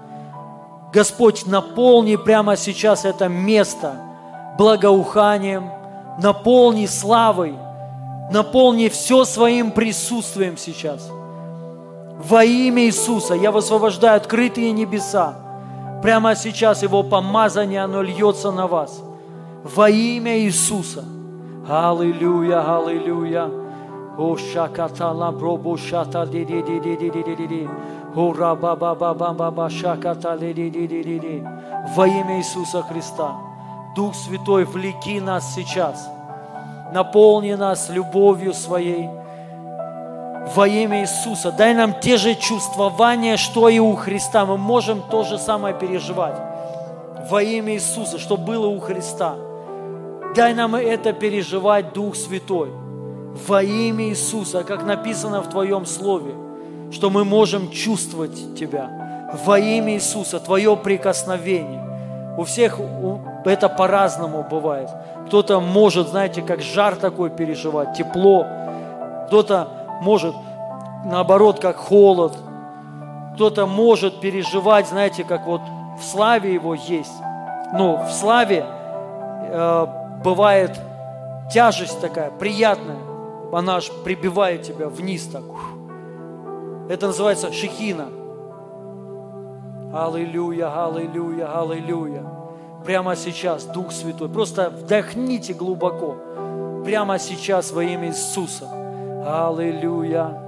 Господь, 0.91 1.45
наполни 1.45 2.15
прямо 2.15 2.57
сейчас 2.57 3.05
это 3.05 3.27
место 3.27 3.97
благоуханием, 4.57 5.69
наполни 6.17 6.87
славой– 6.87 7.53
Наполни 8.29 8.89
все 8.89 9.23
своим 9.23 9.71
присутствием 9.71 10.57
сейчас. 10.57 11.09
Во 12.19 12.43
имя 12.43 12.83
Иисуса 12.85 13.35
я 13.35 13.51
высвобождаю 13.51 14.17
открытые 14.17 14.71
небеса. 14.71 15.35
Прямо 16.01 16.35
сейчас 16.35 16.83
Его 16.83 17.03
помазание, 17.03 17.83
оно 17.83 18.01
льется 18.01 18.51
на 18.51 18.67
вас. 18.67 19.01
Во 19.63 19.89
имя 19.89 20.39
Иисуса. 20.39 21.05
Аллилуйя, 21.69 22.77
аллилуйя. 22.77 23.49
О 24.17 24.35
шакатала 24.37 25.31
бробу 25.31 25.77
шата 25.77 26.25
ди 26.25 26.45
ди 26.45 26.61
ди 26.61 26.79
ди 26.79 26.95
ди 26.95 27.09
ди 27.09 27.23
ди 27.23 27.35
ди 27.35 27.47
ди. 27.47 27.69
О 28.15 28.33
раба 28.33 28.75
ба 28.75 28.95
ба 28.95 29.13
ба 29.13 29.33
ба 29.33 29.51
ба 29.51 29.69
шаката 29.69 30.37
ди 30.37 30.53
ди 30.53 30.69
ди 30.69 30.87
ди 30.87 31.03
ди 31.03 31.19
ди. 31.19 31.43
Во 31.95 32.07
имя 32.07 32.37
Иисуса 32.37 32.81
Христа. 32.81 33.35
Дух 33.95 34.15
Святой, 34.15 34.63
влеки 34.65 35.19
нас 35.19 35.55
сейчас– 35.55 36.09
наполни 36.91 37.53
нас 37.53 37.89
любовью 37.89 38.53
своей 38.53 39.09
во 40.55 40.67
имя 40.67 41.01
Иисуса. 41.01 41.51
Дай 41.51 41.73
нам 41.73 41.93
те 41.99 42.17
же 42.17 42.35
чувствования, 42.35 43.37
что 43.37 43.67
и 43.67 43.79
у 43.79 43.95
Христа. 43.95 44.45
Мы 44.45 44.57
можем 44.57 45.01
то 45.01 45.23
же 45.23 45.37
самое 45.37 45.75
переживать 45.75 46.39
во 47.29 47.41
имя 47.43 47.73
Иисуса, 47.73 48.17
что 48.17 48.37
было 48.37 48.67
у 48.67 48.79
Христа. 48.79 49.35
Дай 50.37 50.53
нам 50.53 50.75
это 50.75 51.13
переживать, 51.13 51.93
Дух 51.93 52.15
Святой, 52.15 52.69
во 53.47 53.63
имя 53.63 54.09
Иисуса, 54.09 54.63
как 54.63 54.85
написано 54.85 55.41
в 55.41 55.49
Твоем 55.49 55.87
Слове, 55.87 56.35
что 56.91 57.09
мы 57.09 57.25
можем 57.25 57.71
чувствовать 57.71 58.55
Тебя 58.55 59.33
во 59.45 59.57
имя 59.57 59.95
Иисуса, 59.95 60.39
Твое 60.39 60.77
прикосновение. 60.77 61.83
У 62.37 62.43
всех 62.43 62.79
это 63.45 63.67
по-разному 63.67 64.45
бывает. 64.49 64.89
Кто-то 65.25 65.59
может, 65.59 66.09
знаете, 66.09 66.43
как 66.43 66.61
жар 66.61 66.95
такой 66.95 67.31
переживать, 67.31 67.97
тепло. 67.97 68.45
Кто-то 69.27 69.67
может, 70.03 70.35
наоборот, 71.03 71.59
как 71.59 71.77
холод. 71.77 72.37
Кто-то 73.33 73.65
может 73.65 74.21
переживать, 74.21 74.87
знаете, 74.87 75.23
как 75.23 75.47
вот 75.47 75.61
в 75.99 76.03
славе 76.03 76.53
его 76.53 76.75
есть. 76.75 77.15
Ну, 77.73 77.97
в 78.03 78.11
славе 78.11 78.65
э, 79.49 79.87
бывает 80.23 80.79
тяжесть 81.51 81.99
такая, 82.01 82.31
приятная. 82.31 82.97
Она 83.51 83.77
аж 83.77 83.89
прибивает 84.03 84.63
тебя 84.63 84.89
вниз 84.89 85.27
так. 85.27 85.43
Это 86.89 87.07
называется 87.07 87.51
шехина. 87.51 88.07
Аллилуйя, 89.93 90.85
аллилуйя, 90.85 91.59
аллилуйя. 91.59 92.23
Прямо 92.85 93.15
сейчас, 93.15 93.65
Дух 93.65 93.91
Святой, 93.91 94.29
просто 94.29 94.69
вдохните 94.69 95.53
глубоко. 95.53 96.15
Прямо 96.85 97.19
сейчас 97.19 97.71
во 97.71 97.83
имя 97.83 98.09
Иисуса. 98.09 98.67
Аллилуйя. 99.25 100.46